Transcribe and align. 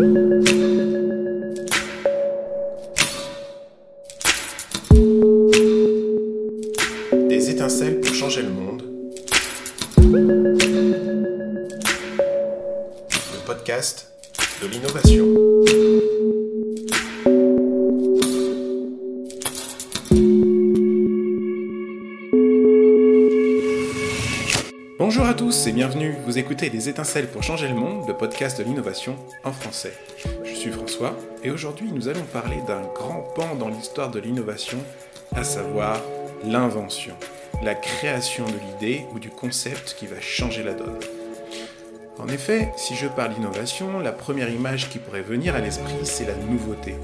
Des 0.00 0.06
étincelles 7.50 8.00
pour 8.00 8.14
changer 8.14 8.40
le 8.40 8.48
monde. 8.48 8.82
Le 9.98 10.56
podcast 13.44 14.10
de 14.62 14.68
l'innovation. 14.68 15.49
Et 25.66 25.72
bienvenue. 25.72 26.14
Vous 26.24 26.38
écoutez 26.38 26.70
Des 26.70 26.88
étincelles 26.88 27.26
pour 27.26 27.42
changer 27.42 27.68
le 27.68 27.74
monde, 27.74 28.06
le 28.08 28.14
podcast 28.14 28.56
de 28.58 28.64
l'innovation 28.64 29.16
en 29.44 29.52
français. 29.52 29.92
Je 30.44 30.54
suis 30.54 30.70
François 30.70 31.18
et 31.44 31.50
aujourd'hui 31.50 31.90
nous 31.92 32.08
allons 32.08 32.22
parler 32.22 32.58
d'un 32.66 32.80
grand 32.94 33.22
pan 33.34 33.56
dans 33.56 33.68
l'histoire 33.68 34.10
de 34.10 34.20
l'innovation, 34.20 34.78
à 35.34 35.44
savoir 35.44 36.00
l'invention, 36.44 37.14
la 37.62 37.74
création 37.74 38.46
de 38.46 38.54
l'idée 38.54 39.04
ou 39.12 39.18
du 39.18 39.28
concept 39.28 39.96
qui 39.98 40.06
va 40.06 40.20
changer 40.20 40.62
la 40.62 40.72
donne. 40.72 40.98
En 42.18 42.28
effet, 42.28 42.72
si 42.76 42.94
je 42.94 43.08
parle 43.08 43.34
d'innovation, 43.34 43.98
la 43.98 44.12
première 44.12 44.50
image 44.50 44.88
qui 44.88 44.98
pourrait 44.98 45.20
venir 45.20 45.54
à 45.56 45.60
l'esprit, 45.60 46.04
c'est 46.04 46.26
la 46.26 46.36
nouveauté, 46.36 46.94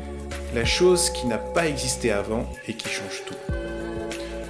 la 0.55 0.65
chose 0.65 1.11
qui 1.11 1.27
n'a 1.27 1.39
pas 1.39 1.67
existé 1.67 2.11
avant 2.11 2.47
et 2.69 2.75
qui 2.75 2.89
change 2.89 3.25
tout. 3.27 3.66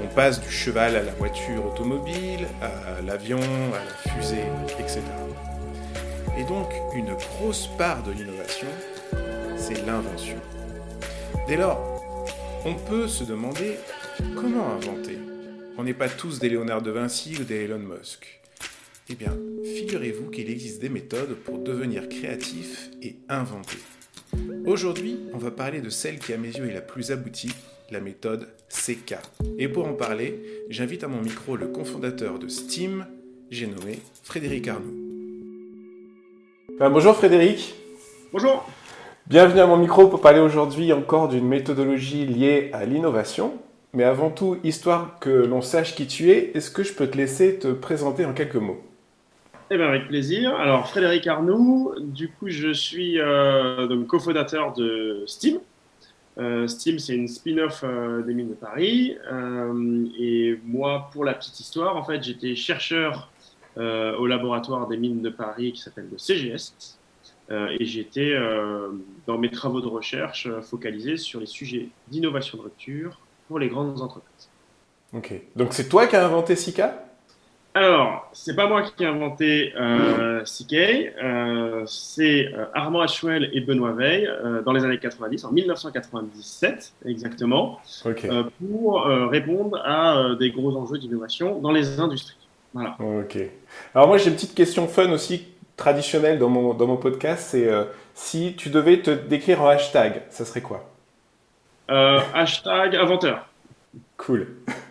On 0.03 0.07
passe 0.09 0.41
du 0.41 0.51
cheval 0.51 0.97
à 0.97 1.03
la 1.03 1.13
voiture 1.13 1.65
automobile, 1.67 2.47
à 2.61 3.01
l'avion, 3.03 3.41
à 3.41 3.85
la 3.85 4.13
fusée, 4.13 4.45
etc. 4.79 5.01
Et 6.39 6.45
donc, 6.45 6.69
une 6.95 7.15
grosse 7.15 7.69
part 7.79 8.03
de 8.03 8.13
l'innovation, 8.13 8.69
c'est 9.57 9.87
l'invention. 9.87 10.37
Dès 11.49 11.57
lors, 11.57 11.81
on 12.67 12.75
peut 12.75 13.09
se 13.09 13.25
demander 13.25 13.77
comment 14.35 14.75
inventer 14.75 15.19
On 15.79 15.85
n'est 15.85 15.95
pas 15.95 16.09
tous 16.09 16.41
des 16.41 16.51
Léonard 16.51 16.83
de 16.83 16.91
Vinci 16.91 17.37
ou 17.41 17.45
des 17.45 17.65
Elon 17.65 17.79
Musk. 17.79 18.41
Eh 19.09 19.15
bien, 19.15 19.37
figurez-vous 19.65 20.31
qu'il 20.31 20.51
existe 20.51 20.81
des 20.81 20.89
méthodes 20.89 21.37
pour 21.37 21.59
devenir 21.59 22.09
créatif 22.09 22.91
et 23.01 23.17
inventer. 23.29 23.79
Aujourd'hui, 24.67 25.21
on 25.33 25.39
va 25.39 25.53
parler 25.53 25.81
de 25.81 25.91
celle 25.91 26.19
qui 26.19 26.33
à 26.33 26.37
mes 26.37 26.49
yeux 26.49 26.69
est 26.69 26.75
la 26.75 26.81
plus 26.81 27.13
aboutie, 27.13 27.55
la 27.91 28.01
méthode 28.01 28.49
CK. 28.77 29.17
Et 29.59 29.69
pour 29.69 29.87
en 29.87 29.95
parler, 29.95 30.43
j'invite 30.69 31.05
à 31.05 31.09
mon 31.09 31.21
micro 31.21 31.57
le 31.57 31.67
cofondateur 31.67 32.39
de 32.39 32.49
Steam, 32.49 33.07
j'ai 33.51 33.67
nommé 33.67 33.99
Frédéric 34.23 34.69
Arnoux. 34.69 34.95
Ben, 36.79 36.91
bonjour 36.91 37.17
Frédéric. 37.17 37.75
Bonjour. 38.33 38.69
Bienvenue 39.27 39.61
à 39.61 39.67
mon 39.67 39.77
micro 39.77 40.09
pour 40.09 40.21
parler 40.21 40.41
aujourd'hui 40.41 40.93
encore 40.93 41.29
d'une 41.29 41.47
méthodologie 41.47 42.27
liée 42.27 42.71
à 42.73 42.85
l'innovation. 42.85 43.55
Mais 43.93 44.05
avant 44.05 44.31
tout, 44.31 44.59
histoire 44.63 45.19
que 45.21 45.31
l'on 45.31 45.63
sache 45.63 45.95
qui 45.95 46.07
tu 46.07 46.31
es, 46.31 46.53
est-ce 46.55 46.71
que 46.71 46.83
je 46.83 46.93
peux 46.93 47.07
te 47.07 47.17
laisser 47.17 47.59
te 47.59 47.69
présenter 47.69 48.27
en 48.27 48.35
quelques 48.35 48.57
mots? 48.57 48.81
Eh 49.71 49.77
bien, 49.77 49.87
avec 49.87 50.07
plaisir. 50.07 50.55
Alors, 50.55 50.89
Frédéric 50.89 51.27
Arnoux, 51.27 51.93
du 51.99 52.29
coup, 52.29 52.49
je 52.49 52.73
suis 52.73 53.19
euh, 53.19 53.87
donc 53.87 54.07
cofondateur 54.07 54.73
de 54.75 55.25
Steam. 55.27 55.59
Euh, 56.39 56.69
Steam, 56.69 56.99
c'est 56.99 57.15
une 57.15 57.29
spin-off 57.29 57.83
euh, 57.83 58.23
des 58.23 58.35
mines 58.35 58.51
de 58.51 58.55
Paris. 58.55 59.17
Euh, 59.31 60.07
et 60.19 60.59
moi, 60.65 61.09
pour 61.13 61.25
la 61.25 61.35
petite 61.35 61.59
histoire, 61.61 61.97
en 61.97 62.05
fait, 62.05 62.23
j'étais 62.23 62.55
chercheur 62.55 63.31
au 63.79 64.27
laboratoire 64.27 64.89
des 64.89 64.97
mines 64.97 65.21
de 65.21 65.29
Paris 65.29 65.73
qui 65.73 65.83
s'appelle 65.83 66.09
le 66.11 66.17
CGS. 66.17 66.73
Et 67.51 67.85
j'étais, 67.85 68.35
dans 69.27 69.37
mes 69.37 69.51
travaux 69.51 69.83
de 69.83 69.87
recherche, 69.87 70.49
focalisé 70.63 71.19
sur 71.19 71.41
les 71.41 71.47
sujets 71.47 71.91
d'innovation 72.09 72.57
de 72.57 72.63
rupture 72.63 73.21
pour 73.49 73.59
les 73.59 73.69
grandes 73.69 74.01
entreprises. 74.01 74.49
Ok. 75.13 75.35
Donc, 75.57 75.75
c'est 75.75 75.91
toi 75.91 76.07
qui 76.07 76.17
as 76.17 76.25
inventé 76.25 76.57
Sika? 76.57 77.06
Alors, 77.77 78.31
c'est 78.33 78.57
pas 78.57 78.69
moi 78.69 78.81
qui 78.81 79.05
ai 79.05 79.07
inventé 79.07 79.75
euh, 79.79 80.43
CK, 80.45 80.73
euh, 80.73 81.83
c'est 81.85 82.47
euh, 82.47 82.65
Armand 82.73 83.03
Achuel 83.03 83.51
et 83.53 83.61
Benoît 83.61 83.93
Veil 83.93 84.27
euh, 84.27 84.63
dans 84.63 84.73
les 84.73 84.83
années 84.83 84.99
90, 84.99 85.45
en 85.45 85.53
1997 85.53 86.95
exactement, 87.05 87.79
pour 88.59 89.05
répondre 89.05 89.77
à 89.85 90.35
des 90.39 90.53
gros 90.53 90.75
enjeux 90.75 90.97
d'innovation 90.97 91.59
dans 91.59 91.71
les 91.71 92.01
industries. 92.01 92.49
Voilà. 92.73 92.97
Ok. 92.99 93.37
Alors 93.95 94.09
moi 94.09 94.17
j'ai 94.17 94.31
une 94.31 94.37
petite 94.37 94.55
question 94.55 94.89
fun 94.89 95.13
aussi 95.13 95.47
traditionnelle 95.77 96.39
dans 96.39 96.49
mon, 96.49 96.73
dans 96.73 96.87
mon 96.87 96.97
podcast, 96.97 97.49
c'est 97.51 97.69
si 98.15 98.55
tu 98.57 98.71
devais 98.71 99.03
te 99.03 99.11
décrire 99.11 99.61
en 99.61 99.69
hashtag, 99.69 100.23
ça 100.31 100.47
serait 100.47 100.63
quoi? 100.63 100.89
Hashtag 101.89 102.97
inventeur. 102.97 103.47
Cool. 104.17 104.47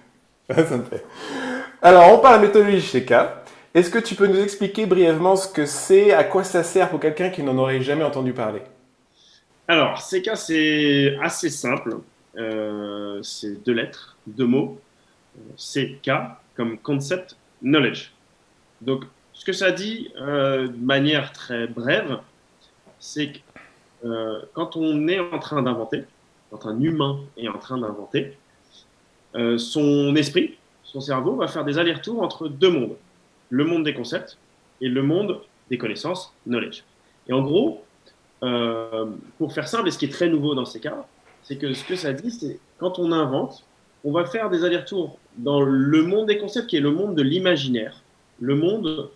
ça 0.51 0.77
me 0.77 0.83
plaît. 0.83 1.03
Alors 1.85 2.11
on 2.11 2.17
parle 2.17 2.41
de 2.41 2.47
méthodologie 2.47 2.81
chez 2.81 3.05
K. 3.05 3.13
Est-ce 3.75 3.91
que 3.91 3.99
tu 3.99 4.15
peux 4.15 4.25
nous 4.25 4.39
expliquer 4.39 4.87
brièvement 4.87 5.35
ce 5.35 5.47
que 5.47 5.67
c'est, 5.67 6.13
à 6.13 6.23
quoi 6.23 6.43
ça 6.43 6.63
sert 6.63 6.89
pour 6.89 6.99
quelqu'un 6.99 7.29
qui 7.29 7.43
n'en 7.43 7.55
aurait 7.59 7.79
jamais 7.83 8.03
entendu 8.03 8.33
parler? 8.33 8.63
Alors, 9.67 10.01
CK, 10.01 10.31
c'est 10.33 11.15
assez 11.21 11.51
simple. 11.51 11.99
Euh, 12.39 13.21
c'est 13.21 13.63
deux 13.63 13.73
lettres, 13.73 14.17
deux 14.25 14.47
mots. 14.47 14.79
Euh, 15.37 15.41
CK 15.57 16.09
comme 16.55 16.79
concept 16.79 17.37
knowledge. 17.61 18.13
Donc, 18.81 19.03
ce 19.33 19.45
que 19.45 19.53
ça 19.53 19.71
dit 19.71 20.11
euh, 20.19 20.67
de 20.67 20.83
manière 20.83 21.33
très 21.33 21.67
brève, 21.67 22.17
c'est 22.97 23.31
que 23.31 24.47
quand 24.55 24.75
on 24.75 25.07
est 25.07 25.19
en 25.19 25.37
train 25.37 25.61
d'inventer, 25.61 26.05
quand 26.49 26.65
un 26.65 26.81
humain 26.81 27.19
est 27.37 27.47
en 27.47 27.59
train 27.59 27.77
d'inventer, 27.77 28.35
son 29.57 30.15
esprit, 30.15 30.57
son 30.95 31.01
cerveau 31.01 31.35
va 31.35 31.49
faire 31.49 31.65
des 31.65 31.77
allers-retours 31.77 32.21
entre 32.21 32.47
deux 32.47 32.69
mondes. 32.69 32.95
Le 33.49 33.65
monde 33.65 33.83
des 33.83 33.93
concepts 33.93 34.37
et 34.79 34.87
le 34.87 35.03
monde 35.03 35.41
des 35.69 35.77
connaissances, 35.77 36.33
knowledge. 36.47 36.85
Et 37.27 37.33
en 37.33 37.41
gros, 37.41 37.83
euh, 38.43 39.07
pour 39.37 39.51
faire 39.51 39.67
simple, 39.67 39.89
et 39.89 39.91
ce 39.91 39.97
qui 39.97 40.05
est 40.05 40.13
très 40.13 40.29
nouveau 40.29 40.55
dans 40.55 40.63
ces 40.63 40.79
cas, 40.79 41.05
c'est 41.43 41.57
que 41.57 41.73
ce 41.73 41.83
que 41.83 41.97
ça 41.97 42.13
dit, 42.13 42.31
c'est 42.31 42.59
quand 42.77 42.97
on 42.97 43.11
invente, 43.11 43.65
on 44.05 44.13
va 44.13 44.23
faire 44.23 44.49
des 44.49 44.63
allers-retours 44.63 45.19
dans 45.37 45.59
le 45.59 46.01
monde 46.03 46.27
des 46.27 46.37
concepts 46.37 46.67
qui 46.67 46.77
est 46.77 46.81
le 46.81 46.91
monde 46.91 47.13
de 47.13 47.23
l'imaginaire, 47.23 48.01
le 48.39 48.55
monde 48.55 49.09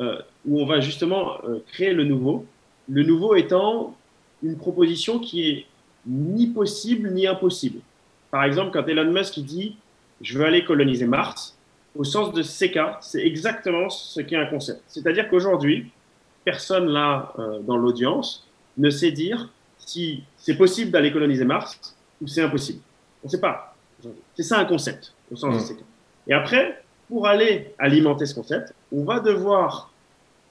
euh, 0.00 0.18
où 0.46 0.60
on 0.60 0.66
va 0.66 0.80
justement 0.80 1.34
euh, 1.44 1.60
créer 1.68 1.92
le 1.92 2.02
nouveau, 2.02 2.44
le 2.88 3.04
nouveau 3.04 3.36
étant 3.36 3.96
une 4.42 4.56
proposition 4.56 5.20
qui 5.20 5.48
est 5.48 5.66
ni 6.06 6.48
possible 6.48 7.12
ni 7.12 7.28
impossible. 7.28 7.78
Par 8.32 8.42
exemple, 8.42 8.72
quand 8.72 8.88
Elon 8.88 9.12
Musk 9.12 9.38
dit 9.38 9.76
je 10.20 10.38
veux 10.38 10.44
aller 10.44 10.64
coloniser 10.64 11.06
Mars, 11.06 11.56
au 11.96 12.04
sens 12.04 12.32
de 12.32 12.42
CK, 12.42 12.98
c'est 13.00 13.24
exactement 13.24 13.88
ce 13.88 14.20
qu'est 14.20 14.36
un 14.36 14.46
concept. 14.46 14.82
C'est-à-dire 14.86 15.28
qu'aujourd'hui, 15.28 15.90
personne 16.44 16.88
là 16.88 17.32
euh, 17.38 17.58
dans 17.60 17.76
l'audience 17.76 18.46
ne 18.78 18.90
sait 18.90 19.10
dire 19.10 19.50
si 19.78 20.22
c'est 20.36 20.56
possible 20.56 20.90
d'aller 20.90 21.12
coloniser 21.12 21.44
Mars 21.44 21.96
ou 22.22 22.26
c'est 22.26 22.42
impossible. 22.42 22.80
On 23.24 23.26
ne 23.26 23.30
sait 23.30 23.40
pas. 23.40 23.74
C'est 24.34 24.42
ça 24.42 24.58
un 24.58 24.64
concept 24.64 25.12
au 25.30 25.36
sens 25.36 25.68
de 25.68 25.74
CK. 25.74 25.80
Et 26.28 26.32
après, 26.32 26.82
pour 27.08 27.26
aller 27.26 27.74
alimenter 27.78 28.24
ce 28.26 28.34
concept, 28.34 28.72
on 28.92 29.04
va 29.04 29.20
devoir 29.20 29.92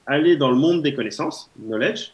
aller 0.06 0.36
dans 0.36 0.50
le 0.50 0.56
monde 0.56 0.82
des 0.82 0.94
connaissances, 0.94 1.50
knowledge, 1.58 2.12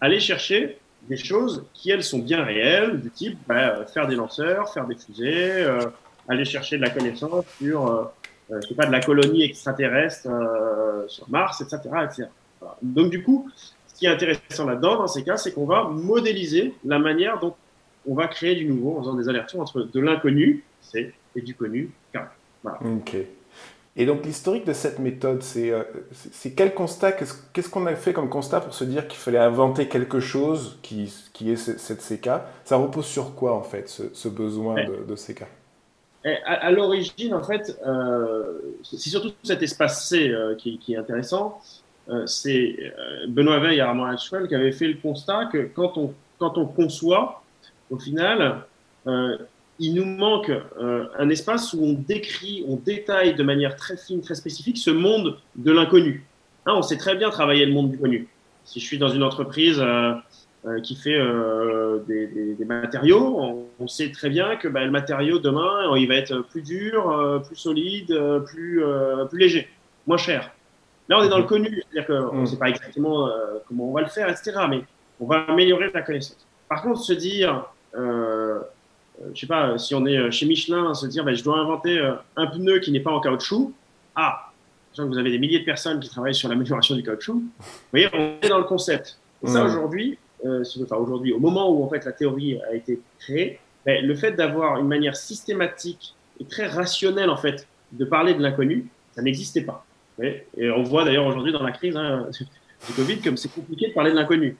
aller 0.00 0.20
chercher 0.20 0.78
des 1.08 1.16
choses 1.16 1.64
qui, 1.74 1.90
elles, 1.90 2.04
sont 2.04 2.20
bien 2.20 2.44
réelles, 2.44 3.00
du 3.00 3.10
type 3.10 3.38
bah, 3.46 3.78
euh, 3.78 3.86
faire 3.86 4.06
des 4.06 4.14
lanceurs, 4.14 4.72
faire 4.72 4.86
des 4.86 4.94
fusées, 4.94 5.62
euh, 5.62 5.86
aller 6.28 6.44
chercher 6.44 6.76
de 6.76 6.82
la 6.82 6.90
connaissance 6.90 7.44
sur, 7.58 7.86
euh, 7.86 8.04
euh, 8.50 8.60
je 8.62 8.68
sais 8.68 8.74
pas, 8.74 8.86
de 8.86 8.92
la 8.92 9.00
colonie 9.00 9.42
extraterrestre 9.44 10.28
euh, 10.28 11.06
sur 11.08 11.28
Mars, 11.30 11.60
etc. 11.60 11.78
etc. 12.04 12.24
Voilà. 12.60 12.76
Donc, 12.82 13.10
du 13.10 13.22
coup, 13.22 13.50
ce 13.56 13.94
qui 13.98 14.06
est 14.06 14.08
intéressant 14.10 14.66
là-dedans, 14.66 14.96
dans 14.96 15.06
ces 15.08 15.24
cas, 15.24 15.36
c'est 15.36 15.52
qu'on 15.52 15.66
va 15.66 15.84
modéliser 15.84 16.74
la 16.84 16.98
manière 16.98 17.38
dont 17.40 17.54
on 18.08 18.14
va 18.14 18.26
créer 18.28 18.54
du 18.56 18.66
nouveau 18.66 18.96
en 18.98 19.00
faisant 19.02 19.14
des 19.14 19.28
allers-retours 19.28 19.60
entre 19.60 19.82
de 19.82 20.00
l'inconnu, 20.00 20.64
C, 20.80 21.12
et 21.36 21.40
du 21.40 21.54
connu, 21.54 21.90
K. 22.14 22.18
Ok. 22.84 23.16
Et 23.94 24.06
donc 24.06 24.24
l'historique 24.24 24.64
de 24.66 24.72
cette 24.72 24.98
méthode, 25.00 25.42
c'est 25.42 25.70
euh, 25.70 25.82
c'est- 26.12 26.32
c'est 26.32 26.52
quel 26.54 26.72
constat, 26.72 27.12
qu'est-ce 27.12 27.34
qu'est-ce 27.52 27.68
qu'on 27.68 27.84
a 27.84 27.94
fait 27.94 28.14
comme 28.14 28.30
constat 28.30 28.60
pour 28.62 28.72
se 28.72 28.84
dire 28.84 29.06
qu'il 29.06 29.18
fallait 29.18 29.36
inventer 29.38 29.86
quelque 29.86 30.18
chose 30.18 30.78
qui, 30.82 31.12
qui 31.34 31.52
est 31.52 31.56
ce- 31.56 31.76
cette 31.76 32.00
CK 32.00 32.30
Ça 32.64 32.76
repose 32.76 33.04
sur 33.04 33.34
quoi 33.34 33.52
en 33.54 33.62
fait, 33.62 33.88
ce, 33.90 34.04
ce 34.14 34.28
besoin 34.28 34.76
Ouais. 34.76 34.86
de, 34.86 35.04
de 35.04 35.14
CK 35.14 35.44
à, 36.24 36.66
à 36.66 36.70
l'origine, 36.70 37.34
en 37.34 37.42
fait, 37.42 37.78
euh, 37.86 38.60
c'est 38.82 39.10
surtout 39.10 39.32
cet 39.42 39.62
espace 39.62 40.08
C 40.08 40.28
euh, 40.28 40.54
qui, 40.54 40.78
qui 40.78 40.94
est 40.94 40.96
intéressant. 40.96 41.60
Euh, 42.08 42.26
c'est 42.26 42.76
euh, 42.80 43.26
Benoît 43.28 43.60
Veil 43.60 43.78
et 43.78 43.80
Armand 43.80 44.06
Hatchwell 44.06 44.48
qui 44.48 44.54
avaient 44.54 44.72
fait 44.72 44.88
le 44.88 44.94
constat 44.94 45.46
que 45.52 45.68
quand 45.74 45.96
on, 45.96 46.12
quand 46.38 46.58
on 46.58 46.66
conçoit, 46.66 47.42
au 47.90 47.98
final, 47.98 48.62
euh, 49.06 49.36
il 49.78 49.94
nous 49.94 50.04
manque 50.04 50.50
euh, 50.50 51.06
un 51.18 51.28
espace 51.28 51.72
où 51.72 51.82
on 51.84 51.92
décrit, 51.92 52.64
on 52.68 52.76
détaille 52.76 53.34
de 53.34 53.42
manière 53.42 53.76
très 53.76 53.96
fine, 53.96 54.20
très 54.20 54.34
spécifique 54.34 54.78
ce 54.78 54.90
monde 54.90 55.38
de 55.56 55.72
l'inconnu. 55.72 56.24
Hein, 56.66 56.74
on 56.76 56.82
sait 56.82 56.96
très 56.96 57.16
bien 57.16 57.30
travailler 57.30 57.66
le 57.66 57.72
monde 57.72 57.90
du 57.90 57.98
connu. 57.98 58.28
Si 58.64 58.78
je 58.78 58.84
suis 58.84 58.98
dans 58.98 59.08
une 59.08 59.24
entreprise 59.24 59.82
euh, 60.64 60.72
euh, 60.72 60.80
qui 60.80 60.94
fait 60.94 61.16
euh, 61.16 61.98
des, 62.06 62.26
des, 62.26 62.64
matériaux. 62.64 63.66
On, 63.78 63.88
sait 63.88 64.10
très 64.10 64.30
bien 64.30 64.56
que 64.56 64.68
bah, 64.68 64.84
le 64.84 64.90
matériau 64.90 65.38
demain, 65.38 65.96
il 65.96 66.08
va 66.08 66.14
être 66.14 66.38
plus 66.38 66.62
dur, 66.62 67.10
euh, 67.10 67.38
plus 67.40 67.56
solide, 67.56 68.16
plus, 68.46 68.82
plus 69.28 69.38
léger, 69.38 69.68
moins 70.06 70.16
cher. 70.16 70.50
Là, 71.08 71.18
on 71.18 71.24
est 71.24 71.28
dans 71.28 71.38
le 71.38 71.44
connu, 71.44 71.82
c'est-à-dire 71.90 72.06
qu'on 72.06 72.36
ne 72.36 72.42
mm. 72.42 72.46
sait 72.46 72.58
pas 72.58 72.68
exactement 72.68 73.28
comment 73.66 73.90
on 73.90 73.92
va 73.92 74.02
le 74.02 74.08
faire, 74.08 74.28
etc. 74.28 74.52
Mais 74.70 74.82
on 75.20 75.26
va 75.26 75.40
améliorer 75.48 75.90
la 75.92 76.02
connaissance. 76.02 76.46
Par 76.68 76.82
contre, 76.82 77.00
se 77.00 77.12
dire, 77.12 77.66
je 77.94 78.60
sais 79.34 79.46
pas, 79.46 79.76
si 79.78 79.94
on 79.94 80.06
est 80.06 80.30
chez 80.30 80.46
Michelin, 80.46 80.94
se 80.94 81.06
dire, 81.06 81.24
bah, 81.24 81.34
je 81.34 81.42
dois 81.42 81.58
inventer 81.58 82.00
un 82.36 82.46
pneu 82.46 82.78
qui 82.78 82.92
n'est 82.92 83.00
pas 83.00 83.10
en 83.10 83.20
caoutchouc. 83.20 83.72
Ah, 84.14 84.52
vous 84.96 85.18
avez 85.18 85.30
des 85.30 85.38
milliers 85.38 85.60
de 85.60 85.64
personnes 85.64 86.00
qui 86.00 86.08
travaillent 86.08 86.34
sur 86.34 86.48
l'amélioration 86.48 86.94
du 86.94 87.02
caoutchouc. 87.02 87.34
Vous 87.34 87.44
voyez, 87.90 88.08
on 88.12 88.36
est 88.40 88.48
dans 88.48 88.58
le 88.58 88.64
concept. 88.64 89.18
Et 89.44 89.48
ça, 89.48 89.64
aujourd'hui, 89.64 90.18
euh, 90.44 90.64
enfin 90.82 90.96
aujourd'hui, 90.96 91.32
au 91.32 91.38
moment 91.38 91.70
où 91.70 91.84
en 91.84 91.88
fait 91.88 92.04
la 92.04 92.12
théorie 92.12 92.60
a 92.70 92.74
été 92.74 93.00
créée, 93.18 93.58
ben, 93.84 94.04
le 94.04 94.14
fait 94.14 94.32
d'avoir 94.32 94.78
une 94.78 94.88
manière 94.88 95.16
systématique 95.16 96.14
et 96.40 96.44
très 96.44 96.66
rationnelle 96.66 97.30
en 97.30 97.36
fait 97.36 97.66
de 97.92 98.04
parler 98.04 98.34
de 98.34 98.42
l'inconnu, 98.42 98.88
ça 99.14 99.22
n'existait 99.22 99.62
pas. 99.62 99.84
Et 100.22 100.70
on 100.70 100.82
voit 100.82 101.04
d'ailleurs 101.04 101.26
aujourd'hui 101.26 101.52
dans 101.52 101.62
la 101.62 101.72
crise 101.72 101.96
hein, 101.96 102.28
du 102.86 102.92
Covid 102.94 103.20
comme 103.20 103.36
c'est 103.36 103.52
compliqué 103.52 103.88
de 103.88 103.92
parler 103.92 104.10
de 104.10 104.16
l'inconnu. 104.16 104.56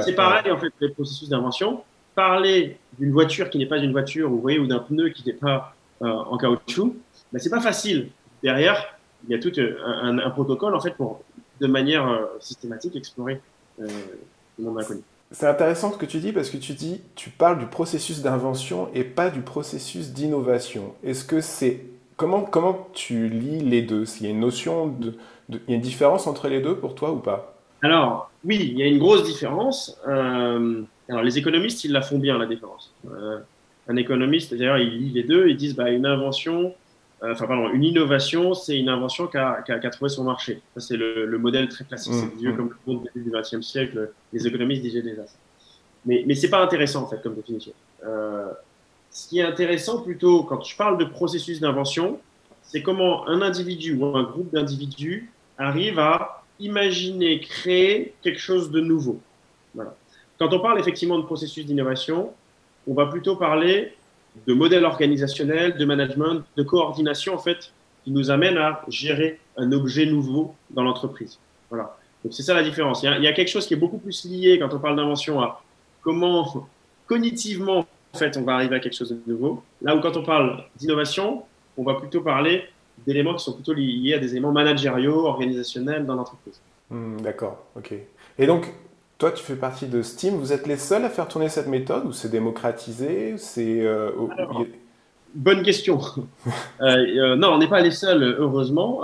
c'est 0.00 0.14
pareil 0.14 0.50
en 0.50 0.58
fait 0.58 0.72
les 0.80 0.90
processus 0.90 1.28
d'invention. 1.28 1.82
Parler 2.14 2.78
d'une 2.98 3.12
voiture 3.12 3.50
qui 3.50 3.58
n'est 3.58 3.66
pas 3.66 3.76
une 3.76 3.92
voiture, 3.92 4.30
vous 4.30 4.40
voyez, 4.40 4.58
ou 4.58 4.66
d'un 4.66 4.78
pneu 4.78 5.10
qui 5.10 5.22
n'est 5.26 5.34
pas 5.34 5.74
euh, 6.00 6.06
en 6.06 6.38
caoutchouc, 6.38 6.96
ben, 7.32 7.38
c'est 7.38 7.50
pas 7.50 7.60
facile. 7.60 8.08
Derrière, 8.42 8.96
il 9.28 9.32
y 9.32 9.34
a 9.34 9.38
tout 9.38 9.58
euh, 9.58 9.76
un, 9.84 10.30
protocole 10.30 10.74
en 10.74 10.80
fait 10.80 10.92
pour 10.92 11.22
de 11.60 11.66
manière 11.66 12.08
euh, 12.08 12.26
systématique 12.40 12.96
explorer 12.96 13.40
euh, 13.80 13.86
monde 14.64 14.78
inconnu. 14.78 15.00
C'est 15.32 15.46
intéressant 15.46 15.92
ce 15.92 15.98
que 15.98 16.06
tu 16.06 16.18
dis 16.18 16.32
parce 16.32 16.50
que 16.50 16.56
tu 16.56 16.72
dis, 16.72 17.00
tu 17.16 17.30
parles 17.30 17.58
du 17.58 17.66
processus 17.66 18.22
d'invention 18.22 18.88
et 18.94 19.02
pas 19.02 19.28
du 19.28 19.40
processus 19.40 20.12
d'innovation. 20.12 20.94
Est-ce 21.02 21.24
que 21.24 21.40
c'est 21.40 21.84
comment 22.16 22.42
comment 22.42 22.88
tu 22.92 23.28
lis 23.28 23.60
les 23.60 23.82
deux? 23.82 24.04
S'il 24.04 24.26
y 24.26 24.28
a 24.28 24.32
une 24.32 24.40
notion 24.40 24.86
de, 24.86 25.14
il 25.48 25.60
y 25.68 25.72
a 25.72 25.76
une 25.76 25.80
différence 25.80 26.26
entre 26.26 26.48
les 26.48 26.60
deux 26.60 26.76
pour 26.76 26.94
toi 26.94 27.10
ou 27.10 27.18
pas? 27.18 27.56
Alors 27.82 28.30
oui, 28.44 28.58
il 28.72 28.78
y 28.78 28.82
a 28.82 28.86
une 28.86 28.98
grosse 28.98 29.24
différence. 29.24 29.98
alors 30.06 31.22
les 31.22 31.38
économistes, 31.38 31.84
ils 31.84 31.92
la 31.92 32.02
font 32.02 32.18
bien 32.18 32.38
la 32.38 32.46
différence. 32.46 32.94
un 33.88 33.96
économiste, 33.96 34.54
d'ailleurs, 34.54 34.78
il 34.78 34.98
lit 34.98 35.10
les 35.10 35.22
deux, 35.24 35.48
ils 35.48 35.56
disent 35.56 35.74
bah, 35.74 35.90
une 35.90 36.06
invention, 36.06 36.66
euh, 36.66 36.85
enfin 37.22 37.46
pardon, 37.46 37.70
une 37.70 37.84
innovation, 37.84 38.54
c'est 38.54 38.78
une 38.78 38.88
invention 38.88 39.26
qui 39.26 39.38
a, 39.38 39.90
trouvé 39.90 40.08
son 40.08 40.24
marché. 40.24 40.60
Ça, 40.74 40.80
c'est 40.80 40.96
le, 40.96 41.38
modèle 41.38 41.68
très 41.68 41.84
classique. 41.84 42.12
Mmh, 42.12 42.20
c'est 42.20 42.38
vieux 42.38 42.52
mmh. 42.52 42.56
comme 42.56 42.68
le 42.68 42.92
monde 42.92 43.08
du 43.14 43.30
XXe 43.30 43.66
siècle. 43.66 44.10
Les 44.32 44.46
économistes 44.46 44.82
disaient 44.82 45.02
déjà 45.02 45.26
ça. 45.26 45.36
Mais, 46.04 46.24
mais 46.26 46.34
c'est 46.34 46.50
pas 46.50 46.62
intéressant, 46.62 47.02
en 47.02 47.06
fait, 47.06 47.22
comme 47.22 47.34
définition. 47.34 47.72
Euh, 48.04 48.52
ce 49.10 49.28
qui 49.28 49.38
est 49.38 49.44
intéressant, 49.44 50.02
plutôt, 50.02 50.42
quand 50.44 50.62
je 50.62 50.76
parle 50.76 50.98
de 50.98 51.04
processus 51.04 51.60
d'invention, 51.60 52.20
c'est 52.62 52.82
comment 52.82 53.26
un 53.28 53.42
individu 53.42 53.94
ou 53.94 54.04
un 54.16 54.22
groupe 54.24 54.52
d'individus 54.52 55.30
arrive 55.58 55.98
à 55.98 56.44
imaginer, 56.60 57.40
créer 57.40 58.14
quelque 58.22 58.40
chose 58.40 58.70
de 58.70 58.80
nouveau. 58.80 59.20
Voilà. 59.74 59.94
Quand 60.38 60.52
on 60.52 60.60
parle 60.60 60.78
effectivement 60.78 61.18
de 61.18 61.24
processus 61.24 61.64
d'innovation, 61.64 62.32
on 62.86 62.94
va 62.94 63.06
plutôt 63.06 63.36
parler 63.36 63.95
de 64.46 64.54
modèle 64.54 64.84
organisationnel, 64.84 65.76
de 65.76 65.84
management, 65.84 66.42
de 66.56 66.62
coordination, 66.62 67.34
en 67.34 67.38
fait, 67.38 67.72
qui 68.04 68.10
nous 68.10 68.30
amène 68.30 68.56
à 68.56 68.84
gérer 68.88 69.40
un 69.56 69.72
objet 69.72 70.06
nouveau 70.06 70.54
dans 70.70 70.82
l'entreprise. 70.82 71.38
Voilà. 71.70 71.96
Donc, 72.24 72.32
c'est 72.32 72.42
ça 72.42 72.54
la 72.54 72.62
différence. 72.62 73.02
Il 73.02 73.22
y, 73.22 73.26
a, 73.26 73.32
quelque 73.32 73.48
chose 73.48 73.66
qui 73.66 73.74
est 73.74 73.78
beaucoup 73.78 73.98
plus 73.98 74.24
lié 74.24 74.58
quand 74.58 74.72
on 74.74 74.78
parle 74.78 74.96
d'invention 74.96 75.40
à 75.40 75.62
comment, 76.02 76.68
cognitivement, 77.06 77.86
en 78.12 78.18
fait, 78.18 78.36
on 78.36 78.42
va 78.42 78.54
arriver 78.54 78.76
à 78.76 78.80
quelque 78.80 78.96
chose 78.96 79.10
de 79.10 79.32
nouveau. 79.32 79.62
Là 79.82 79.96
où, 79.96 80.00
quand 80.00 80.16
on 80.16 80.22
parle 80.22 80.64
d'innovation, 80.76 81.42
on 81.76 81.82
va 81.82 81.94
plutôt 81.94 82.20
parler 82.20 82.64
d'éléments 83.06 83.34
qui 83.34 83.44
sont 83.44 83.52
plutôt 83.52 83.72
liés 83.72 84.14
à 84.14 84.18
des 84.18 84.32
éléments 84.32 84.52
managériaux, 84.52 85.26
organisationnels 85.26 86.06
dans 86.06 86.14
l'entreprise. 86.14 86.60
Hmm, 86.90 87.20
d'accord, 87.20 87.64
ok. 87.76 87.94
Et 88.38 88.46
donc, 88.46 88.72
toi, 89.18 89.32
tu 89.32 89.42
fais 89.42 89.56
partie 89.56 89.86
de 89.86 90.02
Steam. 90.02 90.34
Vous 90.34 90.52
êtes 90.52 90.66
les 90.66 90.76
seuls 90.76 91.04
à 91.04 91.08
faire 91.08 91.26
tourner 91.26 91.48
cette 91.48 91.68
méthode 91.68 92.04
ou 92.04 92.12
c'est 92.12 92.30
démocratisé 92.30 93.36
C'est 93.38 93.80
euh, 93.80 94.10
bonne 95.34 95.62
question. 95.62 96.00
Euh, 96.82 96.94
euh, 96.94 97.36
non, 97.36 97.54
on 97.54 97.58
n'est 97.58 97.68
pas 97.68 97.80
les 97.80 97.90
seuls, 97.90 98.36
heureusement. 98.38 99.02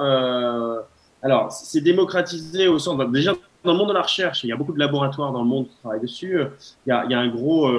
alors, 1.22 1.50
c'est 1.50 1.80
démocratisé 1.80 2.68
au 2.68 2.78
sens 2.78 2.98
déjà 3.10 3.32
dans 3.64 3.72
le 3.72 3.78
monde 3.78 3.88
de 3.88 3.94
la 3.94 4.02
recherche. 4.02 4.44
Il 4.44 4.48
y 4.48 4.52
a 4.52 4.56
beaucoup 4.56 4.74
de 4.74 4.78
laboratoires 4.78 5.32
dans 5.32 5.42
le 5.42 5.48
monde 5.48 5.68
qui 5.68 5.76
travaillent 5.78 6.02
dessus. 6.02 6.38
Il 6.86 6.90
y 6.90 6.92
a, 6.92 7.04
il 7.06 7.10
y 7.10 7.14
a 7.14 7.18
un 7.18 7.28
gros, 7.28 7.70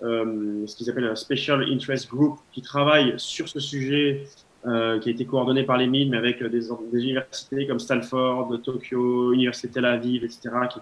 ce 0.00 0.74
qu'ils 0.74 0.88
appellent 0.88 1.04
un 1.04 1.16
special 1.16 1.64
interest 1.70 2.08
group, 2.08 2.38
qui 2.52 2.62
travaille 2.62 3.12
sur 3.18 3.46
ce 3.46 3.60
sujet. 3.60 4.24
qui 4.64 4.68
a 5.08 5.12
été 5.12 5.26
coordonné 5.26 5.64
par 5.64 5.76
les 5.76 5.86
mines, 5.86 6.08
mais 6.10 6.16
avec 6.16 6.42
des, 6.42 6.60
des 6.92 7.02
universités 7.02 7.66
comme 7.66 7.78
Stanford, 7.78 8.58
Tokyo, 8.64 9.34
Université 9.34 9.68
Tel 9.68 9.84
Aviv, 9.84 10.24
etc., 10.24 10.50
qui 10.72 10.78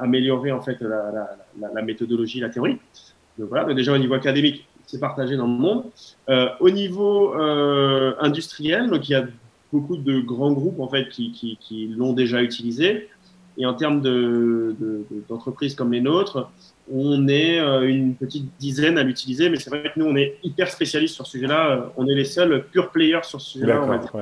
améliorer 0.00 0.52
en 0.52 0.60
fait 0.60 0.80
la, 0.80 1.82
méthodologie, 1.82 2.40
la 2.40 2.48
théorie. 2.48 2.78
Donc 3.38 3.48
voilà, 3.48 3.72
déjà 3.74 3.92
au 3.92 3.98
niveau 3.98 4.14
académique, 4.14 4.66
c'est 4.86 5.00
partagé 5.00 5.36
dans 5.36 5.46
le 5.46 5.52
monde. 5.52 5.84
Euh, 6.28 6.48
au 6.60 6.70
niveau 6.70 7.34
euh, 7.34 8.14
industriel, 8.20 8.90
donc 8.90 9.08
il 9.08 9.12
y 9.12 9.14
a 9.14 9.24
beaucoup 9.72 9.96
de 9.96 10.20
grands 10.20 10.52
groupes 10.52 10.80
en 10.80 10.88
fait 10.88 11.08
qui, 11.08 11.32
qui, 11.60 11.88
l'ont 11.96 12.12
déjà 12.12 12.42
utilisé. 12.42 13.08
Et 13.56 13.66
en 13.66 13.74
termes 13.74 14.00
d'entreprises 15.28 15.74
de, 15.74 15.78
comme 15.78 15.92
les 15.92 16.00
nôtres, 16.00 16.50
on 16.92 17.28
est 17.28 17.60
euh, 17.60 17.88
une 17.88 18.14
petite 18.16 18.50
dizaine 18.58 18.98
à 18.98 19.04
l'utiliser, 19.04 19.48
mais 19.48 19.56
c'est 19.56 19.70
vrai 19.70 19.84
que 19.84 19.98
nous, 19.98 20.06
on 20.06 20.16
est 20.16 20.38
hyper 20.42 20.68
spécialistes 20.68 21.14
sur 21.14 21.24
ce 21.24 21.32
sujet-là. 21.32 21.92
On 21.96 22.06
est 22.08 22.14
les 22.14 22.24
seuls 22.24 22.64
pure 22.70 22.90
players 22.90 23.22
sur 23.22 23.40
ce 23.40 23.52
sujet-là. 23.52 23.80
On, 23.82 24.20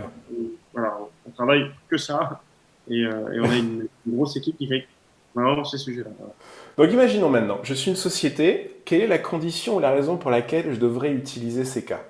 voilà, 0.74 0.98
on 1.26 1.30
travaille 1.30 1.70
que 1.88 1.96
ça. 1.96 2.42
Et, 2.90 3.06
on 3.06 3.44
a 3.44 3.56
une, 3.56 3.86
une, 4.06 4.16
grosse 4.16 4.36
équipe 4.36 4.58
qui 4.58 4.66
fait 4.66 4.86
donc 5.34 6.92
imaginons 6.92 7.28
maintenant, 7.30 7.58
je 7.62 7.74
suis 7.74 7.90
une 7.90 7.96
société, 7.96 8.76
quelle 8.84 9.02
est 9.02 9.06
la 9.06 9.18
condition 9.18 9.76
ou 9.76 9.80
la 9.80 9.90
raison 9.90 10.16
pour 10.16 10.30
laquelle 10.30 10.72
je 10.72 10.78
devrais 10.78 11.12
utiliser 11.12 11.64
ces 11.64 11.84
cas? 11.84 12.02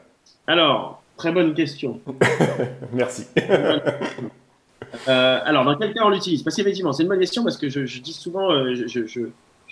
Alors, 0.46 1.02
très 1.16 1.32
bonne 1.32 1.54
question. 1.54 2.00
Merci. 2.92 3.26
Euh, 5.08 5.40
alors, 5.44 5.64
dans 5.64 5.76
quel 5.76 5.94
cas 5.94 6.04
on 6.04 6.10
l'utilise? 6.10 6.42
Parce 6.42 6.56
qu'effectivement, 6.56 6.92
c'est 6.92 7.02
une 7.02 7.08
bonne 7.08 7.18
question 7.18 7.42
parce 7.42 7.56
que 7.56 7.68
je, 7.68 8.00
dis 8.00 8.12
souvent, 8.12 8.50
euh, 8.50 8.74
je, 8.74 9.06
je, 9.06 9.20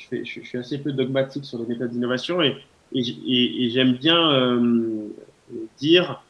fais, 0.08 0.24
je, 0.24 0.40
suis 0.40 0.58
assez 0.58 0.78
peu 0.78 0.92
dogmatique 0.92 1.44
sur 1.44 1.58
les 1.58 1.66
méthodes 1.66 1.90
d'innovation 1.90 2.40
et, 2.42 2.56
et, 2.94 3.70
j'aime 3.70 3.92
bien 3.92 4.32
euh, 4.32 5.08
dire 5.78 6.22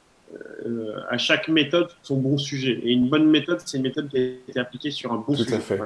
euh, 0.64 1.00
à 1.08 1.18
chaque 1.18 1.49
méthode 1.49 1.88
son 2.02 2.16
bon 2.16 2.38
sujet. 2.38 2.80
Et 2.84 2.92
une 2.92 3.08
bonne 3.08 3.28
méthode, 3.28 3.60
c'est 3.64 3.76
une 3.78 3.82
méthode 3.82 4.08
qui 4.08 4.16
a 4.16 4.20
été 4.20 4.60
appliquée 4.60 4.90
sur 4.90 5.12
un 5.12 5.16
bon 5.16 5.34
sujet. 5.34 5.50
Tout 5.50 5.56
à 5.56 5.60
fait. 5.60 5.80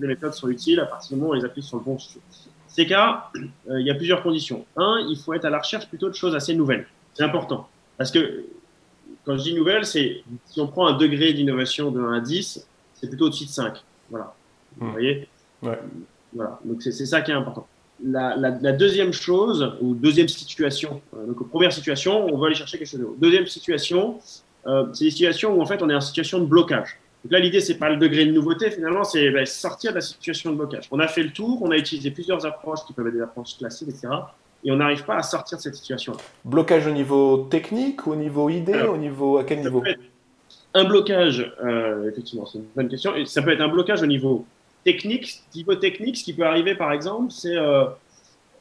Les 0.00 0.06
méthodes 0.06 0.34
sont 0.34 0.48
utiles 0.48 0.80
à 0.80 0.86
partir 0.86 1.10
du 1.10 1.16
moment 1.16 1.30
où 1.30 1.32
on 1.34 1.38
les 1.38 1.44
applique 1.44 1.64
sur 1.64 1.78
le 1.78 1.82
bon 1.82 1.98
sujet. 1.98 2.20
Ces 2.68 2.86
cas, 2.86 3.30
euh, 3.36 3.80
il 3.80 3.86
y 3.86 3.90
a 3.90 3.94
plusieurs 3.94 4.22
conditions. 4.22 4.64
Un, 4.76 5.06
il 5.10 5.18
faut 5.18 5.34
être 5.34 5.44
à 5.44 5.50
la 5.50 5.58
recherche 5.58 5.88
plutôt 5.88 6.08
de 6.08 6.14
choses 6.14 6.34
assez 6.34 6.54
nouvelles. 6.54 6.86
C'est 7.14 7.24
important. 7.24 7.68
Parce 7.98 8.10
que 8.10 8.44
quand 9.24 9.36
je 9.36 9.42
dis 9.42 9.54
nouvelle, 9.54 9.84
c'est 9.84 10.22
si 10.46 10.60
on 10.60 10.68
prend 10.68 10.86
un 10.86 10.96
degré 10.96 11.32
d'innovation 11.32 11.90
de 11.90 12.00
1 12.00 12.12
à 12.14 12.20
10, 12.20 12.66
c'est 12.94 13.08
plutôt 13.08 13.26
au-dessus 13.26 13.46
de 13.46 13.50
5. 13.50 13.82
Voilà. 14.10 14.34
Vous 14.76 14.86
hmm. 14.86 14.90
voyez? 14.92 15.28
Ouais. 15.62 15.78
Voilà. 16.32 16.58
Donc 16.64 16.82
c'est 16.82 16.92
ça 16.92 17.20
qui 17.20 17.30
est 17.30 17.34
important 17.34 17.66
la, 18.04 18.72
deuxième 18.72 19.12
chose, 19.12 19.76
ou 19.80 19.94
deuxième 19.94 20.28
situation, 20.28 21.00
euh, 21.14 21.26
donc 21.26 21.48
première 21.48 21.72
situation, 21.72 22.26
on 22.26 22.38
va 22.38 22.46
aller 22.46 22.56
chercher 22.56 22.78
quelque 22.78 22.88
chose 22.88 23.00
de 23.00 23.04
nouveau. 23.04 23.16
Deuxième 23.18 23.46
situation, 23.46 24.18
euh, 24.66 24.86
c'est 24.92 25.04
des 25.04 25.10
situations 25.10 25.56
où 25.56 25.62
en 25.62 25.66
fait 25.66 25.82
on 25.82 25.90
est 25.90 25.94
en 25.94 26.00
situation 26.00 26.38
de 26.38 26.46
blocage. 26.46 26.98
Donc 27.24 27.32
là, 27.32 27.38
l'idée, 27.38 27.60
c'est 27.60 27.78
pas 27.78 27.88
le 27.88 27.96
degré 27.96 28.26
de 28.26 28.32
nouveauté, 28.32 28.70
finalement, 28.70 29.04
c'est 29.04 29.30
ben, 29.30 29.46
sortir 29.46 29.92
de 29.92 29.96
la 29.96 30.00
situation 30.00 30.50
de 30.50 30.56
blocage. 30.56 30.88
On 30.90 30.98
a 30.98 31.06
fait 31.06 31.22
le 31.22 31.30
tour, 31.30 31.62
on 31.62 31.70
a 31.70 31.76
utilisé 31.76 32.10
plusieurs 32.10 32.44
approches 32.44 32.80
qui 32.86 32.92
peuvent 32.92 33.06
être 33.06 33.14
des 33.14 33.20
approches 33.20 33.56
classiques, 33.56 33.88
etc. 33.88 34.08
Et 34.64 34.72
on 34.72 34.76
n'arrive 34.76 35.04
pas 35.04 35.16
à 35.16 35.22
sortir 35.22 35.58
de 35.58 35.62
cette 35.62 35.76
situation. 35.76 36.14
Blocage 36.44 36.86
au 36.86 36.90
niveau 36.90 37.46
technique, 37.50 38.06
au 38.06 38.16
niveau 38.16 38.48
idée, 38.48 38.82
au 38.82 38.96
niveau 38.96 39.38
à 39.38 39.44
quel 39.44 39.60
niveau 39.60 39.84
Un 40.74 40.84
blocage, 40.84 41.52
euh, 41.62 42.08
effectivement, 42.08 42.46
c'est 42.46 42.58
une 42.58 42.64
bonne 42.74 42.88
question. 42.88 43.14
Et 43.14 43.24
ça 43.26 43.42
peut 43.42 43.52
être 43.52 43.60
un 43.60 43.68
blocage 43.68 44.02
au 44.02 44.06
niveau 44.06 44.44
technique, 44.84 45.42
niveau 45.54 45.74
technique, 45.74 46.16
ce 46.16 46.24
qui 46.24 46.32
peut 46.32 46.46
arriver 46.46 46.74
par 46.74 46.92
exemple, 46.92 47.30
c'est 47.30 47.56
euh, 47.56 47.84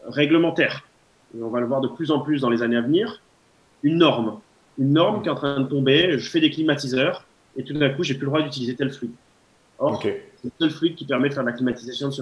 réglementaire. 0.07 0.83
Et 1.37 1.41
on 1.41 1.49
va 1.49 1.59
le 1.59 1.65
voir 1.65 1.81
de 1.81 1.87
plus 1.87 2.11
en 2.11 2.19
plus 2.19 2.41
dans 2.41 2.49
les 2.49 2.61
années 2.61 2.77
à 2.77 2.81
venir. 2.81 3.21
Une 3.83 3.97
norme. 3.97 4.39
Une 4.77 4.93
norme 4.93 5.21
qui 5.21 5.27
est 5.27 5.31
en 5.31 5.35
train 5.35 5.59
de 5.59 5.67
tomber. 5.67 6.17
Je 6.17 6.29
fais 6.29 6.39
des 6.39 6.49
climatiseurs 6.49 7.25
et 7.57 7.63
tout 7.63 7.73
d'un 7.73 7.89
coup, 7.89 8.03
j'ai 8.03 8.13
plus 8.13 8.25
le 8.25 8.27
droit 8.27 8.41
d'utiliser 8.41 8.75
tel 8.75 8.91
fluide. 8.91 9.11
Or, 9.79 10.01
c'est 10.01 10.23
le 10.43 10.51
seul 10.59 10.69
fluide 10.69 10.95
qui 10.95 11.05
permet 11.05 11.29
de 11.29 11.33
faire 11.33 11.43
de 11.43 11.49
la 11.49 11.55
climatisation 11.55 12.09
de, 12.09 12.13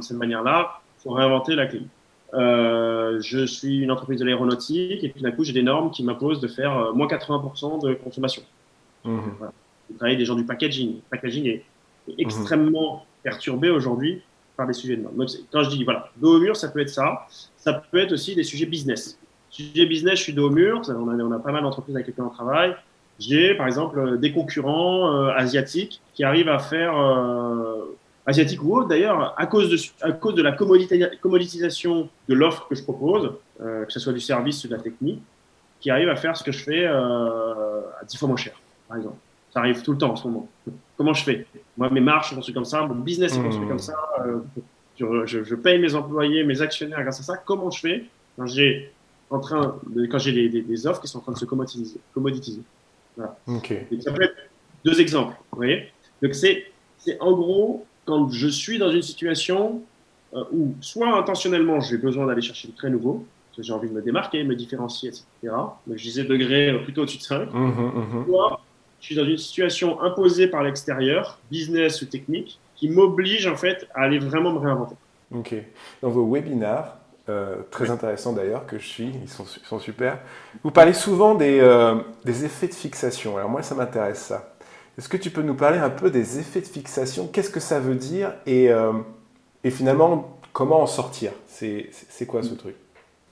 cette 0.00 0.16
manière-là. 0.16 0.80
Il 0.98 1.02
faut 1.02 1.10
réinventer 1.10 1.54
la 1.54 1.66
clim. 1.66 1.86
Euh, 2.34 3.20
je 3.20 3.46
suis 3.46 3.78
une 3.78 3.92
entreprise 3.92 4.18
de 4.18 4.24
l'aéronautique 4.24 5.04
et 5.04 5.12
tout 5.12 5.20
d'un 5.20 5.30
coup, 5.30 5.44
j'ai 5.44 5.52
des 5.52 5.62
normes 5.62 5.92
qui 5.92 6.02
m'imposent 6.02 6.40
de 6.40 6.48
faire 6.48 6.76
euh, 6.76 6.92
moins 6.92 7.06
80% 7.06 7.86
de 7.86 7.94
consommation. 7.94 8.42
Mmh. 9.04 9.18
Voilà. 9.38 9.52
Je 9.90 9.96
travaille 9.96 10.16
des 10.16 10.24
gens 10.24 10.34
du 10.34 10.44
packaging. 10.44 10.96
Le 10.96 11.02
packaging 11.10 11.46
est, 11.46 11.64
est 12.08 12.14
extrêmement 12.18 13.06
perturbé 13.24 13.70
aujourd'hui 13.70 14.22
par 14.56 14.68
des 14.68 14.72
sujets 14.72 14.96
de 14.96 15.02
normes. 15.02 15.26
Quand 15.50 15.64
je 15.64 15.70
dis 15.70 15.82
voilà, 15.82 16.10
dos 16.16 16.36
au 16.36 16.38
mur, 16.38 16.54
ça 16.54 16.68
peut 16.68 16.78
être 16.78 16.90
ça. 16.90 17.26
Ça 17.56 17.72
peut 17.72 17.98
être 17.98 18.12
aussi 18.12 18.36
des 18.36 18.44
sujets 18.44 18.66
business. 18.66 19.18
Sujet 19.50 19.86
business, 19.86 20.18
je 20.18 20.22
suis 20.22 20.32
dos 20.32 20.46
au 20.46 20.50
mur. 20.50 20.82
On 20.88 21.08
a, 21.08 21.14
on 21.14 21.32
a 21.32 21.38
pas 21.40 21.50
mal 21.50 21.62
d'entreprises 21.62 21.96
avec 21.96 22.06
lesquelles 22.06 22.24
on 22.24 22.30
travaille. 22.30 22.76
J'ai 23.18 23.54
par 23.54 23.66
exemple 23.66 24.18
des 24.18 24.32
concurrents 24.32 25.28
asiatiques 25.30 26.00
qui 26.14 26.22
arrivent 26.22 26.48
à 26.48 26.58
faire 26.58 26.94
asiatique 28.26 28.62
ou 28.62 28.76
autre 28.76 28.88
d'ailleurs, 28.88 29.34
à 29.38 29.46
cause 29.46 29.70
de, 29.70 30.06
à 30.06 30.12
cause 30.12 30.34
de 30.34 30.42
la 30.42 30.52
commoditisation 30.52 32.08
de 32.28 32.34
l'offre 32.34 32.66
que 32.68 32.74
je 32.74 32.82
propose, 32.82 33.32
euh, 33.60 33.84
que 33.84 33.92
ce 33.92 34.00
soit 34.00 34.12
du 34.12 34.20
service 34.20 34.64
ou 34.64 34.68
de 34.68 34.74
la 34.74 34.82
technique, 34.82 35.22
qui 35.80 35.90
arrive 35.90 36.08
à 36.08 36.16
faire 36.16 36.36
ce 36.36 36.42
que 36.42 36.52
je 36.52 36.64
fais 36.64 36.84
euh, 36.86 37.80
à 38.00 38.04
10 38.04 38.16
fois 38.16 38.28
moins 38.28 38.36
cher, 38.36 38.54
par 38.88 38.96
exemple. 38.96 39.16
Ça 39.52 39.60
arrive 39.60 39.82
tout 39.82 39.92
le 39.92 39.98
temps 39.98 40.12
en 40.12 40.16
ce 40.16 40.26
moment. 40.26 40.48
Comment 40.96 41.14
je 41.14 41.24
fais? 41.24 41.46
Moi, 41.76 41.90
mes 41.90 42.00
marches 42.00 42.30
sont 42.30 42.36
construites 42.36 42.54
comme 42.54 42.64
ça, 42.64 42.82
mon 42.82 42.94
business 42.94 43.36
est 43.36 43.42
construit 43.42 43.66
mmh. 43.66 43.68
comme 43.68 43.78
ça, 43.78 43.94
euh, 44.24 44.38
je, 44.98 45.42
je, 45.42 45.54
paye 45.54 45.78
mes 45.78 45.94
employés, 45.94 46.44
mes 46.44 46.60
actionnaires 46.62 47.02
grâce 47.02 47.20
à 47.20 47.22
ça. 47.22 47.36
Comment 47.36 47.70
je 47.70 47.80
fais 47.80 48.04
quand 48.36 48.46
j'ai 48.46 48.92
en 49.30 49.40
train 49.40 49.76
de, 49.88 50.06
quand 50.06 50.18
j'ai 50.18 50.32
des, 50.32 50.62
des, 50.62 50.86
offres 50.86 51.00
qui 51.00 51.08
sont 51.08 51.18
en 51.18 51.22
train 51.22 51.32
de 51.32 51.38
se 51.38 51.44
commoditiser, 51.44 51.98
commoditiser? 52.12 52.60
Voilà. 53.16 53.36
ça 53.46 54.12
peut 54.12 54.22
être 54.22 54.36
deux 54.84 55.00
exemples, 55.00 55.36
vous 55.50 55.56
voyez? 55.56 55.88
Donc 56.22 56.34
c'est 56.34 56.66
en 57.20 57.32
gros 57.32 57.86
quand 58.04 58.30
je 58.30 58.48
suis 58.48 58.78
dans 58.78 58.90
une 58.90 59.02
situation 59.02 59.82
euh, 60.34 60.44
où 60.52 60.74
soit 60.80 61.16
intentionnellement 61.16 61.80
j'ai 61.80 61.96
besoin 61.96 62.26
d'aller 62.26 62.42
chercher 62.42 62.68
du 62.68 62.74
très 62.74 62.90
nouveau, 62.90 63.24
parce 63.48 63.56
que 63.58 63.62
j'ai 63.62 63.72
envie 63.72 63.88
de 63.88 63.94
me 63.94 64.02
démarquer, 64.02 64.42
me 64.44 64.54
différencier, 64.54 65.10
etc. 65.10 65.24
Donc 65.86 65.96
je 65.96 66.02
disais 66.02 66.24
degré 66.24 66.70
euh, 66.70 66.78
plutôt 66.78 67.02
au-dessus 67.02 67.18
de 67.18 67.22
5. 67.22 67.52
Mmh, 67.52 67.58
mmh, 67.58 68.18
mmh. 68.20 68.26
Soit 68.26 68.60
je 69.04 69.08
suis 69.08 69.16
dans 69.16 69.26
une 69.26 69.36
situation 69.36 70.00
imposée 70.00 70.46
par 70.46 70.62
l'extérieur, 70.62 71.38
business 71.50 72.00
ou 72.00 72.06
technique, 72.06 72.58
qui 72.74 72.88
m'oblige 72.88 73.46
en 73.46 73.54
fait 73.54 73.86
à 73.94 74.04
aller 74.04 74.18
vraiment 74.18 74.50
me 74.50 74.58
réinventer. 74.58 74.94
Ok. 75.30 75.54
Dans 76.00 76.08
vos 76.08 76.24
webinars, 76.24 76.96
euh, 77.28 77.56
très 77.70 77.90
intéressants 77.90 78.32
d'ailleurs, 78.32 78.64
que 78.64 78.78
je 78.78 78.86
suis, 78.86 79.12
ils 79.22 79.28
sont, 79.28 79.44
sont, 79.44 79.78
super, 79.78 80.20
vous 80.62 80.70
parlez 80.70 80.94
souvent 80.94 81.34
des, 81.34 81.60
des 82.24 82.46
effets 82.46 82.68
de 82.68 82.74
fixation. 82.74 83.36
Alors 83.36 83.50
moi, 83.50 83.62
ça 83.62 83.74
m'intéresse 83.74 84.20
ça. 84.20 84.54
Est-ce 84.96 85.10
que 85.10 85.18
tu 85.18 85.28
peux 85.30 85.42
nous 85.42 85.54
parler 85.54 85.78
un 85.78 85.90
peu 85.90 86.10
des 86.10 86.38
effets 86.38 86.62
de 86.62 86.66
fixation? 86.66 87.26
Qu'est-ce 87.26 87.50
que 87.50 87.60
ça 87.60 87.80
veut 87.80 87.96
dire? 87.96 88.32
Et, 88.46 88.70
euh, 88.70 88.92
et 89.64 89.70
finalement, 89.70 90.38
comment 90.54 90.80
en 90.80 90.86
sortir? 90.86 91.32
C'est 91.46 91.90
quoi 92.26 92.42
ce 92.42 92.54
truc? 92.54 92.76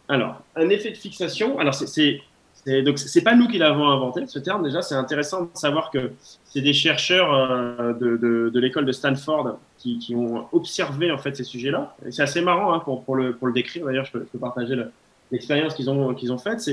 Alors, 0.06 0.42
un 0.54 0.68
effet 0.68 0.90
de 0.90 0.98
fixation, 0.98 1.58
alors 1.58 1.72
c'est 1.72 2.20
donc 2.66 2.98
c'est 2.98 3.22
pas 3.22 3.34
nous 3.34 3.48
qui 3.48 3.58
l'avons 3.58 3.88
inventé 3.88 4.26
ce 4.26 4.38
terme 4.38 4.62
déjà. 4.62 4.82
C'est 4.82 4.94
intéressant 4.94 5.42
de 5.42 5.48
savoir 5.54 5.90
que 5.90 6.12
c'est 6.44 6.60
des 6.60 6.72
chercheurs 6.72 7.34
euh, 7.34 7.92
de, 7.92 8.58
l'école 8.58 8.86
de 8.86 8.92
Stanford 8.92 9.58
qui, 9.78 10.14
ont 10.14 10.46
observé 10.52 11.10
en 11.10 11.18
fait 11.18 11.36
ces 11.36 11.44
sujets-là. 11.44 11.96
C'est 12.10 12.22
assez 12.22 12.40
marrant 12.40 12.72
hein, 12.72 12.78
pour, 12.78 13.16
le, 13.16 13.36
décrire. 13.52 13.86
D'ailleurs, 13.86 14.04
je, 14.04 14.18
peux 14.18 14.38
partager 14.38 14.76
l'expérience 15.32 15.74
qu'ils 15.74 15.90
ont 15.90 16.38
faite. 16.38 16.70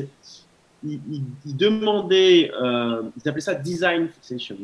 Ils, 0.83 1.23
demandaient, 1.45 2.51
euh, 2.61 3.01
ils 3.17 3.27
appelaient 3.27 3.41
ça 3.41 3.55
design 3.55 4.09
fixation 4.09 4.57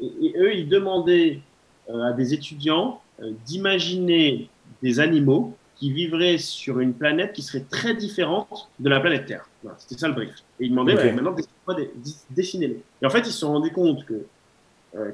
Et, 0.00 0.34
eux, 0.38 0.54
ils 0.54 0.68
demandaient 0.68 1.40
euh, 1.90 2.02
à 2.02 2.12
des 2.12 2.32
étudiants 2.32 3.00
d'imaginer 3.46 4.48
des 4.82 5.00
animaux 5.00 5.54
qui 5.82 5.90
vivraient 5.90 6.38
sur 6.38 6.78
une 6.78 6.94
planète 6.94 7.32
qui 7.32 7.42
serait 7.42 7.64
très 7.68 7.92
différente 7.96 8.70
de 8.78 8.88
la 8.88 9.00
planète 9.00 9.26
Terre. 9.26 9.48
C'était 9.78 9.98
ça 9.98 10.06
le 10.06 10.14
brief. 10.14 10.30
Et 10.60 10.66
ils 10.66 10.70
demandaient 10.70 10.94
okay. 10.94 11.10
maintenant 11.10 11.34
dessinez-les. 12.30 12.80
Et 13.02 13.06
en 13.06 13.10
fait, 13.10 13.18
ils 13.18 13.32
se 13.32 13.40
sont 13.40 13.50
rendus 13.50 13.72
compte 13.72 14.04
que 14.04 14.24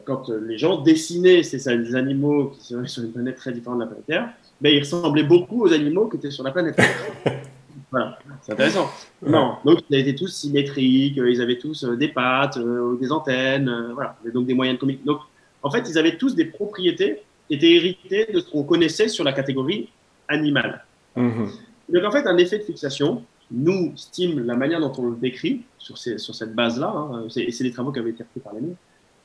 quand 0.05 0.29
les 0.29 0.59
gens 0.59 0.83
dessinaient 0.83 1.43
ces, 1.43 1.69
animaux 1.69 2.49
qui 2.51 2.67
seraient 2.67 2.87
sur 2.87 3.03
une 3.03 3.13
planète 3.13 3.37
très 3.37 3.51
différente 3.51 3.79
de 3.79 3.85
la 3.85 3.87
planète 3.87 4.07
Terre, 4.07 4.29
ben, 4.61 4.75
ils 4.75 4.81
ressemblaient 4.81 5.23
beaucoup 5.23 5.63
aux 5.63 5.73
animaux 5.73 6.07
qui 6.07 6.19
étaient 6.19 6.31
sur 6.31 6.45
la 6.45 6.51
planète 6.51 6.77
Terre. 6.77 6.87
Voilà, 7.91 8.19
c'est 8.43 8.53
intéressant. 8.53 8.91
Non, 9.27 9.57
donc 9.65 9.79
ils 9.89 9.99
étaient 9.99 10.15
tous 10.15 10.29
symétriques, 10.29 11.17
euh, 11.19 11.31
ils 11.31 11.41
avaient 11.41 11.57
tous 11.57 11.85
euh, 11.85 11.97
des 11.97 12.09
pattes, 12.09 12.59
euh, 12.59 12.99
des 13.01 13.11
antennes, 13.11 13.93
voilà, 13.95 14.15
donc 14.35 14.47
des 14.47 14.53
moyens 14.53 14.77
de 14.77 14.81
communication. 14.81 15.13
Donc, 15.15 15.23
en 15.63 15.71
fait, 15.71 15.89
ils 15.89 15.97
avaient 15.97 16.19
tous 16.19 16.35
des 16.35 16.45
propriétés 16.45 17.23
qui 17.49 17.55
étaient 17.55 17.73
héritées 17.73 18.29
de 18.31 18.41
ce 18.41 18.51
qu'on 18.51 18.65
connaissait 18.65 19.09
sur 19.09 19.25
la 19.25 19.33
catégorie 19.33 19.89
animale. 20.29 20.85
Mhm. 21.17 21.49
Donc, 21.89 22.05
en 22.05 22.11
fait, 22.11 22.27
un 22.27 22.37
effet 22.37 22.59
de 22.59 22.65
fixation 22.65 23.25
nous 23.51 23.93
stime 23.97 24.45
la 24.45 24.55
manière 24.55 24.81
dont 24.81 24.93
on 24.99 25.11
le 25.11 25.17
décrit 25.17 25.63
sur, 25.79 25.97
ces, 25.97 26.19
sur 26.19 26.35
cette 26.35 26.55
base-là, 26.55 26.89
hein, 26.89 27.29
et 27.37 27.51
c'est 27.51 27.65
des 27.65 27.73
travaux 27.73 27.93
qui 27.93 27.99
avaient 27.99 28.11
été 28.11 28.25
faits 28.35 28.43
par 28.43 28.53
les 28.55 28.61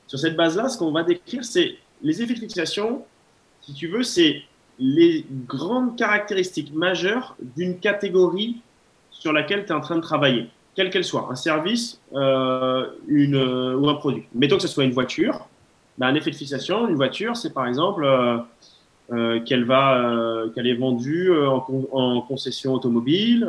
Sur 0.08 0.18
cette 0.18 0.36
base-là, 0.36 0.70
ce 0.70 0.78
qu'on 0.78 0.92
va 0.92 1.04
décrire, 1.04 1.44
c'est 1.44 1.76
les 2.02 2.22
effets 2.22 2.34
de 2.34 2.40
fixation, 2.40 3.04
si 3.62 3.74
tu 3.74 3.88
veux, 3.88 4.04
c'est 4.04 4.44
les 4.80 5.26
grandes 5.48 5.98
caractéristiques 5.98 6.74
majeures 6.74 7.36
d'une 7.56 7.80
catégorie 7.80 8.62
sur 9.12 9.34
laquelle 9.34 9.66
tu 9.66 9.72
es 9.72 9.76
en 9.76 9.82
train 9.82 9.96
de 9.96 10.02
travailler, 10.02 10.50
quelle 10.76 10.90
qu'elle 10.90 11.04
soit, 11.04 11.28
un 11.30 11.36
service 11.36 12.00
euh, 12.14 12.88
une, 13.08 13.36
euh, 13.36 13.76
ou 13.76 13.88
un 13.90 13.96
produit. 13.96 14.24
Mettons 14.34 14.56
que 14.56 14.64
ce 14.64 14.68
soit 14.68 14.84
une 14.84 14.92
voiture, 14.92 15.48
ben, 15.98 16.08
un 16.08 16.16
effet 16.16 16.32
de 16.32 16.36
fixation, 16.36 16.88
une 16.88 16.96
voiture, 16.96 17.38
c'est 17.38 17.54
par 17.54 17.68
exemple 17.68 18.04
euh, 18.04 18.38
qu'elle 19.46 19.66
va, 19.66 20.44
qu'elle 20.56 20.68
est 20.68 20.76
vendue 20.76 21.32
en, 21.32 22.22
concession 22.22 22.74
automobile, 22.74 23.48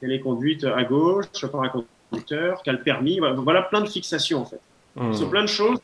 qu'elle 0.00 0.12
est 0.12 0.20
conduite 0.20 0.64
à 0.64 0.84
gauche 0.84 1.26
par 1.50 1.62
un 1.62 1.70
conducteur, 2.10 2.62
qu'elle 2.62 2.82
permis, 2.82 3.20
voilà 3.20 3.62
plein 3.62 3.80
de 3.80 3.88
fixations 3.88 4.42
en 4.42 4.44
fait. 4.44 4.60
Mmh. 4.96 5.12
Sur 5.14 5.30
plein 5.30 5.42
de 5.42 5.48
choses 5.48 5.78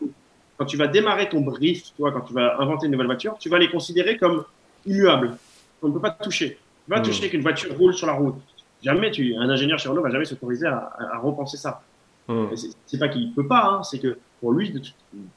quand 0.62 0.66
tu 0.66 0.76
vas 0.76 0.86
démarrer 0.86 1.28
ton 1.28 1.40
brief, 1.40 1.92
toi, 1.96 2.12
quand 2.12 2.20
tu 2.20 2.34
vas 2.34 2.60
inventer 2.60 2.86
une 2.86 2.92
nouvelle 2.92 3.06
voiture, 3.06 3.36
tu 3.38 3.48
vas 3.48 3.58
les 3.58 3.68
considérer 3.68 4.16
comme 4.16 4.44
immuables. 4.86 5.36
On 5.82 5.88
ne 5.88 5.92
peut 5.92 6.00
pas 6.00 6.10
toucher. 6.10 6.58
Tu 6.84 6.90
vas 6.90 7.00
hmm. 7.00 7.02
toucher 7.02 7.30
qu'une 7.30 7.42
voiture 7.42 7.76
roule 7.76 7.94
sur 7.94 8.06
la 8.06 8.12
route. 8.12 8.36
Jamais 8.82 9.10
tu, 9.10 9.34
un 9.34 9.48
ingénieur 9.48 9.78
chez 9.80 9.88
Renault 9.88 10.02
va 10.02 10.10
jamais 10.10 10.24
s'autoriser 10.24 10.66
à, 10.66 10.92
à, 11.14 11.18
repenser 11.18 11.56
ça. 11.56 11.82
Hmm. 12.28 12.46
C'est 12.86 12.98
pas 12.98 13.08
qu'il 13.08 13.32
peut 13.34 13.46
pas, 13.46 13.64
hein, 13.64 13.82
c'est 13.82 13.98
que 13.98 14.18
pour 14.40 14.52
lui, 14.52 14.72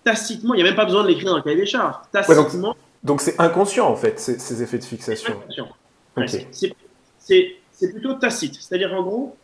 tacitement, 0.03 0.53
il 0.53 0.57
n'y 0.57 0.63
a 0.63 0.65
même 0.65 0.75
pas 0.75 0.85
besoin 0.85 1.03
de 1.03 1.07
l'écrire 1.07 1.31
dans 1.31 1.37
le 1.37 1.43
cahier 1.43 1.57
des 1.57 1.65
charges. 1.65 1.95
Tacitement. 2.11 2.69
donc 2.69 2.77
c'est 3.21 3.39
inconscient 3.39 3.87
en 3.87 3.95
fait, 3.95 4.19
ces, 4.19 4.63
effets 4.63 4.79
de 4.79 4.83
fixation. 4.83 5.35
C'est 7.19 7.91
plutôt 7.91 8.13
tacite. 8.13 8.55
C'est-à-dire 8.55 8.93
en 8.93 9.03
gros, 9.03 9.35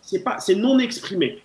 c'est 0.00 0.54
non 0.54 0.78
exprimé. 0.78 1.42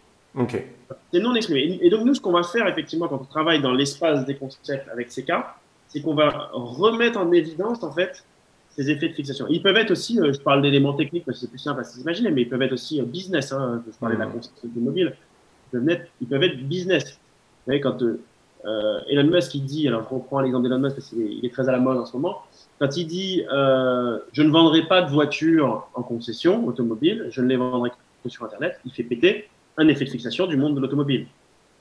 C'est 1.12 1.20
non 1.20 1.36
exprimé. 1.36 1.80
Et 1.82 1.90
donc, 1.90 2.06
nous, 2.06 2.14
ce 2.14 2.22
qu'on 2.22 2.32
va 2.32 2.44
faire, 2.44 2.68
effectivement, 2.68 3.08
quand 3.08 3.22
on 3.22 3.26
travaille 3.26 3.62
dans 3.62 3.74
l'espace 3.74 4.26
des 4.26 4.36
concepts 4.36 4.88
avec 4.90 5.12
ces 5.12 5.24
cas, 5.24 5.56
c'est 5.88 6.02
qu'on 6.02 6.16
va 6.16 6.50
remettre 6.54 7.20
en 7.20 7.32
évidence, 7.32 7.84
en 7.84 7.92
fait, 7.92 8.24
ces 8.76 8.90
effets 8.90 9.10
de 9.10 9.14
fixation. 9.14 9.46
Ils 9.50 9.62
peuvent 9.62 9.76
être 9.76 9.92
aussi, 9.92 10.20
euh, 10.20 10.32
je 10.32 10.40
parle 10.40 10.62
d'éléments 10.62 10.94
techniques 10.94 11.26
parce 11.26 11.38
que 11.38 11.42
c'est 11.42 11.50
plus 11.50 11.60
simple 11.60 11.82
à 11.82 11.84
s'imaginer, 11.84 12.32
mais 12.32 12.44
ils 12.44 12.50
peuvent 12.50 12.62
être 12.62 12.72
aussi 12.72 13.02
euh, 13.02 13.04
business. 13.04 13.52
Hein, 13.52 13.84
je 13.86 13.98
parlais 13.98 14.16
de 14.16 14.22
la 14.22 14.28
mmh. 14.28 14.40
mobile. 14.78 15.14
Ils 15.74 15.80
peuvent, 15.80 15.90
être, 15.90 16.08
ils 16.22 16.28
peuvent 16.28 16.44
être 16.44 16.58
business. 16.68 17.04
Vous 17.04 17.66
voyez, 17.68 17.82
quand 17.82 18.02
euh, 18.02 18.22
Elon 19.10 19.30
Musk, 19.30 19.56
il 19.56 19.66
dit, 19.66 19.88
alors 19.88 20.04
je 20.04 20.14
reprends 20.14 20.40
l'exemple 20.42 20.68
d'Elon 20.68 20.80
Musk 20.80 20.96
parce 20.96 21.10
qu'il 21.10 21.44
est 21.44 21.54
très 21.54 21.68
à 21.68 21.72
la 21.72 21.80
mode 21.80 21.98
en 21.98 22.06
ce 22.06 22.16
moment, 22.16 22.44
quand 22.80 22.96
il 22.96 23.08
dit 23.08 23.44
je 23.50 24.42
ne 24.42 24.52
vendrai 24.52 24.84
pas 24.84 25.02
de 25.02 25.10
voitures 25.10 25.88
en 25.94 26.04
concession 26.04 26.68
automobile, 26.68 27.28
je 27.30 27.42
ne 27.42 27.48
les 27.48 27.58
vendrai 27.58 27.92
que 28.24 28.30
sur 28.30 28.46
Internet, 28.46 28.80
il 28.86 28.92
fait 28.92 29.04
péter 29.04 29.50
un 29.78 29.88
effet 29.88 30.06
de 30.06 30.10
fixation 30.10 30.48
du 30.48 30.58
monde 30.58 30.76
de 30.76 30.82
l'automobile. 30.82 31.28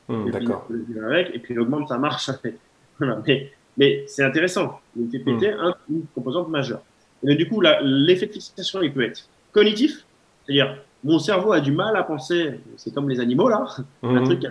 Mmh, 0.08 0.30
D'accord. 0.30 0.66
Et 0.70 1.38
puis 1.38 1.54
il 1.54 1.60
augmente 1.60 1.88
sa 1.88 1.98
marche. 1.98 2.30
mais, 3.00 3.52
mais 3.76 4.04
c'est 4.06 4.24
intéressant. 4.24 4.80
Il 4.96 5.10
fait 5.10 5.20
péter 5.20 5.52
mmh. 5.52 5.72
une 5.90 6.06
composante 6.14 6.48
majeure. 6.48 6.82
Et 7.22 7.34
du 7.34 7.48
coup, 7.48 7.60
l'effet 7.60 8.26
de 8.26 8.32
fixation, 8.32 8.82
il 8.82 8.92
peut 8.92 9.02
être 9.02 9.28
cognitif, 9.52 10.04
c'est-à-dire 10.44 10.78
mon 11.04 11.18
cerveau 11.18 11.52
a 11.52 11.60
du 11.60 11.72
mal 11.72 11.96
à 11.96 12.02
penser, 12.02 12.60
c'est 12.76 12.92
comme 12.92 13.08
les 13.08 13.20
animaux 13.20 13.48
là, 13.48 13.64
un 14.02 14.20
mmh. 14.20 14.24
truc 14.24 14.46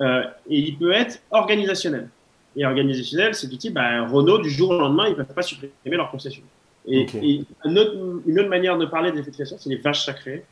euh, 0.00 0.22
et 0.48 0.58
il 0.58 0.76
peut 0.78 0.92
être 0.92 1.20
organisationnel. 1.30 2.08
Et 2.56 2.66
organisationnel, 2.66 3.34
c'est 3.34 3.48
du 3.48 3.56
type, 3.56 3.74
bah, 3.74 4.06
Renault, 4.06 4.38
du 4.38 4.50
jour 4.50 4.70
au 4.70 4.78
lendemain, 4.78 5.06
ils 5.06 5.12
ne 5.12 5.16
peuvent 5.16 5.34
pas 5.34 5.42
supprimer 5.42 5.96
leur 5.96 6.10
concession. 6.10 6.42
Et, 6.86 7.06
une, 7.64 7.78
autre, 7.78 8.48
manière 8.48 8.76
de 8.76 8.86
parler 8.86 9.12
des 9.12 9.22
fixation, 9.22 9.56
c'est 9.58 9.70
les 9.70 9.76
vaches 9.76 10.04
sacrées. 10.04 10.44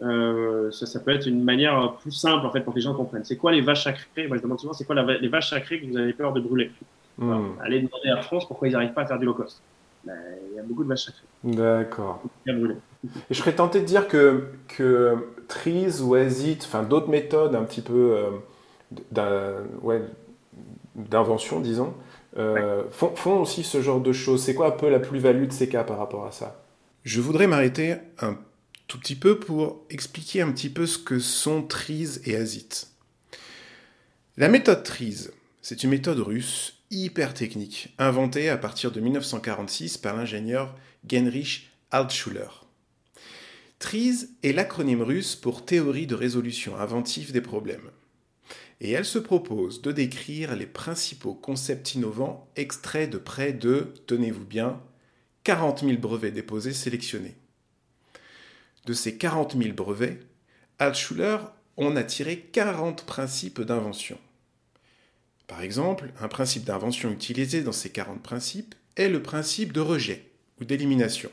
Euh, 0.00 0.70
ça, 0.72 0.86
ça, 0.86 1.00
peut 1.00 1.10
être 1.10 1.26
une 1.26 1.42
manière 1.42 1.94
plus 2.00 2.12
simple 2.12 2.44
en 2.44 2.50
fait 2.50 2.60
pour 2.60 2.74
que 2.74 2.78
les 2.78 2.82
gens 2.82 2.94
comprennent. 2.94 3.24
C'est 3.24 3.36
quoi 3.36 3.52
les 3.52 3.60
vaches 3.60 3.84
sacrées? 3.84 4.26
Moi, 4.26 4.36
je 4.36 4.42
demande 4.42 4.60
souvent 4.60 4.72
c'est 4.72 4.84
quoi 4.84 4.94
les 4.94 5.28
vaches 5.28 5.50
sacrées 5.50 5.80
que 5.80 5.86
vous 5.86 5.96
avez 5.96 6.12
peur 6.12 6.32
de 6.32 6.40
brûler? 6.40 6.70
Hmm. 7.18 7.52
Allez 7.62 7.80
demander 7.80 8.10
à 8.10 8.20
France 8.22 8.46
pourquoi 8.46 8.68
ils 8.68 8.72
n'arrivent 8.72 8.92
pas 8.92 9.02
à 9.02 9.06
faire 9.06 9.18
du 9.18 9.24
low 9.24 9.32
cost. 9.32 9.62
Ben, 10.04 10.14
il 10.50 10.56
y 10.56 10.58
a 10.58 10.62
beaucoup 10.62 10.84
de 10.84 10.88
vaches 10.88 11.06
sacrées. 11.06 11.26
D'accord. 11.44 12.22
Et 12.46 12.52
je 13.30 13.34
serais 13.34 13.54
tenté 13.54 13.80
de 13.80 13.86
dire 13.86 14.06
que, 14.06 14.48
que 14.68 15.16
Trees 15.48 16.00
ou 16.02 16.14
Azit, 16.14 16.58
enfin 16.62 16.82
d'autres 16.82 17.08
méthodes 17.08 17.54
un 17.54 17.64
petit 17.64 17.80
peu 17.80 18.14
euh, 18.16 18.30
d'invention, 20.96 21.60
disons, 21.60 21.94
euh, 22.36 22.84
font, 22.90 23.14
font 23.14 23.40
aussi 23.40 23.64
ce 23.64 23.80
genre 23.80 24.00
de 24.00 24.12
choses. 24.12 24.42
C'est 24.42 24.54
quoi 24.54 24.68
un 24.68 24.72
peu 24.72 24.90
la 24.90 25.00
plus-value 25.00 25.46
de 25.46 25.52
ces 25.52 25.68
cas 25.68 25.84
par 25.84 25.98
rapport 25.98 26.26
à 26.26 26.32
ça? 26.32 26.62
Je 27.04 27.20
voudrais 27.20 27.46
m'arrêter 27.46 27.96
un 28.20 28.38
tout 28.88 28.98
petit 28.98 29.16
peu 29.16 29.38
pour 29.38 29.84
expliquer 29.90 30.42
un 30.42 30.52
petit 30.52 30.70
peu 30.70 30.86
ce 30.86 30.98
que 30.98 31.18
sont 31.18 31.62
Trees 31.62 32.20
et 32.24 32.36
Azit. 32.36 32.88
La 34.36 34.48
méthode 34.48 34.82
Trees, 34.82 35.28
c'est 35.62 35.82
une 35.82 35.90
méthode 35.90 36.20
russe 36.20 36.76
hyper 36.90 37.34
technique, 37.34 37.94
inventé 37.98 38.48
à 38.48 38.56
partir 38.56 38.92
de 38.92 39.00
1946 39.00 39.98
par 39.98 40.14
l'ingénieur 40.14 40.74
Genrich 41.08 41.70
Altschuler. 41.90 42.48
TRIZ 43.78 44.30
est 44.42 44.52
l'acronyme 44.52 45.02
russe 45.02 45.36
pour 45.36 45.64
Théorie 45.64 46.06
de 46.06 46.14
résolution 46.14 46.76
inventive 46.76 47.32
des 47.32 47.40
problèmes. 47.40 47.90
Et 48.80 48.90
elle 48.90 49.04
se 49.04 49.18
propose 49.18 49.80
de 49.82 49.92
décrire 49.92 50.54
les 50.54 50.66
principaux 50.66 51.34
concepts 51.34 51.94
innovants 51.94 52.50
extraits 52.56 53.08
de 53.08 53.18
près 53.18 53.52
de, 53.52 53.94
tenez-vous 54.06 54.44
bien, 54.44 54.80
40 55.44 55.80
000 55.84 55.98
brevets 55.98 56.32
déposés 56.32 56.72
sélectionnés. 56.72 57.36
De 58.84 58.92
ces 58.92 59.16
40 59.16 59.56
000 59.56 59.74
brevets, 59.74 60.20
Altschuler 60.78 61.38
en 61.76 61.96
a 61.96 62.02
tiré 62.02 62.38
40 62.52 63.04
principes 63.04 63.62
d'invention. 63.62 64.18
Par 65.46 65.62
exemple, 65.62 66.12
un 66.20 66.28
principe 66.28 66.64
d'invention 66.64 67.10
utilisé 67.10 67.62
dans 67.62 67.72
ces 67.72 67.90
40 67.90 68.22
principes 68.22 68.74
est 68.96 69.08
le 69.08 69.22
principe 69.22 69.72
de 69.72 69.80
rejet 69.80 70.30
ou 70.60 70.64
d'élimination. 70.64 71.30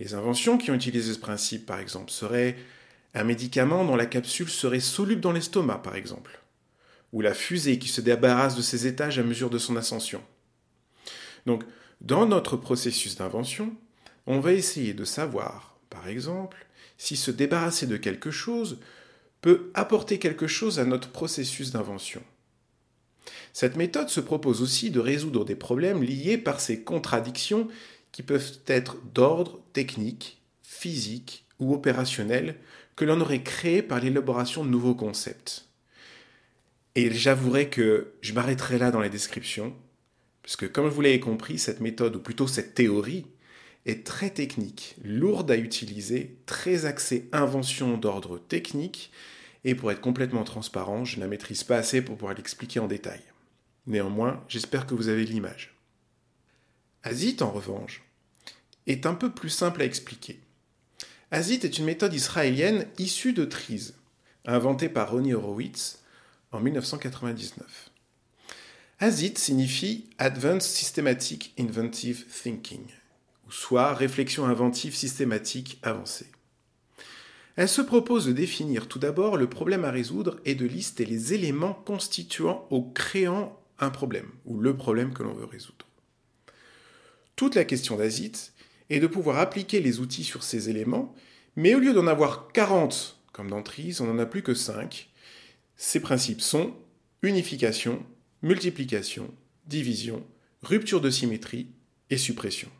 Les 0.00 0.14
inventions 0.14 0.58
qui 0.58 0.70
ont 0.70 0.74
utilisé 0.74 1.12
ce 1.12 1.18
principe, 1.18 1.66
par 1.66 1.78
exemple, 1.78 2.10
seraient 2.10 2.56
un 3.14 3.24
médicament 3.24 3.84
dont 3.84 3.96
la 3.96 4.06
capsule 4.06 4.48
serait 4.48 4.80
soluble 4.80 5.20
dans 5.20 5.32
l'estomac, 5.32 5.78
par 5.78 5.94
exemple, 5.94 6.40
ou 7.12 7.20
la 7.20 7.34
fusée 7.34 7.78
qui 7.78 7.88
se 7.88 8.00
débarrasse 8.00 8.56
de 8.56 8.62
ses 8.62 8.86
étages 8.86 9.18
à 9.18 9.22
mesure 9.22 9.50
de 9.50 9.58
son 9.58 9.76
ascension. 9.76 10.22
Donc, 11.46 11.62
dans 12.00 12.26
notre 12.26 12.56
processus 12.56 13.16
d'invention, 13.16 13.74
on 14.26 14.40
va 14.40 14.52
essayer 14.52 14.94
de 14.94 15.04
savoir, 15.04 15.78
par 15.90 16.08
exemple, 16.08 16.66
si 16.98 17.16
se 17.16 17.30
débarrasser 17.30 17.86
de 17.86 17.96
quelque 17.96 18.30
chose 18.30 18.78
peut 19.40 19.70
apporter 19.74 20.18
quelque 20.18 20.46
chose 20.46 20.78
à 20.78 20.84
notre 20.84 21.10
processus 21.10 21.70
d'invention. 21.70 22.22
Cette 23.52 23.76
méthode 23.76 24.08
se 24.08 24.20
propose 24.20 24.62
aussi 24.62 24.90
de 24.90 25.00
résoudre 25.00 25.44
des 25.44 25.54
problèmes 25.54 26.02
liés 26.02 26.38
par 26.38 26.60
ces 26.60 26.82
contradictions 26.82 27.68
qui 28.10 28.22
peuvent 28.22 28.58
être 28.66 28.96
d'ordre 29.12 29.60
technique, 29.72 30.40
physique 30.62 31.46
ou 31.60 31.74
opérationnel 31.74 32.56
que 32.96 33.04
l'on 33.04 33.20
aurait 33.20 33.42
créé 33.42 33.82
par 33.82 34.00
l'élaboration 34.00 34.64
de 34.64 34.70
nouveaux 34.70 34.94
concepts. 34.94 35.66
Et 36.94 37.12
j'avouerai 37.12 37.68
que 37.68 38.12
je 38.20 38.32
m'arrêterai 38.32 38.78
là 38.78 38.90
dans 38.90 39.00
les 39.00 39.10
descriptions, 39.10 39.74
puisque 40.42 40.70
comme 40.70 40.88
vous 40.88 41.00
l'avez 41.00 41.20
compris, 41.20 41.58
cette 41.58 41.80
méthode, 41.80 42.16
ou 42.16 42.20
plutôt 42.20 42.46
cette 42.46 42.74
théorie, 42.74 43.26
est 43.86 44.06
très 44.06 44.30
technique, 44.30 44.96
lourde 45.02 45.50
à 45.50 45.56
utiliser, 45.56 46.36
très 46.46 46.86
axée 46.86 47.28
invention 47.32 47.98
d'ordre 47.98 48.38
technique, 48.38 49.10
et 49.64 49.74
pour 49.74 49.90
être 49.90 50.00
complètement 50.00 50.44
transparent, 50.44 51.04
je 51.04 51.16
ne 51.16 51.22
la 51.22 51.28
maîtrise 51.28 51.64
pas 51.64 51.78
assez 51.78 52.02
pour 52.02 52.16
pouvoir 52.16 52.34
l'expliquer 52.34 52.80
en 52.80 52.86
détail. 52.86 53.20
Néanmoins, 53.86 54.44
j'espère 54.48 54.86
que 54.86 54.94
vous 54.94 55.08
avez 55.08 55.24
l'image. 55.24 55.74
Azit, 57.02 57.42
en 57.42 57.50
revanche, 57.50 58.02
est 58.86 59.06
un 59.06 59.14
peu 59.14 59.30
plus 59.30 59.50
simple 59.50 59.82
à 59.82 59.84
expliquer. 59.84 60.38
Azit 61.30 61.64
est 61.64 61.78
une 61.78 61.86
méthode 61.86 62.14
israélienne 62.14 62.86
issue 62.98 63.32
de 63.32 63.44
TRIZ, 63.44 63.94
inventée 64.44 64.88
par 64.88 65.10
Ronnie 65.10 65.34
Horowitz 65.34 66.02
en 66.52 66.60
1999. 66.60 67.90
Azit 69.00 69.38
signifie 69.38 70.10
Advanced 70.18 70.62
Systematic 70.62 71.54
Inventive 71.58 72.26
Thinking, 72.26 72.86
ou 73.46 73.52
soit 73.52 73.94
réflexion 73.94 74.44
inventive 74.44 74.94
systématique 74.94 75.78
avancée. 75.82 76.30
Elle 77.56 77.68
se 77.68 77.82
propose 77.82 78.26
de 78.26 78.32
définir 78.32 78.88
tout 78.88 78.98
d'abord 78.98 79.36
le 79.36 79.48
problème 79.48 79.84
à 79.84 79.90
résoudre 79.90 80.40
et 80.44 80.54
de 80.54 80.66
lister 80.66 81.04
les 81.04 81.34
éléments 81.34 81.74
constituant 81.74 82.66
ou 82.70 82.82
créant 82.82 83.58
un 83.78 83.90
problème, 83.90 84.30
ou 84.44 84.60
le 84.60 84.76
problème 84.76 85.14
que 85.14 85.22
l'on 85.22 85.34
veut 85.34 85.44
résoudre. 85.44 85.86
Toute 87.36 87.54
la 87.54 87.64
question 87.64 87.96
d'Azit 87.96 88.52
est 88.90 89.00
de 89.00 89.06
pouvoir 89.06 89.38
appliquer 89.38 89.80
les 89.80 90.00
outils 90.00 90.24
sur 90.24 90.42
ces 90.42 90.70
éléments, 90.70 91.14
mais 91.56 91.74
au 91.74 91.78
lieu 91.78 91.92
d'en 91.92 92.06
avoir 92.06 92.52
40 92.52 93.14
comme 93.34 93.50
dans 93.50 93.62
TRIS, 93.62 94.00
on 94.00 94.06
n'en 94.06 94.20
a 94.20 94.26
plus 94.26 94.42
que 94.42 94.54
5. 94.54 95.08
Ces 95.76 96.00
principes 96.00 96.40
sont 96.40 96.72
unification, 97.22 98.06
multiplication, 98.42 99.28
division, 99.66 100.24
rupture 100.62 101.00
de 101.00 101.10
symétrie 101.10 101.66
et 102.10 102.16
suppression. 102.16 102.70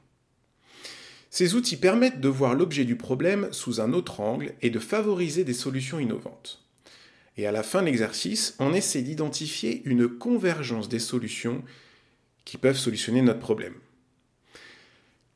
Ces 1.29 1.57
outils 1.57 1.77
permettent 1.77 2.21
de 2.21 2.29
voir 2.29 2.55
l'objet 2.55 2.85
du 2.85 2.95
problème 2.95 3.49
sous 3.51 3.81
un 3.81 3.93
autre 3.93 4.21
angle 4.21 4.55
et 4.63 4.71
de 4.71 4.79
favoriser 4.79 5.43
des 5.43 5.55
solutions 5.55 5.99
innovantes. 5.99 6.63
Et 7.37 7.49
à 7.49 7.53
la 7.53 7.65
fin 7.65 7.81
de 7.81 7.87
l'exercice, 7.87 8.55
on 8.61 8.75
essaie 8.75 9.03
d'identifier 9.03 9.83
une 9.85 10.09
convergence 10.09 10.89
des 10.89 11.01
solutions 11.01 11.65
qui 12.45 12.59
peuvent 12.59 12.79
solutionner 12.79 13.23
notre 13.23 13.41
problème. 13.41 13.75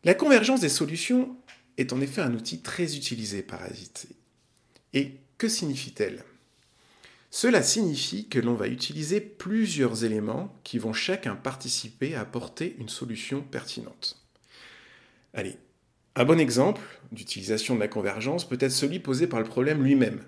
La 0.04 0.14
convergence 0.14 0.61
des 0.61 0.68
solutions 0.68 1.37
est 1.76 1.92
en 1.92 2.00
effet 2.00 2.20
un 2.20 2.34
outil 2.34 2.61
très 2.61 2.96
utilisé 2.96 3.42
par 3.42 3.62
Azit. 3.62 4.06
Et 4.94 5.14
que 5.38 5.48
signifie-t-elle? 5.48 6.24
Cela 7.30 7.62
signifie 7.62 8.28
que 8.28 8.38
l'on 8.38 8.54
va 8.54 8.68
utiliser 8.68 9.20
plusieurs 9.20 10.04
éléments 10.04 10.56
qui 10.64 10.78
vont 10.78 10.92
chacun 10.92 11.34
participer 11.34 12.14
à 12.14 12.20
apporter 12.20 12.76
une 12.78 12.88
solution 12.88 13.42
pertinente. 13.42 14.24
Allez, 15.34 15.56
un 16.14 16.24
bon 16.24 16.40
exemple 16.40 16.80
d'utilisation 17.12 17.74
de 17.74 17.80
la 17.80 17.88
convergence 17.88 18.48
peut 18.48 18.56
être 18.61 18.72
celui 18.72 18.98
posé 18.98 19.26
par 19.26 19.40
le 19.40 19.46
problème 19.46 19.84
lui-même. 19.84 20.22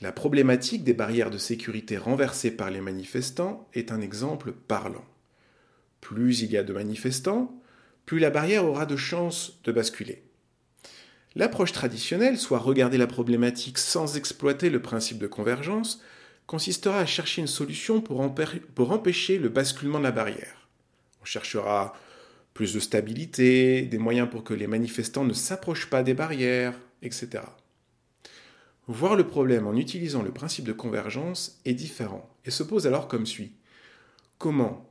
La 0.00 0.12
problématique 0.12 0.84
des 0.84 0.94
barrières 0.94 1.30
de 1.30 1.38
sécurité 1.38 1.98
renversées 1.98 2.50
par 2.52 2.70
les 2.70 2.80
manifestants 2.80 3.68
est 3.74 3.92
un 3.92 4.00
exemple 4.00 4.52
parlant. 4.52 5.04
Plus 6.00 6.40
il 6.40 6.50
y 6.50 6.56
a 6.56 6.62
de 6.62 6.72
manifestants, 6.72 7.59
plus 8.10 8.18
la 8.18 8.30
barrière 8.30 8.64
aura 8.64 8.86
de 8.86 8.96
chances 8.96 9.60
de 9.62 9.70
basculer. 9.70 10.24
L'approche 11.36 11.70
traditionnelle, 11.70 12.38
soit 12.38 12.58
regarder 12.58 12.98
la 12.98 13.06
problématique 13.06 13.78
sans 13.78 14.16
exploiter 14.16 14.68
le 14.68 14.82
principe 14.82 15.18
de 15.18 15.28
convergence, 15.28 16.02
consistera 16.48 16.98
à 16.98 17.06
chercher 17.06 17.40
une 17.40 17.46
solution 17.46 18.00
pour, 18.00 18.18
empêcher 18.20 19.38
le 19.38 19.48
basculement 19.48 20.00
de 20.00 20.02
la 20.02 20.10
barrière. 20.10 20.68
On 21.22 21.24
cherchera 21.24 21.94
plus 22.52 22.74
de 22.74 22.80
stabilité, 22.80 23.82
des 23.82 23.98
moyens 23.98 24.28
pour 24.28 24.42
que 24.42 24.54
les 24.54 24.66
manifestants 24.66 25.22
ne 25.22 25.32
s'approchent 25.32 25.88
pas 25.88 26.02
des 26.02 26.14
barrières, 26.14 26.74
etc. 27.02 27.44
Voir 28.88 29.14
le 29.14 29.28
problème 29.28 29.68
en 29.68 29.76
utilisant 29.76 30.22
le 30.22 30.32
principe 30.32 30.64
de 30.64 30.72
convergence 30.72 31.60
est 31.64 31.74
différent 31.74 32.28
et 32.44 32.50
se 32.50 32.64
pose 32.64 32.88
alors 32.88 33.06
comme 33.06 33.24
suit. 33.24 33.52
Comment 34.38 34.90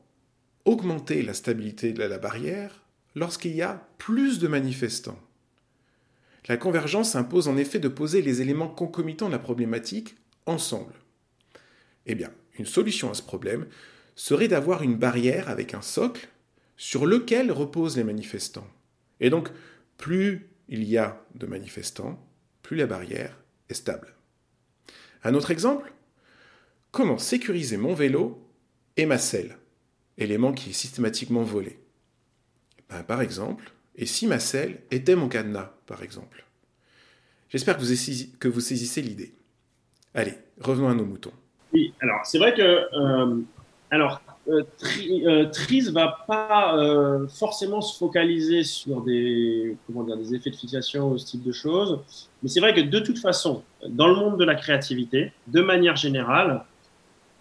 augmenter 0.63 1.21
la 1.21 1.34
stabilité 1.34 1.91
de 1.91 2.01
la 2.01 2.17
barrière 2.17 2.86
lorsqu'il 3.15 3.56
y 3.56 3.62
a 3.62 3.88
plus 3.98 4.39
de 4.39 4.48
manifestants 4.48 5.19
La 6.48 6.58
convergence 6.58 7.15
impose 7.15 7.48
en 7.48 7.58
effet 7.58 7.80
de 7.80 7.88
poser 7.88 8.22
les 8.22 8.41
éléments 8.41 8.67
concomitants 8.67 9.28
de 9.28 9.34
la 9.34 9.39
problématique 9.39 10.15
ensemble. 10.45 10.93
Eh 12.06 12.15
bien, 12.15 12.32
une 12.58 12.65
solution 12.65 13.12
à 13.12 13.13
ce 13.13 13.22
problème 13.22 13.67
serait 14.15 14.48
d'avoir 14.48 14.84
une 14.84 14.95
barrière 14.95 15.50
avec 15.50 15.74
un 15.74 15.82
socle 15.82 16.30
sur 16.78 17.06
lequel 17.06 17.52
reposent 17.52 17.98
les 17.98 18.04
manifestants. 18.04 18.67
Et 19.19 19.30
donc, 19.30 19.50
plus 19.98 20.50
il 20.69 20.84
y 20.84 20.98
a 20.98 21.26
de 21.36 21.45
manifestants, 21.45 22.26
plus 22.62 22.78
la 22.78 22.86
barrière 22.86 23.38
est 23.69 23.74
stable. 23.74 24.15
Un 25.24 25.34
autre 25.34 25.52
exemple 25.52 25.93
Comment 26.91 27.17
sécuriser 27.17 27.78
mon 27.78 27.93
vélo 27.93 28.43
et 28.98 29.06
ma 29.06 29.17
selle, 29.19 29.58
élément 30.17 30.54
qui 30.54 30.72
est 30.72 30.74
systématiquement 30.74 31.43
volé 31.43 31.80
ben, 32.89 33.04
Par 33.04 33.21
exemple, 33.21 33.71
et 33.95 34.06
si 34.06 34.28
ma 34.28 34.39
selle 34.39 34.82
était 34.91 35.15
mon 35.15 35.28
cadenas, 35.28 35.71
par 35.86 36.04
exemple 36.04 36.45
J'espère 37.49 37.78
que, 37.78 38.38
que 38.38 38.47
vous, 38.47 38.60
saisissez 38.60 39.02
l'idée. 39.02 39.34
Allez, 40.13 40.36
revenons 40.62 40.89
à 40.89 40.93
nos 40.93 41.06
moutons. 41.06 41.34
Oui, 41.73 41.93
alors 41.99 42.23
c'est 42.23 42.38
vrai 42.38 42.54
que 42.54 42.62
euh, 42.62 43.41
alors 43.89 44.21
euh, 44.49 44.63
euh, 45.25 45.45
Tris 45.45 45.82
va 45.91 46.23
pas 46.28 46.75
euh, 46.78 47.28
forcément 47.28 47.82
se 47.82 47.97
focaliser 47.97 48.63
sur 48.63 49.02
des, 49.02 49.78
comment 49.86 50.04
dire, 50.04 50.17
des 50.17 50.34
effets 50.34 50.49
de 50.49 50.56
fixation 50.56 51.12
ou 51.12 51.17
ce 51.17 51.25
type 51.25 51.43
de 51.43 51.52
choses, 51.52 51.99
mais 52.41 52.49
c'est 52.49 52.60
vrai 52.60 52.73
que 52.73 52.82
de 52.82 52.99
toute 52.99 53.19
façon, 53.19 53.63
dans 53.88 54.08
le 54.08 54.15
monde 54.15 54.39
de 54.39 54.45
la 54.45 54.56
créativité, 54.56 55.32
de 55.47 55.62
manière 55.62 55.95
générale, 55.95 56.63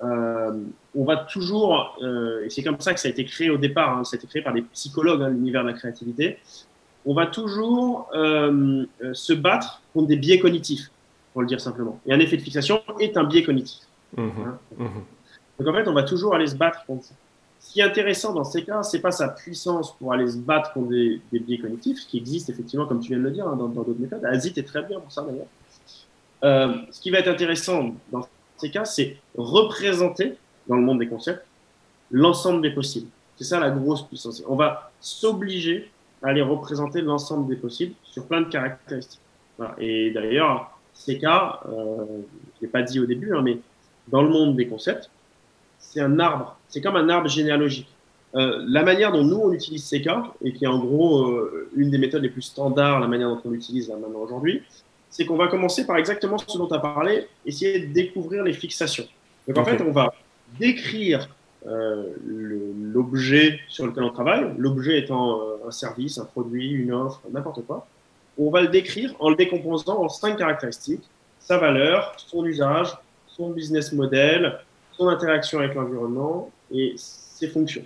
on 0.01 1.05
va 1.05 1.17
toujours, 1.17 1.99
et 2.45 2.51
c'est 2.51 2.63
comme 2.63 2.81
ça 2.81 2.95
que 2.95 3.01
ça 3.01 3.09
a 3.09 3.11
été 3.11 3.25
créé 3.25 3.51
au 3.51 3.59
départ, 3.59 3.99
hein, 3.99 4.05
ça 4.05 4.17
a 4.17 4.19
été 4.19 4.27
créé 4.27 4.43
par 4.43 4.53
des 4.53 4.63
psychologues, 4.63 5.23
hein, 5.23 5.31
l'univers 5.31 5.63
de 5.63 5.69
la 5.69 5.75
créativité, 5.75 6.39
on 7.07 7.15
va 7.15 7.27
toujours 7.27 8.11
se 8.13 9.33
battre 9.33 9.83
contre 9.93 10.09
des 10.09 10.17
biais 10.17 10.39
cognitifs, 10.39 10.91
pour 11.33 11.43
le 11.43 11.49
dire 11.49 11.61
simplement. 11.61 12.01
Et 12.07 12.13
un 12.13 12.21
effet 12.21 12.37
de 12.37 12.43
fixation 12.43 12.83
est 13.01 13.17
un 13.17 13.25
biais 13.25 13.43
cognitif. 13.43 13.81
Mmh 14.17 14.23
hein. 14.23 14.59
mmh 14.79 14.87
donc 15.59 15.69
en 15.69 15.75
fait, 15.75 15.89
on 15.89 15.93
va 15.93 16.05
toujours 16.05 16.35
aller 16.35 16.47
se 16.47 16.55
battre 16.55 16.85
contre 16.87 17.05
ça. 17.05 17.15
Ce 17.61 17.73
qui 17.73 17.81
est 17.81 17.83
intéressant 17.83 18.33
dans 18.33 18.45
ces 18.45 18.63
cas, 18.65 18.83
c'est 18.83 19.01
pas 19.01 19.11
sa 19.11 19.29
puissance 19.29 19.97
pour 19.97 20.13
aller 20.13 20.29
se 20.29 20.37
battre 20.37 20.73
contre 20.73 20.91
des, 20.91 21.21
biais 21.33 21.59
cognitifs, 21.59 22.07
qui 22.07 22.19
existent 22.19 22.53
effectivement, 22.53 22.87
comme 22.87 23.01
tu 23.01 23.09
viens 23.09 23.19
de 23.19 23.25
le 23.25 23.31
dire, 23.33 23.47
hein, 23.47 23.57
dans 23.57 23.67
d'autres 23.67 23.99
méthodes. 23.99 24.25
Azit 24.25 24.57
est 24.57 24.63
très 24.63 24.83
bien 24.83 25.01
pour 25.01 25.11
ça 25.11 25.23
d'ailleurs. 25.23 25.47
Euh, 26.45 26.77
ce 26.93 27.01
qui 27.01 27.11
va 27.11 27.19
être 27.19 27.29
intéressant 27.29 27.93
dans 28.13 28.21
cas, 28.67 28.85
c'est 28.85 29.17
représenter 29.37 30.35
dans 30.69 30.77
le 30.77 30.83
monde 30.83 30.99
des 30.99 31.09
concepts 31.09 31.45
l'ensemble 32.11 32.63
des 32.63 32.71
possibles. 32.71 33.09
C'est 33.37 33.45
ça 33.45 33.61
la 33.61 33.71
grosse 33.71 34.03
puissance. 34.03 34.43
On 34.49 34.57
va 34.57 34.91
s'obliger 35.01 35.91
à 36.23 36.29
aller 36.29 36.43
représenter 36.43 37.01
l'ensemble 37.01 37.49
des 37.49 37.57
possibles 37.57 37.95
sur 38.03 38.27
plein 38.27 38.41
de 38.41 38.49
caractéristiques. 38.49 39.21
Et 39.79 40.11
d'ailleurs, 40.11 40.79
ces 40.93 41.19
cas, 41.19 41.61
euh, 41.69 42.05
je 42.57 42.63
l'ai 42.63 42.69
pas 42.69 42.83
dit 42.83 42.99
au 43.01 43.07
début, 43.07 43.35
hein, 43.35 43.43
mais 43.43 43.59
dans 44.09 44.23
le 44.23 44.29
monde 44.29 44.57
des 44.57 44.67
concepts, 44.67 45.11
c'est 45.79 46.01
un 46.01 46.19
arbre, 46.19 46.57
c'est 46.69 46.81
comme 46.81 46.97
un 46.97 47.09
arbre 47.09 47.29
généalogique. 47.29 47.89
Euh, 48.35 48.63
la 48.69 48.83
manière 48.83 49.11
dont 49.13 49.25
nous 49.25 49.37
on 49.37 49.53
utilise 49.53 49.89
cas, 50.05 50.33
et 50.45 50.53
qui 50.53 50.65
est 50.65 50.69
en 50.69 50.79
gros 50.79 51.23
euh, 51.29 51.71
une 51.75 51.91
des 51.91 51.99
méthodes 51.99 52.23
les 52.23 52.29
plus 52.29 52.43
standards, 52.43 53.01
la 53.01 53.07
manière 53.07 53.29
dont 53.29 53.41
on 53.45 53.51
l'utilise 53.51 53.89
maintenant 53.89 54.21
aujourd'hui, 54.21 54.63
c'est 55.11 55.25
qu'on 55.25 55.37
va 55.37 55.49
commencer 55.49 55.87
par 55.87 55.97
exactement 55.97 56.39
ce 56.39 56.59
dont 56.59 56.67
tu 56.67 56.75
as 56.75 56.79
parlé, 56.79 57.27
essayer 57.47 57.81
de 57.81 57.93
découvrir 57.93 58.43
les 58.43 58.53
fixations. 58.53 59.07
Donc 59.47 59.59
en 59.59 59.65
fait, 59.65 59.81
on 59.81 59.93
va 59.93 60.13
décrire 60.59 61.29
euh, 61.67 62.13
l'objet 62.25 63.61
sur 63.69 63.87
lequel 63.87 64.05
on 64.05 64.11
travaille, 64.11 64.53
l'objet 64.59 64.99
étant 64.99 65.41
un 65.67 65.71
service, 65.71 66.19
un 66.19 66.25
produit, 66.25 66.71
une 66.71 66.93
offre, 66.93 67.21
n'importe 67.33 67.65
quoi. 67.67 67.87
On 68.39 68.51
va 68.51 68.63
le 68.63 68.69
décrire 68.69 69.15
en 69.19 69.31
le 69.31 69.37
décomposant 69.37 70.05
en 70.05 70.09
cinq 70.09 70.37
caractéristiques 70.37 71.05
sa 71.41 71.59
valeur, 71.59 72.15
son 72.17 72.45
usage, 72.45 72.97
son 73.27 73.51
business 73.51 73.93
model, 73.93 74.59
son 74.93 75.09
interaction 75.09 75.61
avec 75.61 75.75
l'environnement 75.75 76.51
et 76.71 76.95
ses 76.97 77.49
fonctions. 77.49 77.85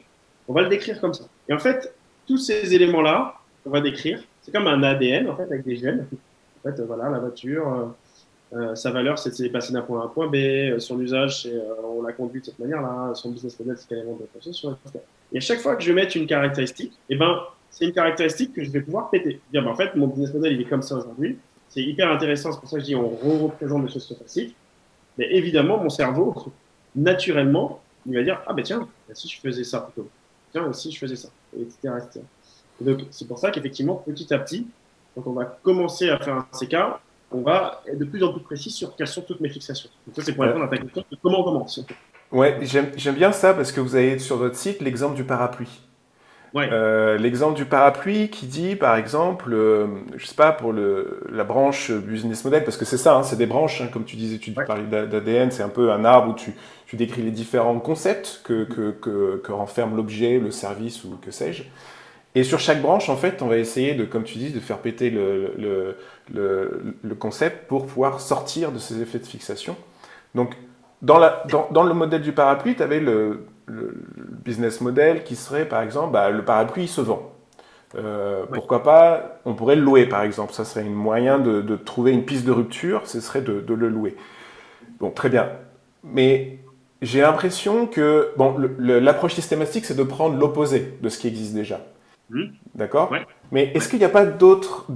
On 0.48 0.52
va 0.52 0.62
le 0.62 0.68
décrire 0.68 1.00
comme 1.00 1.14
ça. 1.14 1.24
Et 1.48 1.52
en 1.52 1.58
fait, 1.58 1.94
tous 2.26 2.38
ces 2.38 2.74
éléments-là, 2.74 3.34
on 3.64 3.70
va 3.70 3.80
décrire, 3.80 4.22
c'est 4.42 4.50
comme 4.50 4.66
un 4.66 4.82
ADN 4.82 5.28
en 5.28 5.36
fait 5.36 5.44
avec 5.44 5.64
des 5.64 5.76
gènes. 5.76 6.06
En 6.64 6.70
fait, 6.70 6.80
voilà, 6.82 7.08
la 7.10 7.18
voiture, 7.18 7.94
euh, 8.52 8.56
euh, 8.56 8.74
sa 8.74 8.90
valeur, 8.90 9.18
c'est 9.18 9.36
de 9.40 9.48
passer 9.48 9.72
d'un 9.72 9.82
point 9.82 10.00
A 10.00 10.02
à 10.02 10.06
un 10.06 10.08
point 10.08 10.28
B. 10.28 10.36
Euh, 10.36 10.78
son 10.78 11.00
usage, 11.00 11.42
c'est 11.42 11.54
on 11.84 12.02
la 12.02 12.12
conduit 12.12 12.40
de 12.40 12.46
cette 12.46 12.58
manière-là. 12.58 13.12
Son 13.14 13.30
business 13.30 13.58
model, 13.58 13.76
c'est 13.78 13.88
qu'elle 13.88 14.04
de 14.04 14.26
processus. 14.26 14.66
Et 15.32 15.38
à 15.38 15.40
chaque 15.40 15.60
fois 15.60 15.76
que 15.76 15.82
je 15.82 15.88
vais 15.92 16.00
mettre 16.00 16.16
une 16.16 16.26
caractéristique, 16.26 16.92
eh 17.08 17.16
ben, 17.16 17.40
c'est 17.70 17.86
une 17.86 17.92
caractéristique 17.92 18.52
que 18.52 18.62
je 18.62 18.70
vais 18.70 18.80
pouvoir 18.80 19.10
péter. 19.10 19.40
Dire, 19.52 19.62
ben, 19.62 19.70
en 19.70 19.76
fait, 19.76 19.94
mon 19.96 20.06
business 20.08 20.34
model, 20.34 20.52
il 20.52 20.60
est 20.60 20.68
comme 20.68 20.82
ça 20.82 20.96
aujourd'hui. 20.96 21.38
C'est 21.68 21.82
hyper 21.82 22.10
intéressant. 22.10 22.52
C'est 22.52 22.60
pour 22.60 22.68
ça 22.68 22.76
que 22.76 22.82
je 22.82 22.86
dis, 22.86 22.94
on 22.94 23.08
représente 23.08 23.86
des 23.86 23.92
choses 23.92 24.04
sur. 24.04 24.16
Mais 25.18 25.28
évidemment, 25.30 25.78
mon 25.78 25.90
cerveau, 25.90 26.34
naturellement, 26.94 27.80
il 28.06 28.14
va 28.14 28.22
dire, 28.22 28.40
ah 28.46 28.52
ben 28.52 28.62
tiens, 28.62 28.88
si 29.12 29.28
je 29.28 29.40
faisais 29.40 29.64
ça 29.64 29.80
plutôt 29.80 30.08
tiens, 30.52 30.66
aussi, 30.66 30.92
je 30.92 30.98
faisais 30.98 31.16
ça, 31.16 31.28
etc. 31.58 31.94
donc, 32.80 33.00
c'est 33.10 33.26
pour 33.26 33.38
ça 33.38 33.50
qu'effectivement, 33.50 33.96
petit 33.96 34.32
à 34.32 34.38
petit, 34.38 34.66
quand 35.14 35.22
on 35.26 35.32
va 35.32 35.44
commencer 35.62 36.10
à 36.10 36.18
faire 36.18 36.34
un 36.34 36.46
CK, 36.52 36.76
on 37.30 37.40
va 37.42 37.82
être 37.86 37.98
de 37.98 38.04
plus 38.04 38.22
en 38.22 38.32
plus 38.32 38.42
précis 38.42 38.70
sur 38.70 38.94
quelles 38.96 39.08
sont 39.08 39.22
toutes 39.22 39.40
mes 39.40 39.48
fixations. 39.48 39.90
Donc, 40.06 40.16
ça, 40.16 40.22
c'est 40.22 40.32
pour 40.32 40.44
répondre 40.44 40.64
à 40.64 40.68
ta 40.68 40.76
question 40.76 41.04
comment 41.22 41.40
on 41.40 41.44
commence. 41.44 41.80
Ouais, 42.30 42.58
j'aime 42.62 43.14
bien 43.14 43.32
ça 43.32 43.54
parce 43.54 43.72
que 43.72 43.80
vous 43.80 43.94
avez 43.94 44.18
sur 44.18 44.36
votre 44.36 44.56
site 44.56 44.80
l'exemple 44.80 45.14
du 45.14 45.24
parapluie. 45.24 45.80
Euh, 46.54 47.16
l'exemple 47.16 47.56
du 47.56 47.64
parapluie 47.64 48.28
qui 48.28 48.46
dit, 48.46 48.76
par 48.76 48.96
exemple, 48.96 49.52
euh, 49.52 49.86
je 50.16 50.26
sais 50.26 50.34
pas, 50.34 50.52
pour 50.52 50.72
le, 50.72 51.22
la 51.30 51.44
branche 51.44 51.90
business 51.90 52.44
model, 52.44 52.64
parce 52.64 52.76
que 52.76 52.84
c'est 52.84 52.98
ça, 52.98 53.16
hein, 53.16 53.22
c'est 53.22 53.36
des 53.36 53.46
branches, 53.46 53.80
hein, 53.80 53.88
comme 53.90 54.04
tu 54.04 54.16
disais, 54.16 54.38
tu 54.38 54.52
parlais 54.52 54.84
d'ADN, 54.84 55.50
c'est 55.50 55.62
un 55.62 55.70
peu 55.70 55.90
un 55.90 56.04
arbre 56.04 56.32
où 56.32 56.34
tu, 56.34 56.54
tu 56.86 56.96
décris 56.96 57.22
les 57.22 57.30
différents 57.30 57.78
concepts 57.78 58.42
que, 58.44 58.64
que, 58.64 58.90
que, 58.90 59.40
que 59.42 59.52
renferme 59.52 59.96
l'objet, 59.96 60.38
le 60.38 60.50
service 60.50 61.04
ou 61.04 61.16
que 61.24 61.30
sais-je. 61.30 61.64
Et 62.34 62.44
sur 62.44 62.58
chaque 62.58 62.80
branche, 62.80 63.08
en 63.10 63.16
fait, 63.16 63.42
on 63.42 63.46
va 63.46 63.58
essayer 63.58 63.94
de, 63.94 64.04
comme 64.04 64.24
tu 64.24 64.38
dis, 64.38 64.50
de 64.50 64.60
faire 64.60 64.78
péter 64.78 65.10
le, 65.10 65.52
le, 65.58 65.96
le, 66.32 66.94
le 67.02 67.14
concept 67.14 67.68
pour 67.68 67.86
pouvoir 67.86 68.20
sortir 68.20 68.72
de 68.72 68.78
ces 68.78 69.02
effets 69.02 69.18
de 69.18 69.26
fixation. 69.26 69.76
Donc, 70.34 70.56
dans, 71.02 71.18
la, 71.18 71.44
dans, 71.50 71.68
dans 71.70 71.82
le 71.82 71.92
modèle 71.92 72.22
du 72.22 72.32
parapluie, 72.32 72.74
tu 72.74 72.82
avais 72.82 73.00
le, 73.00 73.44
le, 73.66 73.94
business 74.44 74.80
model 74.80 75.24
qui 75.24 75.36
serait, 75.36 75.66
par 75.66 75.82
exemple, 75.82 76.12
bah, 76.12 76.30
le 76.30 76.44
parapluie 76.44 76.88
se 76.88 77.00
vend. 77.00 77.32
Euh, 77.94 78.44
pourquoi 78.52 78.82
pas, 78.82 79.40
on 79.44 79.54
pourrait 79.54 79.76
le 79.76 79.82
louer, 79.82 80.06
par 80.06 80.22
exemple. 80.22 80.52
Ça 80.52 80.64
serait 80.64 80.84
un 80.84 80.90
moyen 80.90 81.38
de, 81.38 81.76
trouver 81.76 82.12
une 82.12 82.24
piste 82.24 82.46
de 82.46 82.52
rupture, 82.52 83.06
ce 83.06 83.20
serait 83.20 83.42
de, 83.42 83.74
le 83.74 83.88
louer. 83.88 84.16
Bon, 85.00 85.10
très 85.10 85.28
bien. 85.28 85.50
Mais 86.02 86.58
j'ai 87.02 87.20
l'impression 87.20 87.86
que, 87.86 88.30
bon, 88.36 88.56
l'approche 88.78 89.34
systématique, 89.34 89.84
c'est 89.84 89.96
de 89.96 90.02
prendre 90.02 90.38
l'opposé 90.38 90.94
de 91.02 91.08
ce 91.08 91.18
qui 91.18 91.28
existe 91.28 91.54
déjà. 91.54 91.80
Mmh. 92.32 92.44
D'accord. 92.74 93.12
Mais 93.50 93.70
est-ce 93.74 93.88
qu'il 93.88 93.98
n'y 93.98 94.06
a 94.06 94.08
pas 94.08 94.24
d'autres 94.24 94.86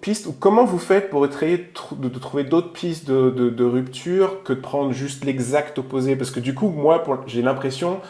pistes 0.00 0.26
ou 0.26 0.32
comment 0.32 0.64
vous 0.64 0.78
faites 0.78 1.08
pour 1.08 1.24
essayer 1.24 1.58
de, 1.58 2.08
trouver 2.18 2.42
d'autres 2.42 2.72
pistes 2.72 3.06
de, 3.08 3.64
rupture 3.64 4.42
que 4.42 4.52
de 4.52 4.60
prendre 4.60 4.92
juste 4.92 5.24
l'exact 5.24 5.78
opposé? 5.78 6.16
Parce 6.16 6.32
que 6.32 6.40
du 6.40 6.52
coup, 6.52 6.68
moi, 6.68 7.04
j'ai 7.26 7.42
l'impression 7.42 8.00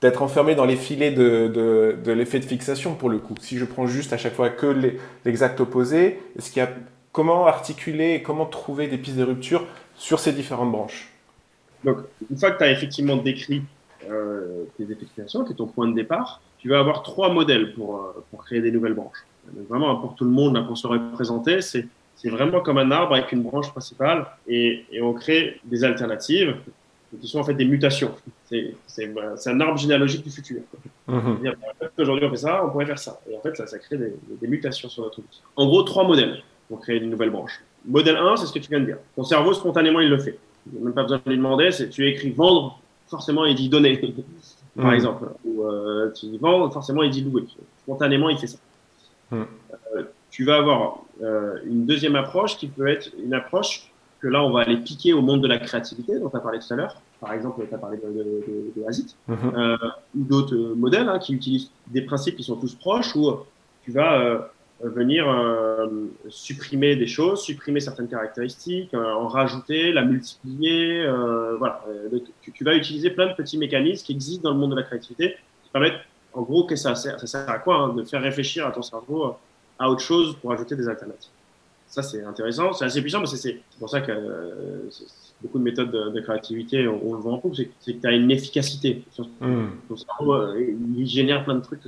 d'être 0.00 0.22
enfermé 0.22 0.54
dans 0.54 0.64
les 0.64 0.76
filets 0.76 1.10
de, 1.10 1.98
l'effet 2.06 2.40
de 2.40 2.46
fixation 2.46 2.94
pour 2.94 3.10
le 3.10 3.18
coup. 3.18 3.34
Si 3.38 3.58
je 3.58 3.66
prends 3.66 3.86
juste 3.86 4.14
à 4.14 4.16
chaque 4.16 4.34
fois 4.34 4.48
que 4.48 4.96
l'exact 5.26 5.60
opposé, 5.60 6.18
est-ce 6.38 6.50
qu'il 6.50 6.62
y 6.62 6.66
a 6.66 6.70
comment 7.12 7.46
articuler 7.46 8.14
et 8.14 8.22
comment 8.22 8.46
trouver 8.46 8.88
des 8.88 8.96
pistes 8.96 9.18
de 9.18 9.24
rupture 9.24 9.66
sur 9.96 10.18
ces 10.18 10.32
différentes 10.32 10.72
branches? 10.72 11.10
Donc, 11.84 11.98
une 12.30 12.38
fois 12.38 12.50
que 12.52 12.58
tu 12.58 12.64
as 12.64 12.70
effectivement 12.70 13.16
décrit 13.18 13.62
euh, 14.08 14.64
tes 14.78 14.84
effets 14.84 14.94
de 14.94 15.00
fixation, 15.00 15.44
qui 15.44 15.52
est 15.52 15.56
ton 15.56 15.66
point 15.66 15.86
de 15.86 15.94
départ, 15.94 16.40
tu 16.64 16.70
vas 16.70 16.78
avoir 16.78 17.02
trois 17.02 17.28
modèles 17.28 17.74
pour, 17.74 17.96
euh, 17.96 18.24
pour 18.30 18.42
créer 18.42 18.62
des 18.62 18.70
nouvelles 18.70 18.94
branches. 18.94 19.22
vraiment, 19.68 19.96
pour 19.96 20.14
tout 20.14 20.24
le 20.24 20.30
monde, 20.30 20.66
pour 20.66 20.78
se 20.78 20.86
représenter, 20.86 21.60
c'est 21.60 21.86
vraiment 22.24 22.62
comme 22.62 22.78
un 22.78 22.90
arbre 22.90 23.14
avec 23.14 23.32
une 23.32 23.42
branche 23.42 23.70
principale 23.70 24.26
et, 24.48 24.86
et 24.90 25.02
on 25.02 25.12
crée 25.12 25.60
des 25.64 25.84
alternatives 25.84 26.56
qui 27.20 27.28
sont 27.28 27.38
en 27.38 27.44
fait 27.44 27.52
des 27.52 27.66
mutations. 27.66 28.12
C'est 28.46 28.72
un 29.46 29.60
arbre 29.60 29.76
généalogique 29.76 30.24
du 30.24 30.30
futur. 30.30 30.62
Mhm. 31.06 31.54
Aujourd'hui, 31.98 32.24
on 32.24 32.30
fait 32.30 32.38
ça, 32.38 32.64
on 32.64 32.70
pourrait 32.70 32.86
faire 32.86 32.98
ça. 32.98 33.20
Et 33.30 33.36
en 33.36 33.40
fait, 33.40 33.54
ça, 33.58 33.66
ça 33.66 33.78
crée 33.78 33.98
des, 33.98 34.14
des, 34.40 34.48
mutations 34.48 34.88
sur 34.88 35.02
notre 35.02 35.18
outil. 35.18 35.42
En 35.56 35.66
gros, 35.66 35.82
trois 35.82 36.04
modèles 36.04 36.42
pour 36.68 36.80
créer 36.80 36.96
une 36.96 37.10
nouvelle 37.10 37.28
branche. 37.28 37.60
Modèle 37.84 38.16
1, 38.16 38.36
c'est 38.36 38.46
ce 38.46 38.54
que 38.54 38.58
tu 38.58 38.70
viens 38.70 38.80
de 38.80 38.86
dire. 38.86 38.96
Ton 39.16 39.24
cerveau, 39.24 39.52
spontanément, 39.52 40.00
il 40.00 40.08
le 40.08 40.16
fait. 40.16 40.38
Il 40.66 40.78
n'a 40.78 40.84
même 40.86 40.94
pas 40.94 41.02
besoin 41.02 41.20
de 41.22 41.30
lui 41.30 41.36
demander. 41.36 41.72
C'est 41.72 41.90
tu 41.90 42.08
écris 42.08 42.30
vendre, 42.30 42.80
forcément, 43.06 43.44
il 43.44 43.54
dit 43.54 43.68
donner 43.68 44.00
par 44.76 44.90
mmh. 44.90 44.94
exemple. 44.94 45.28
Ou 45.44 45.62
euh, 45.62 46.10
tu 46.12 46.36
vends, 46.38 46.70
forcément, 46.70 47.02
il 47.02 47.10
dit 47.10 47.22
louer. 47.22 47.44
Spontanément, 47.82 48.28
il 48.28 48.38
fait 48.38 48.46
ça. 48.46 48.58
Mmh. 49.30 49.42
Euh, 49.96 50.02
tu 50.30 50.44
vas 50.44 50.56
avoir 50.56 50.98
euh, 51.22 51.58
une 51.64 51.86
deuxième 51.86 52.16
approche 52.16 52.56
qui 52.56 52.66
peut 52.66 52.88
être 52.88 53.10
une 53.22 53.34
approche 53.34 53.90
que 54.20 54.28
là, 54.28 54.42
on 54.42 54.50
va 54.50 54.62
aller 54.62 54.78
piquer 54.78 55.12
au 55.12 55.22
monde 55.22 55.42
de 55.42 55.48
la 55.48 55.58
créativité, 55.58 56.18
dont 56.18 56.30
tu 56.30 56.36
as 56.36 56.40
parlé 56.40 56.58
tout 56.58 56.72
à 56.72 56.76
l'heure. 56.76 57.00
Par 57.20 57.32
exemple, 57.32 57.64
tu 57.68 57.74
as 57.74 57.78
parlé 57.78 57.98
de, 57.98 58.02
de, 58.02 58.80
de, 58.80 58.88
Azit, 58.88 59.16
mmh. 59.28 59.34
ou 60.16 60.24
d'autres 60.24 60.56
modèles 60.76 61.08
hein, 61.08 61.18
qui 61.18 61.34
utilisent 61.34 61.70
des 61.86 62.02
principes 62.02 62.36
qui 62.36 62.42
sont 62.42 62.56
tous 62.56 62.74
proches, 62.74 63.14
où 63.14 63.30
tu 63.84 63.92
vas 63.92 64.50
venir 64.82 65.28
euh, 65.28 65.86
supprimer 66.28 66.96
des 66.96 67.06
choses, 67.06 67.42
supprimer 67.42 67.80
certaines 67.80 68.08
caractéristiques, 68.08 68.92
euh, 68.94 69.12
en 69.12 69.28
rajouter, 69.28 69.92
la 69.92 70.02
multiplier. 70.04 71.02
Euh, 71.02 71.56
voilà. 71.56 71.84
Tu, 72.42 72.64
vas 72.64 72.74
utiliser 72.74 73.10
plein 73.10 73.28
de 73.28 73.34
petits 73.34 73.58
mécanismes 73.58 74.04
qui 74.04 74.12
existent 74.12 74.42
dans 74.48 74.54
le 74.54 74.60
monde 74.60 74.72
de 74.72 74.76
la 74.76 74.82
créativité 74.82 75.36
qui 75.62 75.70
permettent, 75.70 76.00
en 76.32 76.42
gros, 76.42 76.64
que 76.64 76.76
ça 76.76 76.94
sert, 76.94 77.18
ça 77.20 77.26
sert 77.26 77.48
à 77.48 77.58
quoi 77.58 77.76
hein, 77.76 77.94
De 77.94 78.04
faire 78.04 78.22
réfléchir 78.22 78.66
à 78.66 78.72
ton 78.72 78.82
cerveau 78.82 79.36
à 79.78 79.90
autre 79.90 80.02
chose 80.02 80.36
pour 80.40 80.52
ajouter 80.52 80.76
des 80.76 80.88
alternatives. 80.88 81.30
Ça, 81.86 82.02
c'est 82.02 82.24
intéressant, 82.24 82.72
c'est 82.72 82.84
assez 82.84 83.00
puissant, 83.00 83.20
mais 83.20 83.26
c'est 83.26 83.60
pour 83.78 83.88
ça 83.88 84.00
que 84.00 84.12
beaucoup 85.40 85.58
de 85.58 85.64
méthodes 85.64 85.90
de, 85.90 86.20
créativité, 86.20 86.88
on, 86.88 87.14
le 87.14 87.20
voit 87.20 87.32
en 87.32 87.38
couple, 87.38 87.56
c'est 87.56 87.94
que 87.94 88.00
tu 88.00 88.06
as 88.06 88.12
une 88.12 88.30
efficacité. 88.30 89.04
Mmh. 89.40 89.64
Ton 89.88 89.96
cerveau, 89.96 90.54
il 90.56 91.06
génère 91.06 91.44
plein 91.44 91.54
de 91.54 91.60
trucs. 91.60 91.80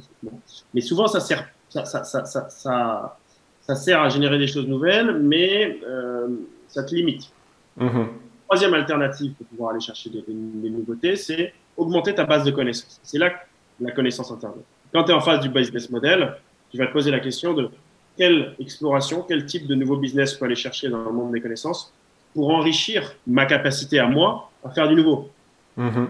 Mais 0.75 0.81
souvent, 0.81 1.09
ça 1.09 1.18
sert 1.18 1.49
ça, 1.68 1.85
ça, 1.85 2.05
ça, 2.05 2.24
ça, 2.48 3.18
ça, 3.61 3.74
sert 3.74 4.00
à 4.00 4.09
générer 4.09 4.38
des 4.38 4.46
choses 4.46 4.66
nouvelles, 4.66 5.18
mais 5.18 5.79
euh, 5.87 6.29
ça 6.68 6.85
te 6.85 6.94
limite. 6.94 7.31
Mm-hmm. 7.79 8.07
Troisième 8.46 8.74
alternative 8.74 9.33
pour 9.33 9.46
pouvoir 9.46 9.70
aller 9.70 9.81
chercher 9.81 10.11
des, 10.11 10.24
nouveautés, 10.33 11.16
c'est 11.16 11.52
augmenter 11.76 12.14
ta 12.14 12.24
base 12.24 12.44
de 12.44 12.50
connaissances. 12.50 13.00
C'est 13.02 13.18
là 13.18 13.33
la 13.81 13.90
connaissance 13.90 14.31
internet. 14.31 14.64
Quand 14.92 15.05
tu 15.05 15.11
es 15.11 15.14
en 15.14 15.20
face 15.20 15.40
du 15.40 15.48
business 15.48 15.90
model, 15.90 16.37
tu 16.70 16.79
vas 16.79 16.87
te 16.87 16.92
poser 16.92 17.11
la 17.11 17.20
question 17.20 17.52
de 17.52 17.68
quelle 18.16 18.55
exploration, 18.59 19.24
quel 19.26 19.44
type 19.44 19.66
de 19.66 19.74
nouveau 19.74 19.96
business 19.96 20.35
je 20.35 20.38
peux 20.38 20.46
aller 20.46 20.55
chercher 20.55 20.88
dans 20.88 21.05
le 21.05 21.12
monde 21.12 21.33
des 21.33 21.40
connaissances 21.40 21.92
pour 22.33 22.50
enrichir 22.50 23.14
ma 23.26 23.44
capacité 23.46 23.98
à 23.98 24.07
moi 24.07 24.50
à 24.64 24.70
faire 24.70 24.88
du 24.88 24.94
nouveau. 24.94 25.29
Mm-hmm. 25.76 26.07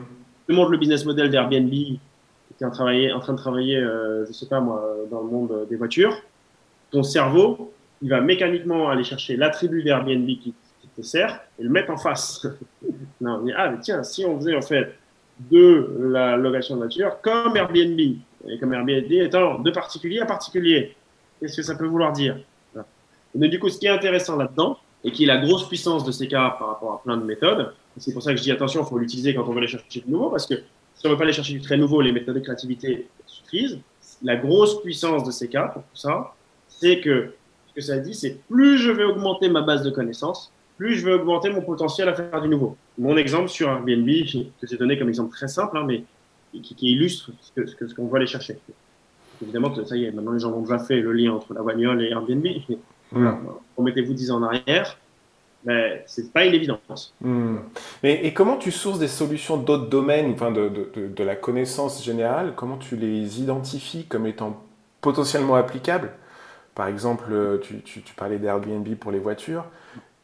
Je 0.48 0.54
montre 0.54 0.70
le 0.70 0.78
business 0.78 1.04
model 1.04 1.30
d'Airbnb 1.30 1.72
tu 2.58 2.64
es 2.64 2.66
en, 2.66 3.20
train 3.20 3.32
de 3.32 3.38
travailler, 3.38 3.76
euh, 3.76 4.26
je 4.26 4.32
sais 4.32 4.46
pas 4.46 4.60
moi, 4.60 4.96
dans 5.10 5.20
le 5.20 5.28
monde 5.28 5.66
des 5.68 5.76
voitures, 5.76 6.16
ton 6.90 7.02
cerveau, 7.02 7.72
il 8.02 8.10
va 8.10 8.20
mécaniquement 8.20 8.88
aller 8.88 9.04
chercher 9.04 9.36
l'attribut 9.36 9.82
d'Airbnb 9.82 10.26
qui, 10.26 10.54
te 10.96 11.02
sert 11.02 11.42
et 11.58 11.62
le 11.62 11.68
mettre 11.68 11.90
en 11.90 11.98
face. 11.98 12.46
non, 13.20 13.40
on 13.40 13.44
dit, 13.44 13.52
ah, 13.54 13.68
mais 13.70 13.78
tiens, 13.80 14.02
si 14.02 14.24
on 14.24 14.38
faisait 14.38 14.56
en 14.56 14.62
fait 14.62 14.94
de 15.38 15.94
la 16.00 16.38
location 16.38 16.76
de 16.76 16.80
voiture 16.80 17.20
comme 17.20 17.54
Airbnb, 17.54 18.00
et 18.00 18.58
comme 18.58 18.72
Airbnb 18.72 19.12
étant 19.12 19.58
de 19.58 19.70
particulier 19.70 20.20
à 20.20 20.26
particulier, 20.26 20.96
qu'est-ce 21.38 21.56
que 21.56 21.62
ça 21.62 21.74
peut 21.74 21.84
vouloir 21.84 22.12
dire? 22.12 22.38
Et 23.34 23.38
donc, 23.38 23.50
du 23.50 23.58
coup, 23.58 23.68
ce 23.68 23.78
qui 23.78 23.84
est 23.84 23.90
intéressant 23.90 24.36
là-dedans, 24.36 24.78
et 25.04 25.12
qui 25.12 25.24
est 25.24 25.26
la 25.26 25.36
grosse 25.36 25.68
puissance 25.68 26.04
de 26.04 26.12
ces 26.12 26.26
cas 26.26 26.56
par 26.58 26.68
rapport 26.68 26.92
à 26.94 27.02
plein 27.02 27.16
de 27.18 27.24
méthodes, 27.24 27.72
c'est 27.98 28.12
pour 28.12 28.22
ça 28.22 28.32
que 28.32 28.38
je 28.38 28.42
dis 28.42 28.50
attention, 28.50 28.82
il 28.82 28.88
faut 28.88 28.98
l'utiliser 28.98 29.34
quand 29.34 29.46
on 29.46 29.52
veut 29.52 29.58
aller 29.58 29.68
chercher 29.68 30.00
de 30.00 30.10
nouveau, 30.10 30.30
parce 30.30 30.46
que 30.46 30.54
si 30.96 31.06
on 31.06 31.10
ne 31.10 31.14
veut 31.14 31.18
pas 31.18 31.24
aller 31.24 31.32
chercher 31.32 31.52
du 31.52 31.60
très 31.60 31.76
nouveau, 31.76 32.00
les 32.00 32.12
méthodes 32.12 32.34
de 32.34 32.40
créativité 32.40 33.08
suffisent. 33.26 33.78
La 34.22 34.36
grosse 34.36 34.80
puissance 34.82 35.24
de 35.24 35.30
ces 35.30 35.48
cas, 35.48 35.68
pour 35.68 35.82
tout 35.82 35.96
ça, 35.96 36.34
c'est 36.68 37.00
que 37.00 37.34
ce 37.68 37.74
que 37.74 37.80
ça 37.80 37.98
dit, 37.98 38.14
c'est 38.14 38.40
plus 38.48 38.78
je 38.78 38.90
vais 38.90 39.04
augmenter 39.04 39.48
ma 39.48 39.60
base 39.60 39.82
de 39.82 39.90
connaissances, 39.90 40.52
plus 40.78 40.94
je 40.94 41.04
vais 41.04 41.14
augmenter 41.14 41.50
mon 41.50 41.62
potentiel 41.62 42.08
à 42.08 42.14
faire 42.14 42.40
du 42.40 42.48
nouveau. 42.48 42.76
Mon 42.98 43.16
exemple 43.16 43.48
sur 43.48 43.68
Airbnb, 43.68 44.08
que 44.60 44.66
j'ai 44.66 44.76
donné 44.76 44.98
comme 44.98 45.08
exemple 45.08 45.32
très 45.32 45.48
simple, 45.48 45.76
hein, 45.76 45.84
mais 45.86 46.04
qui, 46.62 46.74
illustre 46.80 47.30
ce 47.40 47.60
qu'on 47.60 47.88
ce 47.88 47.94
qu'on 47.94 48.06
va 48.06 48.16
aller 48.16 48.26
chercher. 48.26 48.58
Évidemment 49.42 49.74
ça 49.84 49.96
y 49.96 50.04
est, 50.04 50.12
maintenant 50.12 50.32
les 50.32 50.38
gens 50.38 50.52
ont 50.52 50.62
déjà 50.62 50.78
fait 50.78 51.00
le 51.00 51.12
lien 51.12 51.32
entre 51.32 51.52
la 51.52 51.62
bagnole 51.62 52.02
et 52.02 52.10
Airbnb. 52.10 52.46
Remettez-vous 53.76 54.14
10 54.14 54.30
ans 54.30 54.36
en 54.36 54.42
arrière, 54.44 54.98
c'est 56.06 56.32
pas 56.32 56.44
une 56.44 56.54
évidence. 56.54 57.14
Hmm. 57.20 57.56
Et, 58.02 58.32
comment 58.32 58.56
tu 58.56 58.70
sources 58.70 58.98
des 58.98 59.08
solutions 59.08 59.56
d'autres 59.56 59.88
domaines, 59.88 60.32
enfin 60.32 60.50
de, 60.50 60.68
de, 60.68 61.08
de, 61.08 61.24
la 61.24 61.36
connaissance 61.36 62.04
générale? 62.04 62.54
Comment 62.56 62.76
tu 62.76 62.96
les 62.96 63.40
identifies 63.40 64.04
comme 64.04 64.26
étant 64.26 64.62
potentiellement 65.00 65.56
applicables? 65.56 66.12
Par 66.74 66.88
exemple, 66.88 67.60
tu, 67.62 67.80
tu, 67.82 68.02
tu 68.02 68.14
parlais 68.14 68.38
d'Airbnb 68.38 68.86
pour 68.96 69.10
les 69.10 69.18
voitures. 69.18 69.64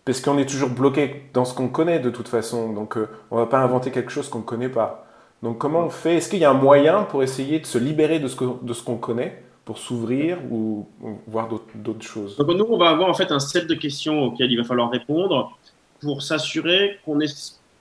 Parce 0.04 0.20
qu'on 0.20 0.36
est 0.38 0.46
toujours 0.46 0.70
bloqué 0.70 1.22
dans 1.32 1.44
ce 1.44 1.54
qu'on 1.54 1.68
connaît 1.68 2.00
de 2.00 2.10
toute 2.10 2.28
façon. 2.28 2.72
Donc, 2.72 2.96
euh, 2.96 3.08
on 3.30 3.36
va 3.36 3.46
pas 3.46 3.58
inventer 3.58 3.90
quelque 3.90 4.10
chose 4.10 4.28
qu'on 4.28 4.40
ne 4.40 4.44
connaît 4.44 4.68
pas. 4.68 5.06
Donc, 5.42 5.58
comment 5.58 5.80
on 5.80 5.90
fait? 5.90 6.16
Est-ce 6.16 6.28
qu'il 6.28 6.40
y 6.40 6.44
a 6.44 6.50
un 6.50 6.54
moyen 6.54 7.04
pour 7.04 7.22
essayer 7.22 7.60
de 7.60 7.66
se 7.66 7.78
libérer 7.78 8.18
de 8.18 8.28
ce 8.28 8.82
qu'on 8.82 8.96
connaît? 8.96 9.42
Pour 9.64 9.78
s'ouvrir 9.78 10.38
ou, 10.50 10.86
voir 11.26 11.48
d'autres 11.74 12.02
choses? 12.02 12.36
Donc, 12.36 12.48
nous, 12.48 12.66
on 12.68 12.78
va 12.78 12.90
avoir 12.90 13.08
en 13.08 13.14
fait 13.14 13.30
un 13.30 13.40
set 13.40 13.66
de 13.66 13.74
questions 13.74 14.24
auxquelles 14.24 14.50
il 14.50 14.56
va 14.56 14.64
falloir 14.64 14.90
répondre 14.90 15.56
pour 16.00 16.22
s'assurer 16.22 16.98
qu'on 17.04 17.18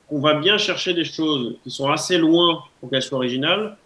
qu'on 0.07 0.19
va 0.19 0.33
bien 0.33 0.57
chercher 0.57 0.93
des 0.93 1.05
choses 1.05 1.55
qui 1.63 1.71
sont 1.71 1.89
assez 1.89 2.17
loin 2.17 2.63
pour 2.79 2.89
qu'elles 2.89 3.01
soient 3.01 3.17
originales, 3.17 3.77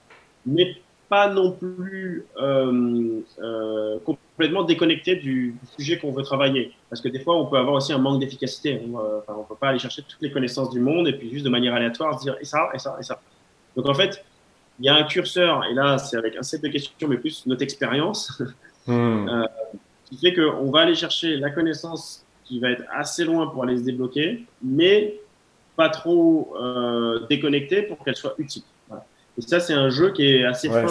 mais 0.46 0.76
pas 1.08 1.30
non 1.30 1.52
plus 1.52 2.26
euh, 2.42 3.22
euh, 3.40 4.00
complètement 4.04 4.64
déconnecté 4.64 5.16
du, 5.16 5.56
sujet 5.78 6.00
qu'on 6.00 6.12
veut 6.12 6.24
travailler. 6.24 6.72
Parce 6.90 7.02
que 7.02 7.10
des 7.10 7.20
fois, 7.20 7.36
on 7.36 7.46
peut 7.46 7.58
avoir 7.58 7.76
aussi 7.76 7.94
un 7.94 8.00
manque 8.00 8.20
d'efficacité. 8.20 8.82
On 8.86 8.98
ne 8.98 9.44
peut 9.48 9.56
pas 9.60 9.70
aller 9.70 9.80
chercher 9.80 10.02
toutes 10.02 10.22
les 10.22 10.32
connaissances 10.32 10.72
du 10.72 10.80
monde 10.80 11.08
et 11.08 11.14
puis 11.14 11.30
juste 11.30 11.46
de 11.46 11.50
manière 11.50 11.74
aléatoire 11.74 12.18
dire 12.18 12.36
et 12.42 12.46
ça, 12.46 12.70
et 12.74 12.80
ça, 12.80 12.98
et 13.00 13.04
ça. 13.04 13.22
Donc 13.76 13.88
en 13.88 13.94
fait, 13.94 14.24
il 14.80 14.86
y 14.86 14.90
a 14.90 14.96
un 14.96 15.04
curseur, 15.04 15.64
et 15.66 15.74
là, 15.74 15.98
c'est 15.98 16.18
avec 16.18 16.36
un 16.36 16.44
set 16.44 16.62
de 16.62 16.68
questions, 16.68 17.08
mais 17.08 17.18
plus 17.18 17.46
notre 17.46 17.64
expérience, 17.64 18.42
hmm. 18.88 19.30
euh, 19.30 19.48
qui 20.06 20.18
fait 20.18 20.34
qu'on 20.34 20.72
va 20.72 20.82
aller 20.82 20.96
chercher 20.96 21.38
la 21.38 21.50
connaissance 21.50 22.26
qui 22.44 22.60
va 22.60 22.72
être 22.72 22.84
assez 22.94 23.24
loin 23.24 23.48
pour 23.48 23.64
aller 23.64 23.78
se 23.78 23.84
débloquer, 23.84 24.46
mais 24.64 25.20
pas 25.76 25.90
trop 25.90 26.56
euh, 26.60 27.26
déconnectée 27.28 27.82
pour 27.84 28.04
qu'elle 28.04 28.16
soit 28.16 28.36
utile. 28.38 28.64
Et 29.38 29.42
ça, 29.42 29.60
c'est 29.60 29.74
un 29.74 29.90
jeu 29.90 30.14
qui 30.14 30.34
est 30.34 30.46
assez 30.46 30.70
fin. 30.70 30.86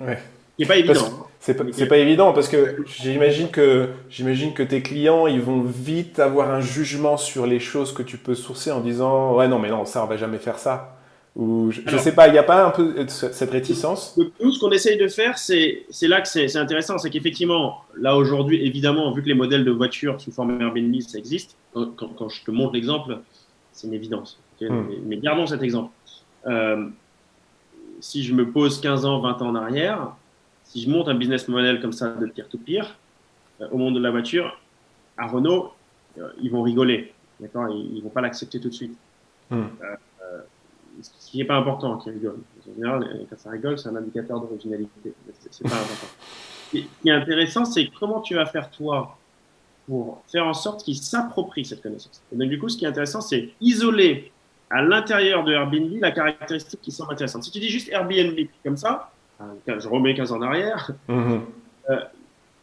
Ouais. 0.00 0.18
Qui 0.56 0.62
n'est 0.62 0.66
pas 0.66 0.76
évident. 0.76 1.28
C'est 1.40 1.54
pas, 1.54 1.64
pas, 1.86 1.98
évident 1.98 2.32
parce 2.32 2.48
que 2.48 2.84
j'imagine 2.84 3.48
que 3.48 3.90
j'imagine 4.10 4.52
que 4.54 4.64
tes 4.64 4.82
clients 4.82 5.28
ils 5.28 5.40
vont 5.40 5.62
vite 5.62 6.18
avoir 6.18 6.50
un 6.50 6.60
jugement 6.60 7.16
sur 7.16 7.46
les 7.46 7.60
choses 7.60 7.94
que 7.94 8.02
tu 8.02 8.18
peux 8.18 8.34
sourcer 8.34 8.72
en 8.72 8.80
disant 8.80 9.36
ouais 9.36 9.46
non 9.46 9.60
mais 9.60 9.70
non 9.70 9.84
ça 9.84 10.02
on 10.02 10.06
va 10.06 10.16
jamais 10.16 10.38
faire 10.38 10.58
ça 10.58 10.97
ou 11.38 11.70
je, 11.70 11.80
ne 11.80 11.98
sais 11.98 12.14
pas 12.14 12.26
il 12.26 12.32
n'y 12.32 12.38
a 12.38 12.42
pas 12.42 12.66
un 12.66 12.70
peu 12.70 13.06
cette 13.08 13.50
réticence? 13.50 14.18
Nous 14.40 14.52
ce 14.52 14.58
qu'on 14.58 14.70
essaye 14.70 14.98
de 14.98 15.08
faire 15.08 15.38
c'est 15.38 15.84
c'est 15.88 16.08
là 16.08 16.20
que 16.20 16.28
c'est 16.28 16.56
intéressant 16.56 16.98
c'est 16.98 17.10
qu'effectivement 17.10 17.84
là 17.96 18.16
aujourd'hui 18.16 18.66
évidemment 18.66 19.12
vu 19.12 19.22
que 19.22 19.28
les 19.28 19.34
modèles 19.34 19.64
de 19.64 19.70
voitures 19.70 20.20
sous 20.20 20.32
forme 20.32 20.60
Airbnb 20.60 21.00
ça 21.00 21.16
existe 21.16 21.56
quand, 21.72 21.94
quand, 21.94 22.28
je 22.28 22.44
te 22.44 22.50
montre 22.50 22.74
l'exemple 22.74 23.18
c'est 23.72 23.86
une 23.86 23.94
évidence 23.94 24.38
hmm. 24.60 24.82
mais, 25.06 25.16
gardons 25.18 25.46
cet 25.46 25.62
exemple 25.62 25.92
euh, 26.46 26.88
si 28.00 28.24
je 28.24 28.34
me 28.34 28.50
pose 28.50 28.80
15 28.80 29.04
ans 29.04 29.20
20 29.20 29.42
ans 29.42 29.48
en 29.48 29.54
arrière 29.54 30.12
si 30.68 30.82
je 30.82 30.90
monte 30.90 31.08
un 31.08 31.14
business 31.14 31.48
model 31.48 31.80
comme 31.80 31.92
ça 31.92 32.08
de 32.08 32.26
peer-to-peer 32.26 32.96
euh, 33.60 33.68
au 33.72 33.78
monde 33.78 33.94
de 33.94 34.00
la 34.00 34.10
voiture, 34.10 34.60
à 35.16 35.26
Renault, 35.26 35.72
euh, 36.18 36.28
ils 36.42 36.50
vont 36.50 36.62
rigoler. 36.62 37.12
D'accord? 37.40 37.68
Ils 37.70 37.96
ne 37.96 38.02
vont 38.02 38.10
pas 38.10 38.20
l'accepter 38.20 38.60
tout 38.60 38.68
de 38.68 38.74
suite. 38.74 38.96
Hmm. 39.50 39.64
Ce 41.02 41.30
qui 41.30 41.38
n'est 41.38 41.44
pas 41.44 41.56
important 41.56 41.96
qu'ils 41.98 42.12
rigolent. 42.12 42.40
En 42.60 42.74
général, 42.74 43.26
quand 43.30 43.38
ça 43.38 43.50
rigole, 43.50 43.78
c'est 43.78 43.88
un 43.88 43.96
indicateur 43.96 44.40
d'originalité. 44.40 45.12
C'est 45.50 45.62
pas 45.62 45.76
important. 45.76 46.06
Ce 46.72 46.78
qui 46.78 46.88
est 47.06 47.10
intéressant, 47.10 47.64
c'est 47.64 47.88
comment 47.98 48.20
tu 48.20 48.34
vas 48.34 48.46
faire 48.46 48.70
toi 48.70 49.16
pour 49.86 50.22
faire 50.30 50.46
en 50.46 50.54
sorte 50.54 50.84
qu'ils 50.84 50.98
s'approprient 50.98 51.64
cette 51.64 51.82
connaissance. 51.82 52.22
Et 52.32 52.36
donc, 52.36 52.48
du 52.50 52.58
coup, 52.58 52.68
ce 52.68 52.76
qui 52.76 52.84
est 52.84 52.88
intéressant, 52.88 53.20
c'est 53.20 53.50
isoler 53.60 54.30
à 54.70 54.82
l'intérieur 54.82 55.44
de 55.44 55.52
Airbnb 55.52 55.98
la 56.00 56.10
caractéristique 56.10 56.80
qui 56.82 56.92
semble 56.92 57.12
intéressante. 57.14 57.44
Si 57.44 57.50
tu 57.50 57.58
dis 57.58 57.70
juste 57.70 57.88
Airbnb 57.90 58.38
comme 58.62 58.76
ça, 58.76 59.10
je 59.66 59.88
remets 59.88 60.14
15 60.14 60.32
ans 60.32 60.36
en 60.36 60.42
arrière, 60.42 60.90
mhm. 61.08 61.42
euh, 61.90 62.00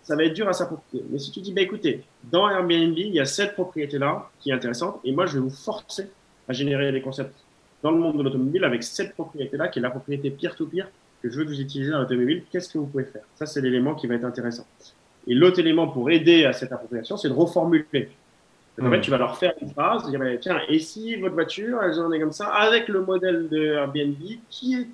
ça 0.04 0.15
va 0.15 0.24
être 0.24 0.34
dur 0.34 0.48
à 0.48 0.54
s'approprier. 0.54 1.04
Mais 1.10 1.17
si 1.17 1.32
tu 1.32 1.41
dis, 1.41 1.52
bah, 1.52 1.62
écoutez, 1.62 2.04
dans 2.32 2.48
Airbnb, 2.48 2.95
il 2.95 3.13
y 3.13 3.19
a 3.19 3.26
cette 3.26 3.54
propriété-là 3.54 4.30
qui 4.39 4.52
est 4.52 4.54
intéressante, 4.54 5.00
et 5.04 5.12
moi, 5.12 5.26
je 5.26 5.34
vais 5.34 5.39
vous 5.39 5.50
forcer 5.50 6.12
à 6.48 6.54
générer 6.54 6.91
des 6.91 7.02
concepts 7.02 7.36
dans 7.86 7.91
le 7.91 8.00
monde 8.00 8.17
de 8.17 8.24
l'automobile 8.24 8.63
avec 8.63 8.82
cette 8.82 9.13
propriété-là, 9.13 9.67
qui 9.67 9.78
est 9.78 9.82
la 9.84 9.91
propriété 9.91 10.32
peer-to-peer, 10.32 10.89
que 11.21 11.30
je 11.30 11.38
veux 11.38 11.43
que 11.43 11.50
vous 11.50 11.62
utilisez 11.62 11.91
dans 11.91 12.00
l'automobile. 12.00 12.41
Qu'est-ce 12.50 12.74
que 12.74 12.80
vous 12.80 12.88
pouvez 12.88 13.04
faire? 13.04 13.21
Ça, 13.36 13.45
c'est 13.45 13.62
l'élément 13.62 13.93
qui 13.93 14.08
va 14.08 14.15
être 14.15 14.26
intéressant. 14.26 14.65
Et 15.28 15.36
l'autre 15.36 15.60
élément 15.60 15.88
pour 15.88 16.10
aider 16.10 16.45
à 16.45 16.54
cette 16.54 16.71
appropriation, 16.71 17.15
c'est 17.15 17.30
de 17.30 17.36
reformuler. 17.36 18.10
En 18.82 18.89
fait, 18.89 18.98
mhm. 18.98 19.02
tu 19.02 19.12
vas 19.12 19.19
leur 19.19 19.38
faire 19.38 19.54
une 19.62 19.69
phrase, 19.69 20.10
dire, 20.10 20.19
bah, 20.19 20.36
tiens, 20.41 20.62
et 20.67 20.80
si 20.80 21.15
votre 21.17 21.36
voiture, 21.36 21.80
elle 21.84 22.00
en 22.00 22.12
est 22.12 22.19
comme 22.19 22.32
ça, 22.32 22.48
avec 22.48 22.88
le 22.88 23.02
modèle 23.02 23.50
de 23.50 23.74
Airbnb, 23.74 24.15
qui 24.50 24.74
est 24.74 24.88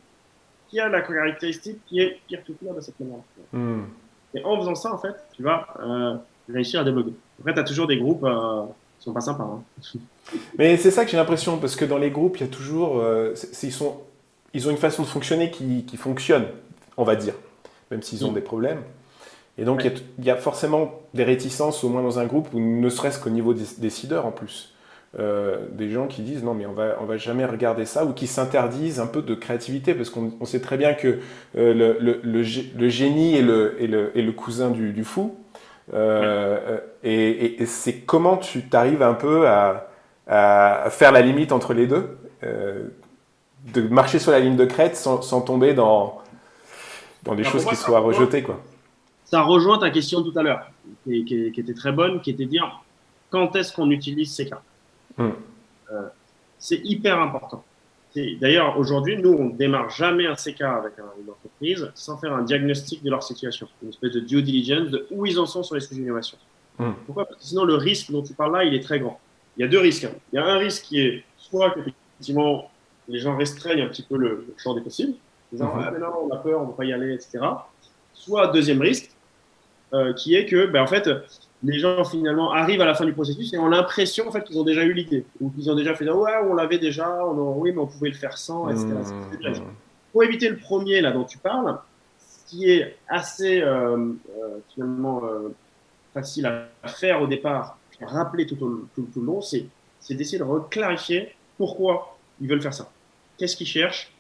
qui 0.68 0.80
a 0.80 0.88
la 0.88 1.02
caractéristique 1.02 1.80
qui 1.86 2.00
est 2.00 2.20
peer-to-peer 2.30 2.74
de 2.74 2.82
cette 2.82 3.00
manière. 3.00 3.20
Hmm. 3.52 3.84
Et 4.34 4.44
en 4.44 4.58
faisant 4.58 4.76
ça, 4.76 4.94
en 4.94 4.98
fait, 4.98 5.16
tu 5.34 5.44
vas 5.44 5.68
euh, 5.82 6.16
réussir 6.50 6.82
à 6.82 6.84
débloquer. 6.84 7.14
Après, 7.40 7.54
tu 7.54 7.60
as 7.60 7.64
toujours 7.64 7.88
des 7.88 7.98
groupes 7.98 8.24
euh, 8.24 8.64
qui 9.02 9.06
sont 9.06 9.14
pas 9.14 9.22
sympas. 9.22 9.44
Hein. 9.44 10.00
Mais 10.58 10.78
c'est 10.78 10.92
ça 10.92 11.04
que 11.04 11.12
j'ai 11.12 11.18
l'impression, 11.18 11.58
parce 11.58 11.76
que 11.76 11.86
dans 11.86 11.98
les 11.98 12.12
groupes, 12.12 12.38
il 12.38 12.42
y 12.42 12.46
a 12.46 12.50
toujours. 12.50 13.00
Euh, 13.00 13.34
ils, 13.64 13.74
sont, 13.74 13.98
ils 14.54 14.68
ont 14.68 14.72
une 14.72 14.78
façon 14.78 15.02
de 15.02 15.08
fonctionner 15.08 15.50
qui, 15.50 15.86
qui 15.86 15.98
fonctionne, 15.98 16.46
on 16.98 17.04
va 17.04 17.16
dire, 17.16 17.34
même 17.90 18.04
s'ils 18.04 18.24
ont 18.26 18.32
hmm. 18.32 18.36
des 18.36 18.42
problèmes. 18.42 18.82
Et 19.58 19.66
donc, 19.66 19.84
il 20.18 20.26
y, 20.26 20.30
a 20.30 20.38
forcément 20.38 21.02
des 21.14 21.24
réticences, 21.24 21.84
au 21.84 21.90
moins 21.90 22.02
dans 22.02 22.20
un 22.20 22.26
groupe, 22.26 22.54
ou 22.54 22.60
ne 22.60 22.90
serait-ce 22.90 23.20
qu'au 23.20 23.30
niveau 23.30 23.54
des 23.54 23.66
décideurs 23.80 24.26
en 24.26 24.32
plus. 24.32 24.74
Euh, 25.20 25.66
des 25.74 25.90
gens 25.90 26.08
qui 26.08 26.22
disent 26.22 26.42
non 26.42 26.54
mais 26.54 26.66
on 26.66 26.72
va 26.72 26.96
on 27.02 27.04
va 27.04 27.18
jamais 27.18 27.44
regarder 27.44 27.84
ça 27.84 28.06
ou 28.06 28.14
qui 28.14 28.28
s'interdisent 28.28 29.02
un 29.02 29.08
peu 29.08 29.22
de 29.22 29.36
créativité 29.36 29.94
parce 29.94 30.10
qu'on 30.10 30.46
sait 30.46 30.62
très 30.62 30.78
bien 30.78 30.94
que 30.94 31.20
euh, 31.58 31.74
le, 31.74 31.98
le, 32.00 32.22
le, 32.24 32.90
génie 32.90 33.36
est 33.36 33.42
le, 33.42 33.76
est 33.84 33.88
le, 33.88 34.18
est 34.18 34.22
le 34.22 34.32
cousin 34.32 34.70
du, 34.70 34.94
du 34.94 35.04
fou 35.04 35.36
euh, 35.94 36.80
et, 37.04 37.62
et, 37.62 37.66
c'est 37.66 38.00
comment 38.02 38.38
tu 38.38 38.68
t'arrives 38.70 39.04
un 39.04 39.14
peu 39.14 39.48
à, 39.48 39.90
à, 40.28 40.90
faire 40.90 41.12
la 41.12 41.22
limite 41.22 41.52
entre 41.52 41.74
les 41.74 41.88
deux 41.88 42.18
de 42.42 43.82
marcher 43.90 44.18
sur 44.18 44.32
la 44.32 44.40
ligne 44.40 44.56
de 44.56 44.66
crête 44.66 44.96
sans, 44.96 45.22
sans 45.22 45.42
tomber 45.42 45.74
dans 45.74 46.22
dans 47.24 47.36
des 47.36 47.44
choses 47.44 47.66
qui 47.66 47.76
soient 47.76 48.00
rejetées 48.00 48.42
quoi 48.42 48.60
ça 49.26 49.42
rejoint 49.42 49.78
ta 49.78 49.90
question 49.92 50.24
tout 50.24 50.38
à 50.38 50.42
l'heure 50.44 50.72
qui, 51.04 51.24
qui, 51.26 51.52
qui, 51.52 51.60
était 51.60 51.74
très 51.74 51.92
bonne 51.92 52.22
qui 52.22 52.32
était 52.32 52.46
de 52.46 52.50
dire 52.50 52.82
quand 53.30 53.56
est-ce 53.56 53.74
qu'on 53.74 53.92
utilise 53.92 54.34
ces 54.34 54.48
cas 54.48 54.62
Hmm. 55.18 55.32
Euh, 55.92 56.08
c'est 56.58 56.82
hyper 56.84 57.20
important. 57.20 57.64
D'ailleurs, 58.16 58.78
aujourd'hui, 58.78 59.18
nous, 59.18 59.32
on 59.32 59.46
ne 59.46 59.56
démarre 59.56 59.90
jamais 59.90 60.28
un 60.28 60.36
CK 60.36 60.62
avec 60.62 60.94
une 60.98 61.30
entreprise 61.30 61.90
sans 61.96 62.18
faire 62.18 62.34
un 62.34 62.44
diagnostic 62.44 63.04
de 63.04 63.10
leur 63.10 63.24
situation, 63.24 63.68
une 63.82 63.90
espèce 63.90 64.12
de 64.12 64.20
due 64.20 64.44
diligence 64.44 64.90
de 64.90 65.08
où 65.12 65.26
ils 65.26 65.40
en 65.40 65.46
sont 65.46 65.64
sur 65.64 65.76
les 65.76 65.82
sujets 65.82 66.02
d'innovation. 66.02 66.38
Hmm. 66.78 66.92
Pourquoi? 67.06 67.26
Parce 67.26 67.40
que 67.40 67.46
sinon, 67.46 67.64
le 67.64 67.76
risque 67.76 68.12
dont 68.12 68.22
tu 68.22 68.34
parles 68.34 68.54
là, 68.54 68.64
il 68.66 68.74
est 68.74 68.84
très 68.84 69.00
grand. 69.00 69.20
Il 69.58 69.62
y 69.62 69.64
a 69.64 69.68
deux 69.68 69.80
risques. 69.80 70.04
Hein. 70.04 70.14
Il 70.34 70.36
y 70.36 70.40
a 70.40 70.46
un 70.46 70.58
risque 70.58 70.84
qui 70.84 71.00
est 71.00 71.24
soit 71.38 71.72
qu'effectivement, 71.72 72.70
les 73.08 73.20
gens 73.20 73.38
restreignent 73.38 73.82
un 73.82 73.88
petit 73.88 74.04
peu 74.04 74.18
le, 74.18 74.46
champ 74.58 74.74
des 74.74 74.82
possibles, 74.82 75.14
en 75.14 75.56
disant 75.56 75.76
hmm. 75.76 75.84
ah, 75.86 75.92
mais 75.92 76.00
non, 76.00 76.08
on 76.24 76.34
a 76.34 76.38
peur, 76.38 76.60
on 76.60 76.66
ne 76.66 76.72
va 76.72 76.74
pas 76.74 76.86
y 76.86 76.92
aller, 76.92 77.14
etc. 77.14 77.40
Soit, 78.14 78.48
deuxième 78.48 78.82
risque, 78.82 79.10
euh, 79.94 80.14
qui 80.14 80.36
est 80.36 80.46
que, 80.46 80.66
ben, 80.66 80.84
en 80.84 80.88
fait, 80.88 81.10
les 81.64 81.80
gens 81.80 82.04
finalement 82.04 82.52
arrivent 82.52 82.82
à 82.82 82.86
la 82.86 82.96
fin 82.96 83.06
du 83.06 83.14
processus 83.14 83.54
et 83.54 83.58
ont 83.58 83.68
l'impression 83.68 84.28
en 84.28 84.32
fait 84.32 84.44
qu'ils 84.44 84.58
ont 84.60 84.64
déjà 84.64 84.84
eu 84.84 84.94
l'idée 84.94 85.26
ou 85.40 85.50
qu'ils 85.52 85.70
ont 85.70 85.76
déjà 85.76 85.94
fait 85.94 86.10
ouais 86.10 86.32
on 86.50 86.56
l'avait 86.56 86.80
déjà 86.80 87.24
on 87.26 87.54
oui 87.54 87.72
mais 87.72 87.80
on 87.80 87.88
pouvait 87.88 88.10
le 88.10 88.16
faire 88.16 88.38
sans 88.38 88.70
etc. 88.70 88.88
Mmh. 88.88 89.54
Pour 90.12 90.24
éviter 90.24 90.50
le 90.50 90.58
premier 90.58 91.02
là 91.02 91.12
dont 91.12 91.24
tu 91.24 91.38
parles, 91.38 91.78
ce 92.20 92.50
qui 92.50 92.70
est 92.70 92.98
assez 93.08 93.62
euh, 93.62 93.98
euh, 93.98 94.58
finalement 94.74 95.24
euh, 95.24 95.50
facile 96.14 96.46
à 96.46 96.68
faire 96.90 97.22
au 97.22 97.28
départ, 97.28 97.78
rappeler 98.02 98.46
tout 98.46 98.62
au, 98.62 98.88
tout, 98.96 99.08
le 99.16 99.22
long, 99.22 99.42
c'est 99.42 99.68
d'essayer 100.10 100.38
de 100.38 100.44
reclarifier 100.44 101.36
pourquoi 101.58 102.18
ils 102.42 102.50
veulent 102.50 102.62
faire 102.62 102.74
ça. 102.74 102.92
Qu'est-ce 103.38 103.56
qu'ils 103.56 103.68
cherchent? 103.68 104.12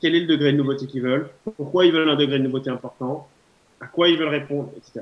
Quel 0.00 0.14
est 0.14 0.20
le 0.20 0.26
degré 0.26 0.52
de 0.52 0.58
nouveauté 0.58 0.86
qu'ils 0.86 1.02
veulent? 1.02 1.30
Pourquoi 1.56 1.86
ils 1.86 1.92
veulent 1.92 2.10
un 2.10 2.16
degré 2.16 2.38
de 2.38 2.44
nouveauté 2.44 2.70
important? 2.70 3.28
À 3.80 3.86
quoi 3.86 4.08
ils 4.08 4.18
veulent 4.18 4.28
répondre, 4.28 4.70
etc. 4.76 5.00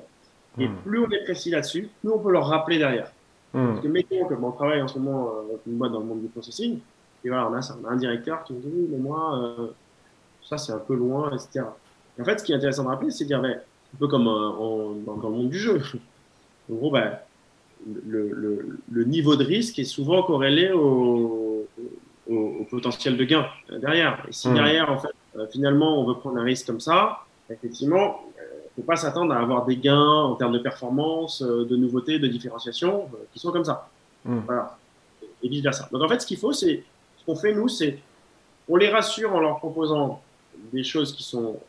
Et 0.59 0.69
hmm. 0.69 0.77
plus 0.85 0.99
on 0.99 1.11
est 1.11 1.25
précis 1.25 1.51
là-dessus, 1.51 1.88
plus 2.01 2.11
on 2.11 2.19
peut 2.19 2.33
leur 2.33 2.47
rappeler 2.47 2.79
derrière. 2.79 3.11
Hmm. 3.53 3.69
Parce 3.69 3.81
que 3.81 3.88
mettons 3.88 4.25
que 4.27 4.35
on 4.35 4.53
travaille 4.53 4.83
en 4.83 4.88
ce 4.88 4.99
moment 4.99 5.29
euh, 5.29 5.57
une 5.66 5.77
boîte 5.77 5.92
dans 5.92 6.01
le 6.01 6.07
monde 6.07 6.23
du 6.23 6.29
processing, 6.29 6.79
et 7.25 7.29
voilà, 7.29 7.49
on 7.49 7.55
a, 7.55 7.62
ça, 7.62 7.77
on 7.83 7.87
a 7.87 7.90
un 7.90 7.97
directeur 7.97 8.45
qui 8.45 8.53
nous 8.53 8.61
dit 8.61 8.71
oui, 8.73 8.88
mais 8.90 8.99
moi, 8.99 9.38
euh, 9.38 9.69
ça 10.42 10.59
c'est 10.59 10.73
un 10.73 10.79
peu 10.79 10.95
loin, 10.95 11.31
etc. 11.33 11.64
en 12.21 12.25
fait, 12.25 12.40
ce 12.40 12.45
qui 12.45 12.53
est 12.53 12.57
intéressant 12.57 12.85
de 12.85 12.88
rappeler, 12.88 13.11
c'est 13.11 13.25
de 13.25 13.29
dire, 13.29 13.40
ben, 13.40 13.59
un 13.95 13.99
peu 13.99 14.09
comme 14.09 14.25
dans, 14.25 15.16
le 15.16 15.37
monde 15.37 15.51
du 15.51 15.59
jeu. 15.59 15.83
En 16.69 16.75
gros, 16.75 16.90
ben, 16.90 17.16
le, 18.09 19.05
niveau 19.05 19.37
de 19.37 19.45
risque 19.45 19.79
est 19.79 19.85
souvent 19.85 20.25
corrélé 20.25 20.73
au, 20.73 21.64
potentiel 22.69 23.16
de 23.16 23.23
gain 23.23 23.47
derrière. 23.71 24.27
Et 24.29 24.33
si 24.33 24.49
mmh. 24.49 24.55
derrière, 24.55 24.90
en 24.90 24.99
fait, 24.99 25.14
euh, 25.38 25.47
finalement, 25.49 26.01
on 26.01 26.07
veut 26.07 26.14
prendre 26.14 26.38
un 26.38 26.45
risque 26.45 26.66
comme 26.66 26.81
ça, 26.81 27.25
effectivement, 27.51 28.21
euh, 28.36 28.36
ne 28.77 28.83
faut 28.83 28.87
pas 28.87 28.97
s'attendre 28.97 29.33
à 29.33 29.39
avoir 29.39 29.65
des 29.65 29.77
gains 29.77 29.99
en 29.99 30.35
termes 30.35 30.53
de 30.53 30.59
performance, 30.59 31.43
euh, 31.43 31.65
de 31.65 31.77
nouveautés, 31.77 32.19
de 32.19 32.27
différenciation 32.27 33.09
qui 33.33 33.39
sont 33.39 33.53
comme 33.53 33.65
ça. 33.65 33.89
Mmh. 34.25 34.39
Voilà. 34.47 34.77
Et 35.43 35.49
vice 35.49 35.62
versa. 35.62 35.89
Donc 35.93 36.03
en 36.03 36.09
fait, 36.09 36.21
ce 36.21 36.27
qu'il 36.27 36.39
faut, 36.39 36.53
c'est 36.53 36.83
ce 37.19 37.25
qu'on 37.25 37.37
fait 37.37 37.55
nous, 37.55 37.69
c'est 37.69 37.99
on 38.69 38.77
les 38.77 38.89
rassure 38.89 39.35
en 39.35 39.41
leur 39.41 39.59
proposant 39.59 40.21
des 40.73 40.83
choses 40.83 41.15
qui 41.15 41.23
sont 41.23 41.61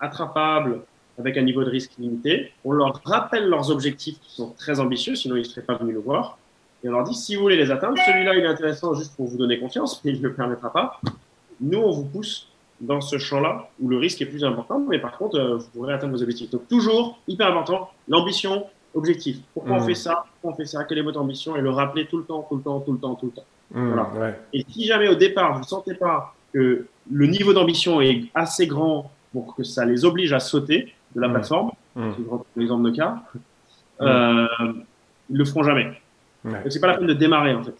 attrapables 0.00 0.80
avec 1.18 1.36
un 1.36 1.42
niveau 1.42 1.64
de 1.64 1.70
risque 1.70 1.92
limité. 1.98 2.52
On 2.64 2.72
leur 2.72 3.00
rappelle 3.04 3.48
leurs 3.48 3.70
objectifs 3.70 4.18
qui 4.20 4.34
sont 4.34 4.50
très 4.50 4.80
ambitieux, 4.80 5.14
sinon 5.14 5.36
ils 5.36 5.40
ne 5.40 5.44
seraient 5.44 5.62
pas 5.62 5.76
venus 5.76 5.94
nous 5.94 6.02
voir. 6.02 6.38
Et 6.82 6.88
on 6.88 6.92
leur 6.92 7.04
dit 7.04 7.14
si 7.14 7.36
vous 7.36 7.42
voulez 7.42 7.56
les 7.56 7.70
atteindre, 7.70 7.96
celui-là 8.04 8.34
il 8.34 8.44
est 8.44 8.48
intéressant 8.48 8.94
juste 8.94 9.14
pour 9.14 9.26
vous 9.26 9.36
donner 9.36 9.58
confiance, 9.58 10.02
mais 10.04 10.12
il 10.12 10.20
ne 10.20 10.28
le 10.28 10.34
permettra 10.34 10.72
pas. 10.72 11.00
Nous, 11.60 11.78
on 11.78 11.92
vous 11.92 12.04
pousse 12.04 12.48
dans 12.82 13.00
ce 13.00 13.16
champ-là 13.16 13.70
où 13.80 13.88
le 13.88 13.96
risque 13.96 14.20
est 14.20 14.26
plus 14.26 14.44
important, 14.44 14.80
mais 14.88 14.98
par 14.98 15.16
contre, 15.16 15.38
euh, 15.38 15.56
vous 15.56 15.66
pourrez 15.72 15.94
atteindre 15.94 16.12
vos 16.12 16.22
objectifs. 16.22 16.50
Donc, 16.50 16.68
toujours, 16.68 17.18
hyper 17.28 17.46
important, 17.48 17.90
l'ambition, 18.08 18.66
objectif. 18.94 19.38
Pourquoi 19.54 19.76
on 19.76 19.80
mmh. 19.80 19.86
fait 19.86 19.94
ça? 19.94 20.24
Pourquoi 20.32 20.52
on 20.52 20.56
fait 20.56 20.66
ça? 20.66 20.84
Quelle 20.84 20.98
est 20.98 21.02
votre 21.02 21.20
ambition? 21.20 21.56
Et 21.56 21.60
le 21.60 21.70
rappeler 21.70 22.06
tout 22.06 22.18
le 22.18 22.24
temps, 22.24 22.44
tout 22.48 22.56
le 22.56 22.62
temps, 22.62 22.80
tout 22.80 22.92
le 22.92 22.98
temps, 22.98 23.14
tout 23.14 23.26
le 23.26 23.32
temps. 23.32 23.44
Mmh, 23.70 23.88
voilà. 23.88 24.34
Et 24.52 24.66
si 24.68 24.84
jamais 24.84 25.08
au 25.08 25.14
départ, 25.14 25.54
vous 25.54 25.60
ne 25.60 25.64
sentez 25.64 25.94
pas 25.94 26.34
que 26.52 26.86
le 27.10 27.26
niveau 27.26 27.54
d'ambition 27.54 28.00
est 28.00 28.24
assez 28.34 28.66
grand 28.66 29.10
pour 29.32 29.54
que 29.54 29.62
ça 29.62 29.84
les 29.84 30.04
oblige 30.04 30.32
à 30.32 30.40
sauter 30.40 30.92
de 31.14 31.20
la 31.20 31.28
mmh. 31.28 31.32
plateforme, 31.32 31.70
c'est 31.94 32.60
l'exemple 32.60 32.90
de 32.90 32.96
cas, 32.96 33.22
euh, 34.00 34.46
ils 35.30 35.34
ne 35.34 35.38
le 35.38 35.44
feront 35.44 35.62
jamais. 35.62 35.92
Ouais. 36.44 36.62
C'est 36.68 36.80
pas 36.80 36.88
la 36.88 36.98
peine 36.98 37.06
de 37.06 37.14
démarrer 37.14 37.54
en 37.54 37.62
fait. 37.62 37.76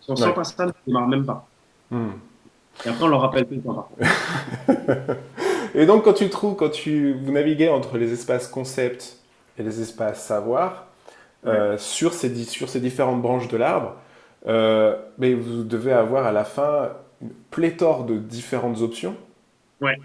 Si 0.00 0.10
on 0.10 0.16
sent 0.16 0.32
pas 0.34 0.44
ça, 0.44 0.66
ne 0.66 0.72
démarre 0.86 1.08
même 1.08 1.24
pas. 1.24 1.46
Et 2.84 2.88
après, 2.88 3.04
on 3.04 3.08
leur 3.08 3.20
rappelle 3.20 3.46
plus 3.46 3.60
tard. 3.60 3.88
et 5.74 5.86
donc, 5.86 6.04
quand 6.04 6.12
tu 6.12 6.28
trouves, 6.28 6.56
quand 6.56 6.70
tu, 6.70 7.14
vous 7.14 7.32
naviguez 7.32 7.68
entre 7.68 7.98
les 7.98 8.12
espaces 8.12 8.48
concept 8.48 9.18
et 9.58 9.62
les 9.62 9.80
espaces 9.80 10.24
savoir, 10.24 10.86
euh, 11.46 11.76
sur, 11.78 12.14
ces, 12.14 12.34
sur 12.44 12.68
ces 12.68 12.80
différentes 12.80 13.20
branches 13.20 13.48
de 13.48 13.56
l'arbre, 13.56 13.94
euh, 14.46 14.96
mais 15.18 15.34
vous 15.34 15.62
devez 15.62 15.92
avoir 15.92 16.26
à 16.26 16.32
la 16.32 16.44
fin 16.44 16.90
une 17.22 17.30
pléthore 17.50 18.04
de 18.04 18.16
différentes 18.16 18.80
options 18.80 19.16
ouais. 19.80 19.98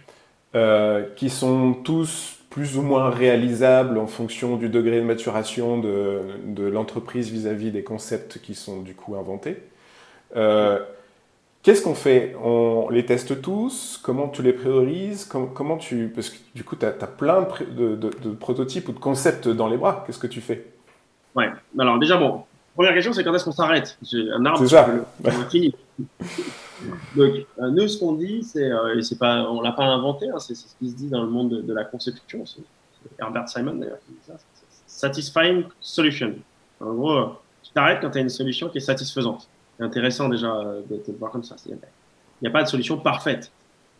euh, 0.55 1.05
qui 1.15 1.29
sont 1.29 1.73
tous 1.73 2.39
plus 2.49 2.77
ou 2.77 2.81
moins 2.81 3.09
réalisables 3.09 3.97
en 3.97 4.07
fonction 4.07 4.55
du 4.57 4.69
degré 4.69 4.99
de 4.99 5.05
maturation 5.05 5.77
de, 5.77 6.21
de 6.45 6.67
l'entreprise 6.67 7.29
vis-à-vis 7.29 7.71
des 7.71 7.83
concepts 7.83 8.39
qui 8.39 8.55
sont 8.55 8.81
du 8.81 8.95
coup 8.95 9.15
inventés. 9.15 9.57
Euh, 10.35 10.79
Qu'est-ce 11.61 11.81
qu'on 11.81 11.95
fait? 11.95 12.35
On 12.41 12.89
les 12.89 13.05
teste 13.05 13.41
tous? 13.41 13.99
Comment 14.01 14.29
tu 14.29 14.41
les 14.41 14.53
priorises? 14.53 15.25
Comment, 15.25 15.77
tu... 15.77 16.07
Parce 16.07 16.29
que 16.29 16.37
du 16.55 16.63
coup, 16.63 16.77
tu 16.77 16.85
as, 16.85 16.91
plein 16.91 17.45
de, 17.69 18.31
prototypes 18.39 18.87
ou 18.87 18.93
de 18.93 18.99
concepts 18.99 19.49
dans 19.49 19.67
les 19.67 19.75
bras. 19.75 20.03
Qu'est-ce 20.05 20.19
que 20.19 20.27
tu 20.27 20.39
fais? 20.39 20.71
Ouais. 21.35 21.49
Alors 21.77 21.99
déjà, 21.99 22.15
bon, 22.15 22.43
première 22.75 22.93
question, 22.93 23.11
c'est 23.11 23.25
quand 23.25 23.33
est-ce 23.33 23.43
qu'on 23.43 23.51
s'arrête? 23.51 23.97
Un 24.13 24.45
arbre, 24.45 24.59
c'est 24.59 24.67
ça. 24.67 24.87
fini. 25.51 25.75
Donc, 27.17 27.33
euh, 27.59 27.69
nous, 27.71 27.87
ce 27.89 27.99
qu'on 27.99 28.13
dit, 28.13 28.41
c'est, 28.43 28.71
euh, 28.71 28.97
et 28.97 29.01
c'est 29.01 29.19
pas, 29.19 29.43
on 29.49 29.59
l'a 29.59 29.73
pas 29.73 29.83
inventé, 29.83 30.29
hein, 30.29 30.39
c'est, 30.39 30.55
ce 30.55 30.75
qui 30.79 30.89
se 30.89 30.95
dit 30.95 31.09
dans 31.09 31.23
le 31.23 31.29
monde 31.29 31.61
de, 31.61 31.73
la 31.73 31.83
conception. 31.83 32.45
C'est, 32.45 32.61
Herbert 33.19 33.49
Simon 33.49 33.75
d'ailleurs 33.75 33.99
qui 34.05 34.13
dit 34.13 34.19
ça. 34.25 34.37
Satisfying 34.87 35.65
solution. 35.81 36.35
En 36.79 36.93
gros, 36.93 37.33
tu 37.63 37.71
t'arrêtes 37.71 37.99
quand 38.01 38.11
tu 38.11 38.17
as 38.17 38.21
une 38.21 38.29
solution 38.29 38.69
qui 38.69 38.77
est 38.77 38.81
satisfaisante 38.81 39.49
c'est 39.79 39.85
intéressant 39.85 40.27
déjà 40.27 40.53
euh, 40.53 40.81
de 40.89 40.97
te 40.97 41.11
voir 41.11 41.31
comme 41.31 41.43
ça. 41.43 41.55
Il 41.65 41.77
n'y 42.41 42.47
a 42.47 42.51
pas 42.51 42.63
de 42.63 42.67
solution 42.67 42.97
parfaite. 42.97 43.49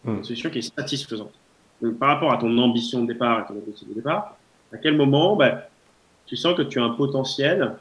A 0.06 0.10
une 0.10 0.18
hmm. 0.18 0.24
solution 0.24 0.50
qui 0.50 0.60
est 0.60 0.76
satisfaisante. 0.76 1.34
Donc, 1.82 1.98
par 1.98 2.10
rapport 2.10 2.34
à 2.34 2.38
ton 2.38 2.56
ambition 2.58 3.02
de 3.04 3.08
départ 3.14 3.42
et 3.42 3.48
ton 3.48 3.58
objectif 3.58 3.88
de 3.88 3.94
départ, 3.94 4.36
à 4.74 4.78
quel 4.78 4.98
moment 4.98 5.38
ben, 5.38 5.62
tu 6.26 6.36
sens 6.36 6.56
que 6.56 6.64
tu 6.64 6.80
as 6.80 6.84
un 6.84 6.90
potentiel 6.92 7.76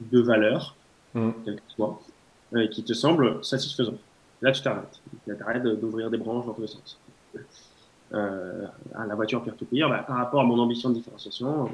de 0.00 0.20
valeur, 0.20 0.74
mmh. 1.14 1.30
quel 1.44 1.56
que 1.56 1.62
soit, 1.68 2.00
euh, 2.54 2.66
qui 2.66 2.82
te 2.82 2.92
semble 2.92 3.42
satisfaisant. 3.44 3.94
Là, 4.42 4.50
tu 4.50 4.62
t'arrêtes. 4.62 5.00
Tu 5.24 5.32
arrêtes 5.42 5.62
d'ouvrir 5.62 6.10
des 6.10 6.18
branches 6.18 6.46
dans 6.46 6.52
tous 6.52 6.62
les 6.62 6.66
sens. 6.66 6.98
Euh, 8.12 8.66
à 8.94 9.06
la 9.06 9.14
voiture 9.14 9.42
peer-to-peer, 9.42 9.88
ben, 9.88 10.02
par 10.02 10.16
rapport 10.16 10.40
à 10.40 10.44
mon 10.44 10.58
ambition 10.58 10.90
de 10.90 10.94
différenciation, 10.94 11.70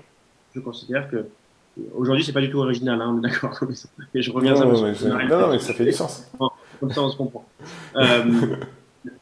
je 0.54 0.60
considère 0.60 1.10
que 1.10 1.26
Aujourd'hui, 1.94 2.24
c'est 2.24 2.32
pas 2.32 2.40
du 2.40 2.50
tout 2.50 2.58
original, 2.58 3.00
hein, 3.00 3.18
d'accord. 3.22 3.58
Mais 4.14 4.22
je 4.22 4.30
reviens 4.30 4.54
non, 4.54 4.72
non, 4.72 4.82
mais, 4.82 5.26
non, 5.26 5.48
mais 5.48 5.58
ça 5.58 5.72
fait 5.72 5.84
du 5.84 5.92
sens. 5.92 6.30
Comme 6.80 6.92
ça, 6.92 7.02
on 7.02 7.10
se 7.10 7.16
comprend. 7.16 7.46
Euh, 7.96 8.56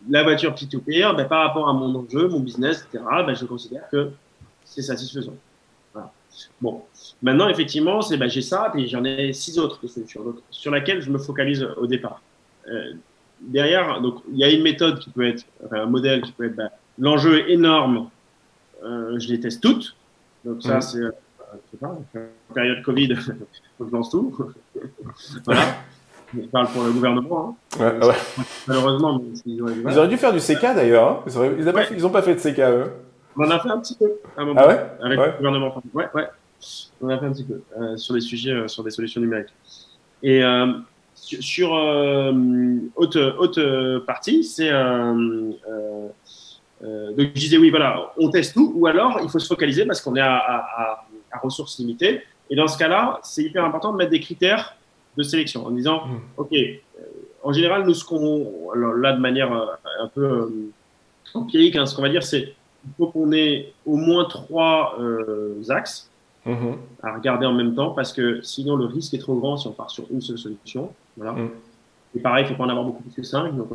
la 0.08 0.22
voiture 0.22 0.54
P2P, 0.54 1.16
ben, 1.16 1.24
par 1.26 1.46
rapport 1.46 1.68
à 1.68 1.72
mon 1.72 1.94
enjeu, 1.94 2.28
mon 2.28 2.40
business, 2.40 2.86
etc., 2.88 3.04
ben, 3.26 3.34
je 3.34 3.44
considère 3.44 3.88
que 3.90 4.10
c'est 4.64 4.82
satisfaisant. 4.82 5.34
Voilà. 5.92 6.12
Bon, 6.60 6.82
maintenant, 7.22 7.48
effectivement, 7.48 8.02
c'est 8.02 8.16
ben, 8.16 8.28
j'ai 8.28 8.42
ça, 8.42 8.72
et 8.74 8.86
j'en 8.88 9.04
ai 9.04 9.32
six 9.32 9.58
autres 9.58 9.86
solutions 9.86 10.24
donc, 10.24 10.36
sur 10.50 10.72
laquelle 10.72 11.02
je 11.02 11.10
me 11.10 11.18
focalise 11.18 11.62
au 11.76 11.86
départ. 11.86 12.20
Euh, 12.68 12.94
derrière, 13.40 14.00
donc, 14.00 14.22
il 14.32 14.38
y 14.38 14.44
a 14.44 14.50
une 14.50 14.62
méthode 14.62 14.98
qui 14.98 15.10
peut 15.10 15.28
être, 15.28 15.44
enfin, 15.64 15.82
un 15.82 15.86
modèle 15.86 16.22
qui 16.22 16.32
peut 16.32 16.46
être 16.46 16.72
l'enjeu 16.98 17.38
est 17.38 17.52
énorme, 17.52 18.10
euh, 18.84 19.18
je 19.18 19.28
les 19.28 19.40
teste 19.40 19.62
toutes. 19.62 19.94
Donc, 20.44 20.62
ça, 20.62 20.78
mmh. 20.78 20.82
c'est 20.82 21.00
je 21.54 21.70
sais 21.70 21.76
pas, 21.76 21.88
en 21.88 22.54
période 22.54 22.82
Covid, 22.82 23.14
on 23.80 23.84
lance 23.84 24.10
tout. 24.10 24.36
voilà. 25.44 25.62
Je 26.34 26.46
parle 26.46 26.68
pour 26.68 26.84
le 26.84 26.92
gouvernement. 26.92 27.56
Hein. 27.78 27.80
Ouais, 27.80 28.06
ouais. 28.06 28.14
Malheureusement, 28.68 29.18
mais 29.18 29.38
ils, 29.46 29.62
auraient, 29.62 29.74
ils 29.74 29.98
auraient 29.98 30.08
dû 30.08 30.16
faire 30.16 30.32
du 30.32 30.38
CK 30.38 30.62
d'ailleurs. 30.62 31.24
Hein. 31.26 31.54
Ils 31.58 31.64
n'ont 31.64 31.72
pas, 31.72 31.80
ouais. 31.80 32.10
pas, 32.12 32.22
fait 32.22 32.34
de 32.34 32.40
CK 32.40 32.58
eux. 32.60 32.92
On 33.36 33.44
en 33.44 33.50
a 33.50 33.58
fait 33.58 33.68
un 33.68 33.78
petit 33.78 33.96
peu 33.96 34.12
à 34.36 34.42
un 34.42 34.44
moment. 34.44 34.60
Ah 34.62 34.68
ouais? 34.68 34.86
Avec 35.02 35.18
le 35.18 35.36
gouvernement. 35.38 35.82
Ouais, 35.94 36.06
ouais. 36.14 36.28
On 37.00 37.06
en 37.06 37.10
a 37.10 37.18
fait 37.18 37.26
un 37.26 37.32
petit 37.32 37.44
peu 37.44 37.62
euh, 37.78 37.96
sur 37.96 38.14
des 38.14 38.20
sujets, 38.20 38.52
euh, 38.52 38.68
sur 38.68 38.84
des 38.84 38.90
solutions 38.90 39.20
numériques. 39.20 39.52
Et 40.22 40.44
euh, 40.44 40.72
sur, 41.14 41.42
sur 41.42 41.72
haute, 42.96 43.16
haute 43.16 43.60
partie, 44.06 44.44
c'est. 44.44 44.70
Donc 46.82 47.28
je 47.34 47.40
disais 47.40 47.58
oui, 47.58 47.70
voilà, 47.70 48.12
on 48.16 48.30
teste 48.30 48.54
tout, 48.54 48.72
ou 48.74 48.86
alors 48.86 49.20
il 49.22 49.28
faut 49.28 49.38
se 49.38 49.46
focaliser 49.46 49.84
parce 49.84 50.00
qu'on 50.00 50.16
est 50.16 50.20
à, 50.20 50.36
à, 50.36 50.82
à 50.82 51.06
à 51.32 51.38
ressources 51.38 51.78
limitées. 51.78 52.22
Et 52.50 52.56
dans 52.56 52.66
ce 52.66 52.76
cas-là, 52.78 53.20
c'est 53.22 53.42
hyper 53.42 53.64
important 53.64 53.92
de 53.92 53.96
mettre 53.96 54.10
des 54.10 54.20
critères 54.20 54.76
de 55.16 55.22
sélection 55.22 55.66
en 55.66 55.70
disant, 55.70 56.06
hmm. 56.06 56.20
OK, 56.36 56.52
euh, 56.52 56.76
en 57.42 57.52
général, 57.52 57.84
nous, 57.84 57.94
ce 57.94 58.04
qu'on, 58.04 58.70
alors 58.74 58.94
là, 58.94 59.12
de 59.12 59.20
manière 59.20 59.52
euh, 59.52 59.66
un 60.00 60.08
peu 60.08 60.24
euh, 60.24 60.70
empirique, 61.34 61.76
hein, 61.76 61.86
ce 61.86 61.94
qu'on 61.94 62.02
va 62.02 62.08
dire, 62.08 62.22
c'est 62.22 62.42
qu'il 62.42 62.90
faut 62.96 63.08
qu'on 63.08 63.32
ait 63.32 63.72
au 63.86 63.96
moins 63.96 64.24
trois 64.24 64.96
axes 65.68 66.10
hmm. 66.44 66.72
à 67.02 67.14
regarder 67.14 67.46
en 67.46 67.52
même 67.52 67.74
temps 67.74 67.90
parce 67.90 68.12
que 68.12 68.40
sinon, 68.42 68.76
le 68.76 68.86
risque 68.86 69.14
est 69.14 69.18
trop 69.18 69.34
grand 69.36 69.56
si 69.56 69.66
on 69.66 69.72
part 69.72 69.90
sur 69.90 70.04
une 70.10 70.20
seule 70.20 70.38
solution. 70.38 70.92
Voilà. 71.16 71.32
Hmm. 71.32 71.50
Et 72.16 72.20
pareil, 72.20 72.44
il 72.44 72.48
ne 72.48 72.52
faut 72.52 72.58
pas 72.58 72.64
en 72.64 72.70
avoir 72.70 72.84
beaucoup 72.84 73.02
plus 73.02 73.14
que 73.14 73.22
cinq. 73.22 73.56
Donc, 73.56 73.68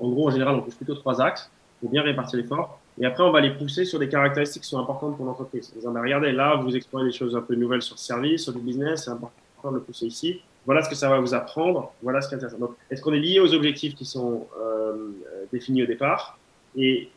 en 0.00 0.08
gros, 0.08 0.28
en 0.28 0.30
général, 0.30 0.54
on 0.54 0.60
pousse 0.60 0.76
plutôt 0.76 0.94
trois 0.94 1.20
axes 1.20 1.50
pour 1.80 1.90
bien 1.90 2.02
répartir 2.02 2.38
l'effort. 2.38 2.78
Et 3.00 3.06
après, 3.06 3.22
on 3.22 3.30
va 3.30 3.40
les 3.40 3.50
pousser 3.50 3.84
sur 3.84 3.98
des 3.98 4.08
caractéristiques 4.08 4.62
qui 4.62 4.68
sont 4.68 4.78
importantes 4.78 5.16
pour 5.16 5.24
l'entreprise. 5.24 5.72
En 5.74 5.78
disant, 5.78 5.92
regardez, 6.00 6.32
là, 6.32 6.56
vous 6.56 6.76
explorez 6.76 7.06
des 7.06 7.12
choses 7.12 7.34
un 7.34 7.40
peu 7.40 7.54
nouvelles 7.54 7.82
sur 7.82 7.94
le 7.94 8.00
service, 8.00 8.42
sur 8.42 8.52
le 8.52 8.60
business, 8.60 9.04
c'est 9.04 9.10
important 9.10 9.70
de 9.70 9.76
le 9.76 9.80
pousser 9.80 10.06
ici. 10.06 10.40
Voilà 10.66 10.82
ce 10.82 10.90
que 10.90 10.94
ça 10.94 11.08
va 11.08 11.18
vous 11.18 11.34
apprendre. 11.34 11.92
Voilà 12.02 12.20
ce 12.20 12.28
qui 12.28 12.34
est 12.34 12.36
intéressant. 12.36 12.58
Donc, 12.58 12.76
est-ce 12.90 13.00
qu'on 13.00 13.14
est 13.14 13.18
lié 13.18 13.40
aux 13.40 13.52
objectifs 13.54 13.94
qui 13.94 14.04
sont 14.04 14.46
euh, 14.60 15.10
définis 15.52 15.82
au 15.82 15.86
départ? 15.86 16.38
Et 16.76 17.08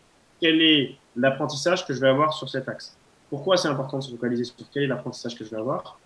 quel 0.41 0.61
est 0.61 0.95
l'apprentissage 1.15 1.85
que 1.85 1.93
je 1.93 1.99
vais 1.99 2.09
avoir 2.09 2.33
sur 2.33 2.49
cet 2.49 2.67
axe? 2.69 2.95
Pourquoi 3.29 3.57
c'est 3.57 3.67
important 3.67 3.97
de 3.97 4.03
se 4.03 4.11
focaliser 4.11 4.45
sur 4.45 4.55
quel 4.73 4.83
est 4.83 4.87
l'apprentissage 4.87 5.35
que 5.37 5.43
je 5.43 5.49
vais 5.49 5.57
avoir? 5.57 5.99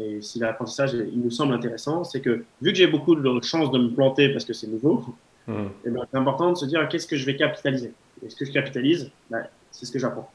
Et 0.00 0.22
si 0.22 0.38
l'apprentissage, 0.38 0.94
il 0.94 1.20
nous 1.20 1.30
semble 1.30 1.54
intéressant, 1.54 2.02
c'est 2.02 2.20
que 2.20 2.44
vu 2.60 2.72
que 2.72 2.78
j'ai 2.78 2.86
beaucoup 2.86 3.14
de 3.14 3.44
chances 3.44 3.70
de 3.70 3.78
me 3.78 3.90
planter 3.90 4.30
parce 4.30 4.44
que 4.44 4.52
c'est 4.52 4.66
nouveau, 4.66 5.04
mmh. 5.46 5.54
eh 5.84 5.90
ben, 5.90 6.06
c'est 6.10 6.16
important 6.16 6.50
de 6.50 6.56
se 6.56 6.64
dire 6.64 6.88
qu'est-ce 6.88 7.06
que 7.06 7.16
je 7.16 7.26
vais 7.26 7.36
capitaliser? 7.36 7.92
Et 8.24 8.30
ce 8.30 8.36
que 8.36 8.44
je 8.44 8.52
capitalise, 8.52 9.10
bah, 9.30 9.38
c'est 9.70 9.86
ce 9.86 9.92
que 9.92 9.98
j'apprends. 9.98 10.30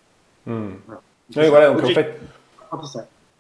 Hmm. 0.45 0.71
Oui, 1.35 1.47
voilà, 1.49 1.71
donc 1.71 1.83
en 1.83 1.87
fait, 1.87 2.19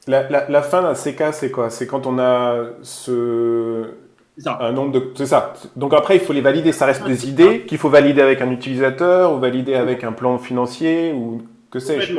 la, 0.07 0.29
la, 0.29 0.49
la, 0.49 0.61
fin 0.61 0.81
d'un 0.81 0.93
CK, 0.93 1.33
c'est 1.33 1.51
quoi? 1.51 1.69
C'est 1.69 1.87
quand 1.87 2.05
on 2.05 2.19
a 2.19 2.65
ce. 2.81 3.91
Ça. 4.37 4.57
Un 4.61 4.71
nombre 4.71 4.91
de. 4.91 5.11
C'est 5.15 5.25
ça. 5.25 5.53
Donc 5.75 5.93
après, 5.93 6.15
il 6.15 6.21
faut 6.21 6.33
les 6.33 6.41
valider. 6.41 6.71
Ça 6.71 6.85
reste 6.85 7.03
des 7.05 7.27
idées 7.27 7.61
qu'il 7.61 7.77
faut 7.77 7.89
valider 7.89 8.21
avec 8.21 8.41
un 8.41 8.51
utilisateur 8.51 9.33
ou 9.33 9.39
valider 9.39 9.75
avec 9.75 10.03
un 10.03 10.11
plan 10.11 10.37
financier 10.37 11.11
ou 11.13 11.41
que 11.71 11.79
sais-je. 11.79 12.13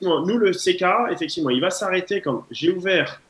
Nous, 0.00 0.38
le 0.38 0.50
CK, 0.50 1.12
effectivement, 1.12 1.50
il 1.50 1.60
va 1.60 1.70
s'arrêter 1.70 2.20
quand 2.20 2.44
j'ai 2.50 2.70
ouvert 2.70 3.20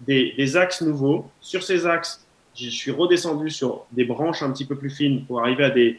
des, 0.00 0.34
des, 0.36 0.56
axes 0.56 0.82
nouveaux. 0.82 1.26
Sur 1.40 1.62
ces 1.62 1.86
axes, 1.86 2.24
je 2.54 2.68
suis 2.68 2.90
redescendu 2.90 3.48
sur 3.48 3.86
des 3.90 4.04
branches 4.04 4.42
un 4.42 4.50
petit 4.52 4.66
peu 4.66 4.76
plus 4.76 4.90
fines 4.90 5.24
pour 5.24 5.40
arriver 5.40 5.64
à 5.64 5.70
des 5.70 5.98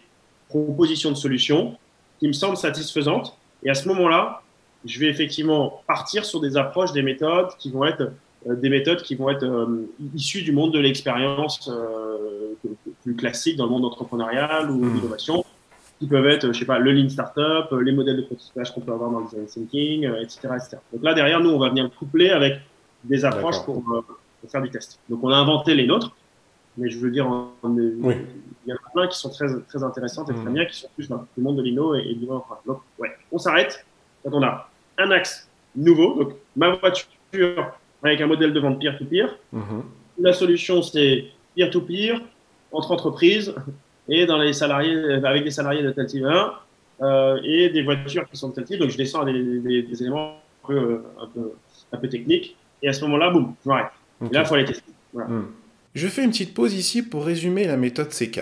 proposition 0.49 1.11
de 1.11 1.15
solution 1.15 1.77
qui 2.19 2.27
me 2.27 2.33
semble 2.33 2.57
satisfaisante. 2.57 3.37
Et 3.63 3.69
à 3.69 3.73
ce 3.73 3.87
moment-là, 3.87 4.41
je 4.85 4.99
vais 4.99 5.07
effectivement 5.07 5.81
partir 5.87 6.25
sur 6.25 6.39
des 6.39 6.57
approches, 6.57 6.91
des 6.93 7.01
méthodes 7.01 7.49
qui 7.57 7.71
vont 7.71 7.85
être 7.85 8.11
euh, 8.47 8.55
des 8.55 8.69
méthodes 8.69 9.01
qui 9.01 9.15
vont 9.15 9.29
être 9.29 9.43
euh, 9.43 9.91
issues 10.13 10.43
du 10.43 10.51
monde 10.51 10.71
de 10.71 10.79
l'expérience 10.79 11.69
euh, 11.71 12.53
plus 13.03 13.15
classique 13.15 13.57
dans 13.57 13.65
le 13.65 13.71
monde 13.71 13.85
entrepreneurial 13.85 14.69
ou 14.69 14.85
mmh. 14.85 14.95
l'innovation, 14.95 15.45
qui 15.99 16.07
peuvent 16.07 16.27
être, 16.27 16.51
je 16.51 16.59
sais 16.59 16.65
pas, 16.65 16.77
le 16.77 16.91
lean 16.91 17.09
startup, 17.09 17.71
les 17.71 17.91
modèles 17.91 18.17
de 18.17 18.21
prototypage 18.21 18.73
qu'on 18.73 18.81
peut 18.81 18.91
avoir 18.91 19.09
dans 19.09 19.19
le 19.19 19.25
design 19.25 19.45
thinking, 19.45 20.03
etc., 20.21 20.39
etc. 20.55 20.77
Donc 20.93 21.03
là, 21.03 21.13
derrière, 21.13 21.39
nous, 21.39 21.51
on 21.51 21.59
va 21.59 21.69
venir 21.69 21.89
coupler 21.97 22.29
avec 22.29 22.59
des 23.03 23.23
approches 23.25 23.63
pour, 23.63 23.83
pour, 23.83 24.03
faire 24.47 24.61
du 24.61 24.69
test. 24.69 24.99
Donc 25.09 25.23
on 25.23 25.29
a 25.29 25.35
inventé 25.37 25.73
les 25.73 25.87
nôtres, 25.87 26.15
mais 26.77 26.89
je 26.89 26.99
veux 26.99 27.11
dire, 27.11 27.25
il 27.63 28.19
y 28.67 28.71
en 28.71 28.75
a 28.75 28.91
plein 28.93 29.07
qui 29.07 29.17
sont 29.17 29.29
très, 29.29 29.47
très 29.67 29.83
intéressantes 29.83 30.29
et 30.29 30.33
très 30.33 30.43
mmh. 30.43 30.53
bien, 30.53 30.65
qui 30.65 30.77
sont 30.77 30.89
plus 30.95 31.07
dans 31.07 31.25
le 31.37 31.43
monde 31.43 31.57
de 31.57 31.61
l'INO 31.61 31.95
et, 31.95 32.01
et 32.01 32.15
du 32.15 32.25
Donc, 32.25 32.81
ouais, 32.99 33.11
on 33.31 33.37
s'arrête 33.37 33.85
quand 34.23 34.31
on 34.33 34.43
a 34.43 34.69
un 34.97 35.11
axe 35.11 35.47
nouveau, 35.75 36.23
donc 36.23 36.33
ma 36.55 36.71
voiture 36.75 37.73
avec 38.03 38.21
un 38.21 38.27
modèle 38.27 38.53
de 38.53 38.59
vente 38.59 38.79
peer-to-peer. 38.79 39.37
Mhm. 39.51 39.83
La 40.19 40.33
solution, 40.33 40.81
c'est 40.81 41.25
peer-to-peer, 41.55 42.21
entre 42.71 42.91
entreprises 42.91 43.53
et 44.07 44.25
dans 44.25 44.37
les 44.37 44.53
salariés, 44.53 45.13
avec 45.23 45.43
des 45.43 45.51
salariés 45.51 45.83
de 45.83 45.91
tel 45.91 46.05
type 46.05 46.23
1 46.23 46.53
euh, 47.01 47.39
et 47.43 47.69
des 47.69 47.81
voitures 47.81 48.27
qui 48.29 48.37
sont 48.37 48.49
de 48.49 48.55
tel 48.55 48.65
type. 48.65 48.79
Donc, 48.79 48.89
je 48.89 48.97
descends 48.97 49.21
à 49.21 49.25
des, 49.25 50.01
éléments 50.01 50.35
un 50.63 50.67
peu, 50.67 51.01
un, 51.91 51.97
peu, 51.97 52.07
techniques. 52.07 52.55
Et 52.81 52.89
à 52.89 52.93
ce 52.93 53.03
moment-là, 53.05 53.31
boum, 53.31 53.55
je 53.63 53.69
m'arrête. 53.69 53.91
Là, 54.31 54.41
il 54.41 54.45
faut 54.45 54.55
aller 54.55 54.65
tester. 54.65 54.91
Hmm. 55.13 55.43
Je 55.95 56.09
fais 56.09 56.25
une 56.25 56.31
petite 56.31 56.53
pause 56.53 56.73
ici 56.73 57.01
pour 57.01 57.25
résumer 57.25 57.65
la 57.65 57.77
méthode 57.77 58.13
CK. 58.13 58.41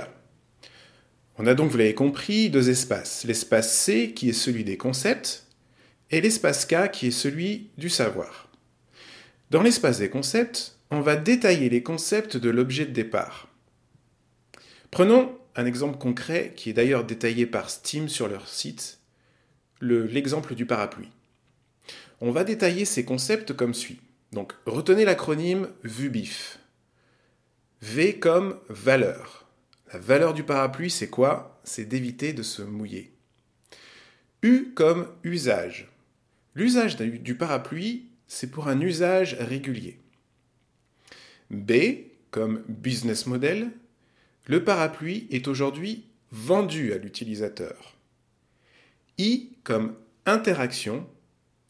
On 1.37 1.45
a 1.45 1.53
donc, 1.53 1.69
vous 1.69 1.77
l'avez 1.77 1.93
compris, 1.93 2.49
deux 2.49 2.71
espaces. 2.71 3.25
L'espace 3.25 3.71
C 3.75 4.13
qui 4.13 4.29
est 4.29 4.33
celui 4.33 4.63
des 4.63 4.75
concepts 4.75 5.45
et 6.09 6.19
l'espace 6.19 6.65
K 6.65 6.89
qui 6.91 7.07
est 7.07 7.11
celui 7.11 7.69
du 7.77 7.89
savoir. 7.89 8.49
Dans 9.51 9.61
l'espace 9.61 9.99
des 9.99 10.09
concepts, 10.09 10.79
on 10.89 11.01
va 11.01 11.15
détailler 11.15 11.69
les 11.69 11.83
concepts 11.83 12.37
de 12.37 12.49
l'objet 12.49 12.87
de 12.87 12.91
départ. 12.91 13.47
Prenons 14.89 15.37
un 15.55 15.67
exemple 15.67 15.99
concret 15.99 16.53
qui 16.55 16.71
est 16.71 16.73
d'ailleurs 16.73 17.03
détaillé 17.03 17.45
par 17.45 17.69
Steam 17.69 18.09
sur 18.09 18.27
leur 18.27 18.47
site, 18.47 18.97
l'exemple 19.79 20.55
du 20.55 20.65
parapluie. 20.65 21.11
On 22.19 22.31
va 22.31 22.43
détailler 22.43 22.85
ces 22.85 23.05
concepts 23.05 23.53
comme 23.53 23.75
suit. 23.75 23.99
Donc 24.31 24.53
retenez 24.65 25.05
l'acronyme 25.05 25.67
VUBIF. 25.83 26.57
V 27.86 28.17
comme 28.17 28.57
valeur. 28.69 29.45
La 29.91 29.99
valeur 29.99 30.34
du 30.34 30.43
parapluie, 30.43 30.89
c'est 30.89 31.09
quoi? 31.09 31.59
C'est 31.65 31.84
d'éviter 31.84 32.31
de 32.31 32.41
se 32.41 32.61
mouiller. 32.61 33.11
U 34.41 34.71
comme 34.73 35.09
usage. 35.25 35.91
L'usage 36.55 36.95
du 36.95 37.36
parapluie, 37.36 38.05
c'est 38.25 38.49
pour 38.49 38.69
un 38.69 38.79
usage 38.79 39.34
régulier. 39.38 39.99
B, 41.51 41.73
comme 42.31 42.63
business 42.69 43.27
model, 43.27 43.69
le 44.47 44.63
parapluie 44.63 45.27
est 45.29 45.49
aujourd'hui 45.49 46.05
vendu 46.31 46.93
à 46.93 46.97
l'utilisateur. 46.97 47.97
I, 49.17 49.49
comme 49.65 49.93
interaction, 50.25 51.05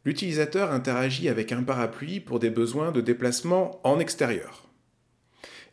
l'utilisateur 0.05 0.71
interagit 0.71 1.27
avec 1.27 1.51
un 1.51 1.63
parapluie 1.63 2.19
pour 2.19 2.37
des 2.37 2.51
besoins 2.51 2.91
de 2.91 3.01
déplacement 3.01 3.81
en 3.83 3.99
extérieur. 3.99 4.69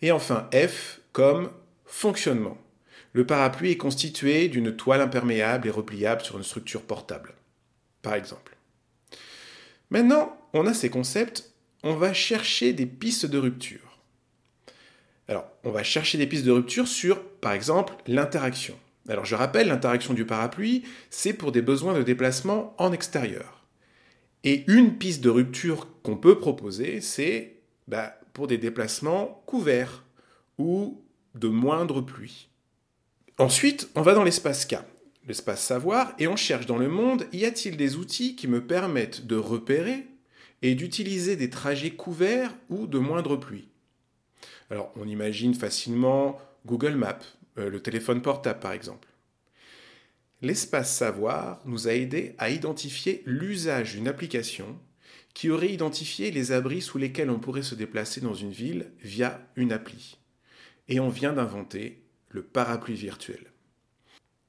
Et 0.03 0.13
enfin 0.13 0.49
F, 0.53 1.01
comme 1.13 1.51
fonctionnement. 1.85 2.57
Le 3.13 3.27
parapluie 3.27 3.73
est 3.73 3.77
constitué 3.77 4.49
d'une 4.49 4.77
toile 4.77 5.01
imperméable 5.01 5.67
et 5.67 5.73
repliable 5.73 6.23
sur 6.23 6.37
une 6.39 6.45
structure 6.45 6.83
portable, 6.83 7.35
par 8.03 8.15
exemple. 8.15 8.57
Maintenant, 9.91 10.37
on 10.53 10.67
a 10.67 10.75
ces 10.75 10.91
concepts, 10.91 11.53
on 11.83 11.95
va 11.95 12.13
chercher 12.13 12.73
des 12.73 12.87
pistes 12.87 13.27
de 13.27 13.39
rupture. 13.39 13.99
Alors, 15.27 15.47
on 15.65 15.71
va 15.71 15.83
chercher 15.83 16.19
des 16.19 16.27
pistes 16.27 16.45
de 16.45 16.53
rupture 16.53 16.87
sur, 16.87 17.23
par 17.23 17.53
exemple, 17.53 17.95
l'interaction. 18.07 18.79
Alors, 19.09 19.25
je 19.25 19.35
rappelle, 19.35 19.69
l'interaction 19.69 20.15
du 20.15 20.25
parapluie, 20.25 20.85
c'est 21.11 21.33
pour 21.33 21.51
des 21.51 21.63
besoins 21.63 21.95
de 21.95 22.03
déplacement 22.03 22.75
en 22.79 22.93
extérieur. 22.93 23.65
Et 24.45 24.65
une 24.69 24.99
piste 24.99 25.21
de 25.21 25.31
rupture 25.31 25.89
qu'on 26.03 26.17
peut 26.17 26.39
proposer, 26.39 27.01
c'est 27.01 27.57
bah, 27.89 28.20
pour 28.33 28.47
des 28.47 28.59
déplacements 28.59 29.43
couverts 29.47 30.05
ou 30.59 31.03
de 31.35 31.49
moindre 31.49 32.01
pluie. 32.01 32.49
Ensuite, 33.39 33.89
on 33.95 34.03
va 34.03 34.15
dans 34.15 34.25
l'espace 34.25 34.65
K 34.67 34.77
l'espace 35.27 35.63
savoir, 35.63 36.13
et 36.19 36.27
on 36.27 36.35
cherche 36.35 36.67
dans 36.67 36.77
le 36.77 36.89
monde, 36.89 37.27
y 37.33 37.45
a-t-il 37.45 37.77
des 37.77 37.95
outils 37.97 38.35
qui 38.35 38.49
me 38.49 38.67
permettent 38.67 39.27
de 39.27 39.37
repérer 39.37 40.07
et 40.63 40.75
d'utiliser 40.75 41.37
des 41.37 41.51
trajets 41.51 41.93
couverts 41.93 42.55
ou 42.69 42.89
de 42.89 42.99
moindre 42.99 43.37
pluie 43.37 43.69
Alors 44.71 44.91
on 44.97 45.07
imagine 45.07 45.55
facilement 45.55 46.39
Google 46.67 46.97
Maps, 46.97 47.21
euh, 47.59 47.71
le 47.71 47.81
téléphone 47.81 48.23
portable 48.23 48.59
par 48.59 48.73
exemple. 48.73 49.09
L'espace 50.43 50.95
savoir 50.95 51.61
nous 51.65 51.87
a 51.87 51.93
aidé 51.93 52.35
à 52.39 52.51
identifier 52.51 53.23
l'usage 53.25 53.95
d'une 53.95 54.09
application 54.09 54.79
qui 55.35 55.51
aurait 55.51 55.73
identifié 55.73 56.31
les 56.31 56.53
abris 56.53 56.83
sous 56.83 56.99
lesquels 56.99 57.31
on 57.31 57.39
pourrait 57.39 57.63
se 57.63 57.75
déplacer 57.75 58.21
dans 58.21 58.35
une 58.35 58.51
ville 58.51 58.91
via 59.03 59.41
une 59.57 59.73
appli. 59.73 60.19
Et 60.89 61.01
on 61.01 61.09
vient 61.09 61.33
d'inventer 61.33 62.03
le 62.29 62.43
parapluie 62.43 62.95
virtuel. 62.95 63.47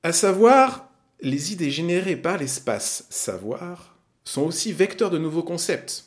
À 0.03 0.11
savoir, 0.11 0.89
les 1.21 1.53
idées 1.53 1.69
générées 1.69 2.15
par 2.15 2.37
l'espace 2.37 3.05
savoir 3.09 3.97
sont 4.23 4.43
aussi 4.43 4.73
vecteurs 4.73 5.11
de 5.11 5.17
nouveaux 5.17 5.43
concepts. 5.43 6.05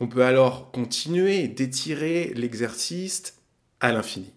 On 0.00 0.08
peut 0.08 0.24
alors 0.24 0.70
continuer 0.70 1.48
d'étirer 1.48 2.32
l'exercice 2.34 3.34
à 3.80 3.92
l'infini. 3.92 4.32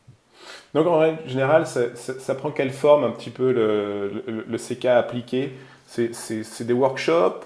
Donc 0.73 0.87
en 0.87 0.99
règle 0.99 1.27
générale, 1.27 1.67
ça, 1.67 2.35
prend 2.35 2.51
quelle 2.51 2.71
forme 2.71 3.03
un 3.03 3.11
petit 3.11 3.29
peu 3.29 3.51
le, 3.51 4.57
CK 4.57 4.85
appliqué? 4.85 5.53
C'est 5.87 6.63
des 6.63 6.73
workshops? 6.73 7.45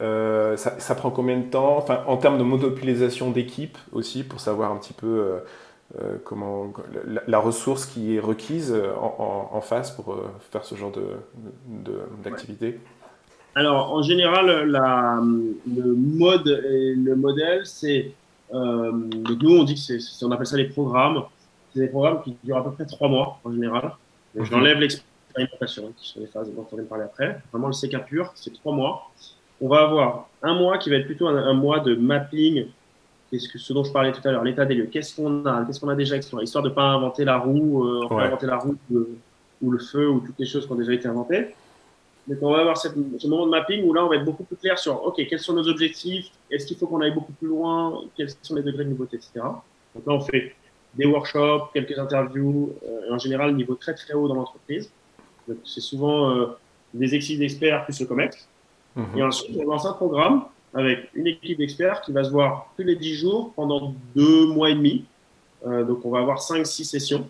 Euh, 0.00 0.56
ça, 0.56 0.94
prend 0.94 1.10
combien 1.10 1.38
de 1.38 1.50
temps? 1.50 1.76
Enfin, 1.76 2.02
En 2.06 2.16
termes 2.16 2.38
de 2.38 2.44
monopolisation 2.44 3.30
d'équipe 3.30 3.76
aussi, 3.92 4.22
pour 4.22 4.40
savoir 4.40 4.70
un 4.70 4.76
petit 4.76 4.92
peu 4.92 5.06
euh, 5.06 5.38
euh, 6.00 6.16
comment, 6.24 6.72
la, 7.26 7.38
ressource 7.38 7.86
qui 7.86 8.16
est 8.16 8.20
requise 8.20 8.74
en, 9.00 9.60
face 9.60 9.90
pour 9.90 10.12
euh, 10.12 10.30
faire 10.52 10.64
ce 10.64 10.76
genre 10.76 10.92
d'activité? 12.22 12.72
De, 12.72 12.78
Alors, 13.56 13.92
en 13.92 14.02
général, 14.02 14.70
la, 14.70 15.20
le 15.20 15.94
mode 15.94 16.46
et 16.48 16.94
le 16.94 17.16
modèle, 17.16 17.66
c'est. 17.66 18.12
nous, 18.52 19.50
on 19.50 19.64
dit 19.64 19.74
que 19.74 19.98
c'est, 19.98 20.24
on 20.24 20.30
appelle 20.30 20.46
ça 20.46 20.56
les 20.56 20.68
programmes. 20.68 21.24
C'est 21.74 21.80
des 21.80 21.88
programmes 21.88 22.22
qui 22.22 22.36
durent 22.44 22.58
à 22.58 22.64
peu 22.64 22.70
près 22.70 22.86
trois 22.86 23.08
mois 23.08 23.40
en 23.44 23.52
général. 23.52 23.92
Mhm. 24.34 24.44
J'enlève 24.44 24.78
l'expérimentation, 24.78 25.88
hein, 25.88 25.92
qui 25.96 26.08
sont 26.08 26.20
les 26.20 26.26
phases 26.26 26.50
dont 26.54 26.66
on 26.70 26.76
vient 26.76 26.84
de 26.84 26.88
parler 26.88 27.04
après. 27.04 27.40
Vraiment, 27.52 27.68
le 27.68 27.74
CK 27.74 28.06
pur, 28.06 28.30
c'est 28.36 28.52
trois 28.54 28.72
mois. 28.72 29.10
On 29.60 29.68
va 29.68 29.82
avoir 29.82 30.28
un 30.42 30.54
mois 30.54 30.78
qui 30.78 30.90
va 30.90 30.96
être 30.96 31.06
plutôt 31.06 31.26
un 31.26 31.54
mois 31.54 31.80
de 31.80 31.94
mapping 31.94 32.66
ce, 33.36 33.48
que, 33.48 33.58
ce 33.58 33.72
dont 33.72 33.84
je 33.84 33.92
parlais 33.92 34.12
tout 34.12 34.26
à 34.26 34.32
l'heure, 34.32 34.44
l'état 34.44 34.64
des 34.64 34.74
lieux. 34.74 34.88
Qu'est-ce 34.90 35.14
qu'on 35.14 35.44
a? 35.44 35.64
Qu'est-ce 35.64 35.80
qu'on 35.80 35.88
a 35.88 35.94
déjà 35.94 36.16
exploré 36.16 36.44
Histoire 36.44 36.64
de 36.64 36.70
ne 36.70 36.74
pas 36.74 36.84
inventer 36.84 37.24
la 37.24 37.36
roue, 37.36 37.86
euh, 37.86 38.08
inventer 38.10 38.46
la 38.46 38.56
roue 38.56 38.76
ou 39.60 39.70
le 39.70 39.78
feu 39.78 40.08
ou 40.08 40.20
toutes 40.20 40.38
les 40.38 40.46
choses 40.46 40.66
qui 40.66 40.72
ont 40.72 40.76
déjà 40.76 40.94
été 40.94 41.08
inventées. 41.08 41.48
Donc 42.26 42.38
on 42.42 42.52
va 42.52 42.60
avoir 42.60 42.76
cette, 42.76 42.94
ce 43.18 43.26
moment 43.26 43.46
de 43.46 43.50
mapping 43.50 43.84
où 43.84 43.92
là 43.92 44.04
on 44.04 44.08
va 44.08 44.16
être 44.16 44.24
beaucoup 44.24 44.44
plus 44.44 44.56
clair 44.56 44.78
sur 44.78 45.02
ok 45.02 45.16
quels 45.28 45.38
sont 45.40 45.54
nos 45.54 45.66
objectifs, 45.66 46.30
est-ce 46.50 46.66
qu'il 46.66 46.76
faut 46.76 46.86
qu'on 46.86 47.00
aille 47.00 47.14
beaucoup 47.14 47.32
plus 47.32 47.48
loin, 47.48 48.02
quels 48.16 48.28
sont 48.42 48.54
les 48.54 48.62
degrés 48.62 48.84
de 48.84 48.90
nouveauté, 48.90 49.16
etc. 49.16 49.32
Donc 49.94 50.06
là 50.06 50.12
on 50.12 50.20
fait 50.20 50.54
des 50.94 51.06
workshops, 51.06 51.70
quelques 51.72 51.98
interviews, 51.98 52.74
euh, 52.86 53.14
en 53.14 53.18
général 53.18 53.54
niveau 53.54 53.74
très 53.76 53.94
très 53.94 54.12
haut 54.12 54.28
dans 54.28 54.34
l'entreprise. 54.34 54.90
C'est 55.64 55.80
souvent 55.80 56.30
euh, 56.30 56.46
des 56.92 57.14
exis 57.14 57.38
d'experts 57.38 57.84
plus 57.84 57.98
le 58.00 58.06
COMEX. 58.06 58.46
Mhm. 58.98 59.18
Et 59.18 59.22
ensuite 59.22 59.56
on 59.58 59.70
lance 59.70 59.86
un 59.86 59.92
programme 59.92 60.44
avec 60.74 61.08
une 61.14 61.26
équipe 61.26 61.58
d'experts 61.58 62.02
qui 62.02 62.12
va 62.12 62.24
se 62.24 62.30
voir 62.30 62.70
tous 62.76 62.82
les 62.82 62.96
10 62.96 63.14
jours 63.14 63.52
pendant 63.54 63.94
deux 64.14 64.46
mois 64.46 64.70
et 64.70 64.74
demi. 64.74 65.04
Euh, 65.66 65.84
donc, 65.84 66.04
on 66.04 66.10
va 66.10 66.18
avoir 66.18 66.40
5-6 66.40 66.84
sessions 66.84 67.28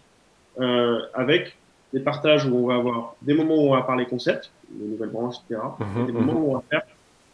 euh, 0.59 1.01
avec 1.15 1.57
des 1.93 2.01
partages 2.01 2.47
où 2.47 2.55
on 2.57 2.67
va 2.67 2.75
avoir 2.75 3.15
des 3.23 3.35
moments 3.35 3.55
où 3.55 3.69
on 3.69 3.77
va 3.77 3.83
parler 3.83 4.07
concepts, 4.07 4.51
les 4.79 4.87
nouvelles 4.87 5.11
branches, 5.11 5.37
etc. 5.49 5.61
et 6.01 6.05
des 6.05 6.13
moments 6.13 6.35
où 6.35 6.51
on 6.51 6.55
va 6.55 6.65
faire 6.69 6.83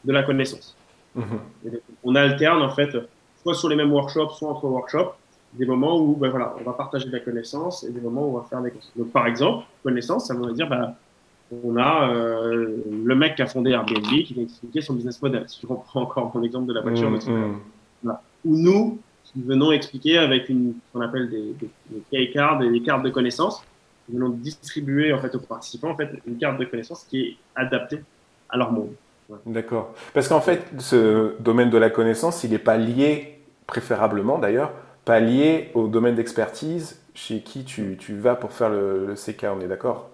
de 0.05 0.13
la 0.13 0.23
connaissance. 0.23 0.77
on 2.05 2.15
alterne 2.15 2.63
en 2.63 2.69
fait, 2.69 2.91
soit 3.43 3.55
sur 3.55 3.69
les 3.69 3.77
mêmes 3.77 3.93
workshops, 3.93 4.35
soit 4.37 4.51
entre 4.51 4.67
workshops, 4.67 5.15
des 5.55 5.67
moments 5.67 5.99
où 5.99 6.15
ben, 6.15 6.29
voilà, 6.31 6.55
on 6.61 6.65
va 6.65 6.73
partager 6.73 7.07
de 7.07 7.13
la 7.13 7.21
connaissance 7.21 7.85
et 7.85 7.91
des 7.91 8.01
moments 8.01 8.27
où 8.27 8.37
on 8.37 8.41
va 8.41 8.47
faire 8.49 8.61
des 8.61 8.71
concepts. 8.71 8.97
Donc, 8.97 9.11
par 9.11 9.27
exemple, 9.27 9.65
connaissance, 9.83 10.29
ça 10.29 10.35
veut 10.35 10.53
dire 10.53 10.69
bah, 10.69 10.95
on 11.63 11.77
a 11.77 12.11
euh, 12.11 12.77
le 12.91 13.15
mec 13.15 13.37
qui 13.37 13.43
a 13.43 13.47
fondé 13.47 13.71
Airbnb 13.71 14.05
qui 14.05 14.35
va 14.35 14.43
expliquer 14.43 14.81
son 14.81 14.95
business 14.95 15.21
model. 15.23 15.45
Si 15.49 15.61
je 15.63 15.67
reprends 15.67 16.03
encore 16.03 16.33
mon 16.35 16.43
exemple 16.43 16.67
de 16.67 16.73
la 16.73 16.81
voiture, 16.81 17.11
mmh, 17.11 17.59
mmh. 18.03 18.13
ou 18.45 18.57
nous 18.57 18.99
qui 19.25 19.43
venons 19.43 19.73
expliquer 19.73 20.19
avec 20.19 20.49
une, 20.49 20.75
ce 20.75 20.93
qu'on 20.93 21.01
appelle 21.01 21.31
des, 21.31 21.55
des, 22.13 22.31
cards, 22.31 22.59
des, 22.59 22.83
cartes 22.83 23.03
de 23.03 23.11
connaissances, 23.11 23.63
nous 24.09 24.19
allons 24.19 24.31
distribuer 24.31 25.13
en 25.13 25.19
fait 25.19 25.35
aux 25.35 25.41
participants 25.41 25.91
en 25.91 25.97
fait 25.97 26.11
une 26.27 26.37
carte 26.37 26.59
de 26.59 26.65
connaissances 26.65 27.05
qui 27.05 27.21
est 27.21 27.37
adaptée 27.57 28.01
à 28.49 28.57
leur 28.57 28.73
monde. 28.73 28.93
D'accord. 29.47 29.95
Parce 30.13 30.29
qu'en 30.29 30.43
fait, 30.43 30.63
ce 30.79 31.41
domaine 31.41 31.71
de 31.71 31.79
la 31.79 31.89
connaissance, 31.89 32.45
il 32.45 32.51
n'est 32.51 32.59
pas 32.59 32.77
lié, 32.77 33.41
préférablement 33.67 34.39
d'ailleurs, 34.39 34.73
pas 35.07 35.21
lié 35.21 35.71
au 35.75 35.89
domaine 35.89 36.15
d'expertise 36.15 37.01
chez 37.15 37.41
qui 37.41 37.65
tu, 37.65 37.97
tu, 37.99 38.17
vas 38.17 38.35
pour 38.35 38.53
faire 38.53 38.69
le, 38.69 39.07
le 39.07 39.15
CK, 39.15 39.47
on 39.57 39.61
est 39.61 39.69
d'accord? 39.69 40.11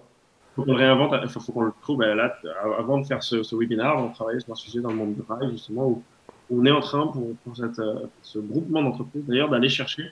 Faut 0.55 0.63
qu'on 0.63 0.75
réinvente, 0.75 1.13
il 1.21 1.29
faut, 1.29 1.51
qu'on 1.51 1.63
le 1.63 1.73
trouve. 1.81 1.99
Ben 1.99 2.15
là, 2.15 2.35
avant 2.77 2.99
de 2.99 3.05
faire 3.05 3.23
ce, 3.23 3.43
ce, 3.43 3.55
webinaire, 3.55 3.95
on 3.97 4.09
travaillait 4.09 4.41
sur 4.41 4.51
un 4.51 4.55
sujet 4.55 4.81
dans 4.81 4.89
le 4.89 4.95
monde 4.95 5.15
du 5.15 5.21
travail, 5.21 5.49
justement, 5.51 5.87
où 5.87 6.03
on 6.51 6.65
est 6.65 6.71
en 6.71 6.81
train, 6.81 7.07
pour, 7.07 7.35
pour 7.43 7.55
cette, 7.55 7.81
ce 8.21 8.39
groupement 8.39 8.83
d'entreprises, 8.83 9.23
d'ailleurs, 9.25 9.49
d'aller 9.49 9.69
chercher 9.69 10.11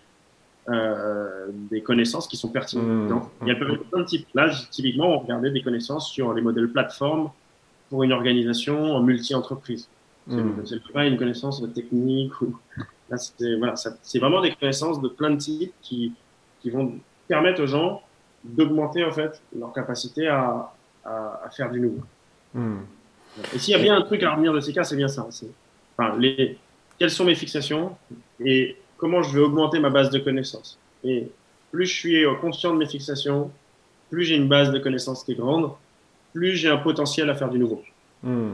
euh, 0.69 1.47
des 1.71 1.81
connaissances 1.81 2.27
qui 2.27 2.37
sont 2.37 2.49
pertinentes. 2.49 3.09
Mmh, 3.09 3.21
il 3.41 3.47
y 3.47 3.51
a 3.51 3.55
plein 3.55 3.99
de 3.99 4.03
types. 4.03 4.27
Là, 4.35 4.51
typiquement, 4.69 5.15
on 5.15 5.19
regardait 5.19 5.49
des 5.49 5.63
connaissances 5.63 6.11
sur 6.11 6.31
les 6.33 6.43
modèles 6.43 6.69
plateformes 6.69 7.31
pour 7.89 8.03
une 8.03 8.13
organisation 8.13 8.95
en 8.95 9.01
multi-entreprise. 9.01 9.89
C'est 10.29 10.35
mmh. 10.35 10.79
pas 10.93 11.05
une 11.07 11.17
connaissance 11.17 11.63
technique. 11.73 12.39
Ou... 12.41 12.55
Là, 13.09 13.17
c'est 13.17 13.55
voilà, 13.55 13.73
vraiment 14.15 14.41
des 14.41 14.53
connaissances 14.53 15.01
de 15.01 15.07
plein 15.07 15.31
de 15.31 15.37
types 15.37 15.73
qui, 15.81 16.13
qui 16.61 16.69
vont 16.69 16.99
permettre 17.27 17.63
aux 17.63 17.67
gens 17.67 18.03
d'augmenter 18.43 19.03
en 19.03 19.11
fait 19.11 19.41
leur 19.57 19.73
capacité 19.73 20.27
à, 20.27 20.71
à, 21.05 21.41
à 21.45 21.49
faire 21.49 21.69
du 21.69 21.79
nouveau. 21.79 22.01
Mmh. 22.53 22.77
Et 23.53 23.59
s'il 23.59 23.73
y 23.73 23.75
a 23.75 23.79
bien 23.79 23.95
un 23.95 24.01
truc 24.01 24.23
à 24.23 24.31
retenir 24.31 24.53
de 24.53 24.59
ces 24.59 24.73
cas, 24.73 24.83
c'est 24.83 24.95
bien 24.95 25.07
ça. 25.07 25.27
Enfin, 25.97 26.17
les, 26.17 26.57
quelles 26.97 27.11
sont 27.11 27.25
mes 27.25 27.35
fixations 27.35 27.95
et 28.39 28.77
comment 28.97 29.21
je 29.23 29.37
vais 29.37 29.43
augmenter 29.43 29.79
ma 29.79 29.89
base 29.89 30.09
de 30.09 30.19
connaissances. 30.19 30.77
Et 31.03 31.31
plus 31.71 31.85
je 31.85 31.93
suis 31.93 32.23
conscient 32.41 32.73
de 32.73 32.79
mes 32.79 32.87
fixations, 32.87 33.51
plus 34.09 34.25
j'ai 34.25 34.35
une 34.35 34.47
base 34.47 34.71
de 34.71 34.79
connaissances 34.79 35.23
qui 35.23 35.33
est 35.33 35.35
grande, 35.35 35.71
plus 36.33 36.55
j'ai 36.55 36.69
un 36.69 36.77
potentiel 36.77 37.29
à 37.29 37.35
faire 37.35 37.49
du 37.49 37.59
nouveau. 37.59 37.83
Hmm. 38.23 38.53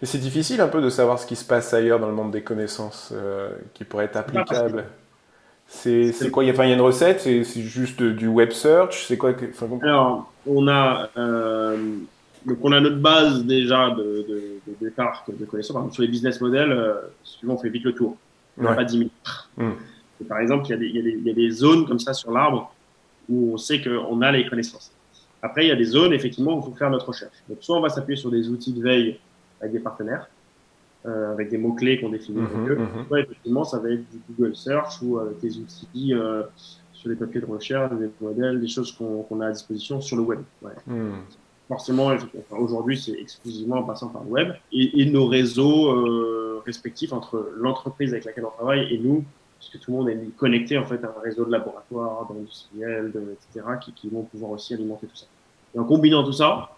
Mais 0.00 0.06
c'est 0.06 0.18
difficile 0.18 0.60
un 0.60 0.68
peu 0.68 0.80
de 0.80 0.88
savoir 0.88 1.18
ce 1.18 1.26
qui 1.26 1.36
se 1.36 1.44
passe 1.44 1.74
ailleurs 1.74 2.00
dans 2.00 2.08
le 2.08 2.14
monde 2.14 2.30
des 2.30 2.42
connaissances 2.42 3.12
euh, 3.12 3.50
qui 3.74 3.84
pourraient 3.84 4.06
être 4.06 4.16
applicables. 4.16 4.84
C'est 5.66 6.30
quoi 6.30 6.44
il 6.44 6.48
y, 6.48 6.50
a, 6.50 6.64
il 6.64 6.68
y, 6.68 6.72
a, 6.72 6.74
une 6.74 6.80
recette 6.80 7.20
C'est 7.20 7.62
juste 7.62 8.02
du 8.02 8.28
web 8.28 8.50
search 8.50 9.06
C'est 9.06 9.16
quoi 9.16 9.34
Alors, 9.82 10.32
on 10.46 10.68
a, 10.68 11.08
euh, 11.16 11.96
donc 12.46 12.58
on 12.62 12.72
a 12.72 12.80
notre 12.80 12.98
base 12.98 13.44
déjà 13.44 13.90
de, 13.90 14.26
de, 14.28 14.42
de 14.66 14.74
départ 14.80 15.24
de 15.28 15.44
connaissances. 15.44 15.72
Par 15.72 15.82
exemple, 15.82 15.94
sur 15.94 16.02
les 16.02 16.08
business 16.08 16.40
models, 16.40 16.72
euh, 16.72 16.94
souvent 17.22 17.54
on 17.54 17.58
fait 17.58 17.70
vite 17.70 17.84
le 17.84 17.94
tour. 17.94 18.16
On 18.58 18.62
n'a 18.62 18.74
pas 18.74 18.84
10 18.84 19.10
000. 19.58 19.72
par 20.28 20.38
exemple, 20.38 20.66
il 20.66 20.70
y, 20.70 20.74
a 20.74 20.76
des, 20.76 20.86
il, 20.86 20.96
y 20.96 20.98
a 21.00 21.02
des, 21.02 21.10
il 21.10 21.26
y, 21.26 21.30
a 21.30 21.34
des, 21.34 21.50
zones 21.50 21.86
comme 21.86 21.98
ça 21.98 22.12
sur 22.12 22.30
l'arbre 22.30 22.72
où 23.28 23.54
on 23.54 23.56
sait 23.56 23.82
qu'on 23.82 24.20
a 24.22 24.30
les 24.30 24.46
connaissances. 24.46 24.92
Après, 25.42 25.64
il 25.64 25.68
y 25.68 25.72
a 25.72 25.76
des 25.76 25.84
zones, 25.84 26.12
effectivement, 26.12 26.56
où 26.56 26.60
il 26.60 26.64
faut 26.64 26.76
faire 26.76 26.90
notre 26.90 27.08
recherche. 27.08 27.34
Donc, 27.48 27.58
soit 27.60 27.76
on 27.76 27.80
va 27.80 27.88
s'appuyer 27.88 28.16
sur 28.16 28.30
des 28.30 28.48
outils 28.48 28.72
de 28.72 28.82
veille 28.82 29.18
avec 29.60 29.72
des 29.72 29.80
partenaires, 29.80 30.28
euh, 31.06 31.32
avec 31.32 31.50
des 31.50 31.58
mots-clés 31.58 32.00
qu'on 32.00 32.10
définit 32.10 32.40
avec 32.40 32.56
mhm, 32.56 32.68
eux. 32.70 32.76
Mhm. 32.76 33.06
Soit, 33.08 33.20
effectivement, 33.20 33.64
ça 33.64 33.78
va 33.78 33.90
être 33.90 34.10
du 34.10 34.18
Google 34.30 34.56
Search 34.56 35.02
ou 35.02 35.18
avec 35.18 35.38
des 35.40 35.58
outils 35.58 36.14
euh, 36.14 36.42
sur 36.92 37.10
des 37.10 37.16
papiers 37.16 37.40
de 37.40 37.46
recherche, 37.46 37.92
des 37.92 38.10
modèles, 38.20 38.60
des 38.60 38.68
choses 38.68 38.92
qu'on 38.92 39.22
qu 39.22 39.42
a 39.42 39.46
à 39.46 39.52
disposition 39.52 40.00
sur 40.00 40.16
le 40.16 40.22
web. 40.22 40.40
Ouais. 40.62 40.72
Mm. 40.86 41.12
Forcément, 41.68 42.12
aujourd'hui, 42.50 42.98
c'est 42.98 43.12
exclusivement 43.12 43.76
en 43.76 43.82
passant 43.84 44.08
par 44.08 44.22
le 44.24 44.30
web 44.30 44.52
et, 44.72 45.00
et 45.00 45.06
nos 45.06 45.26
réseaux 45.26 45.90
euh, 45.90 46.62
respectifs 46.64 47.12
entre 47.12 47.52
l'entreprise 47.56 48.12
avec 48.12 48.24
laquelle 48.24 48.44
on 48.44 48.50
travaille 48.50 48.92
et 48.92 48.98
nous, 48.98 49.24
puisque 49.58 49.80
tout 49.80 49.90
le 49.90 49.96
monde 49.96 50.08
est 50.10 50.36
connecté 50.36 50.76
en 50.78 50.84
fait 50.84 51.02
à 51.04 51.08
un 51.08 51.22
réseau 51.22 51.44
de 51.44 51.52
laboratoires, 51.52 52.26
d'industriels, 52.30 53.12
etc., 53.32 53.66
qui, 53.82 53.92
qui, 53.92 54.08
vont 54.08 54.22
pouvoir 54.22 54.52
aussi 54.52 54.74
alimenter 54.74 55.06
tout 55.06 55.16
ça. 55.16 55.26
Et 55.74 55.78
en 55.78 55.84
combinant 55.84 56.22
tout 56.22 56.32
ça, 56.32 56.70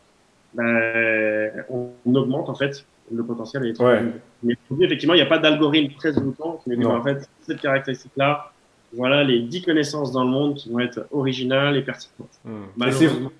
ben, 0.55 1.65
on, 1.69 2.15
augmente 2.15 2.49
en 2.49 2.55
fait 2.55 2.87
le 3.13 3.25
potentiel. 3.25 3.75
Ouais. 3.79 4.03
Mais 4.43 4.57
effectivement, 4.81 5.15
il 5.15 5.19
n'y 5.19 5.23
a 5.23 5.27
pas 5.27 5.39
d'algorithme 5.39 5.95
très 5.97 6.13
longtemps 6.13 6.61
qui 6.63 6.71
nous 6.71 6.77
dit 6.77 6.85
en 6.85 7.03
fait 7.03 7.29
cette 7.43 7.61
caractéristique-là, 7.61 8.53
voilà 8.93 9.25
les 9.25 9.41
10 9.41 9.63
connaissances 9.63 10.13
dans 10.13 10.25
le 10.25 10.31
monde 10.31 10.55
qui 10.55 10.71
vont 10.71 10.81
être 10.81 11.07
originales 11.11 11.77
et 11.77 11.83
pertinentes. 11.83 12.31
Hmm. 12.45 12.65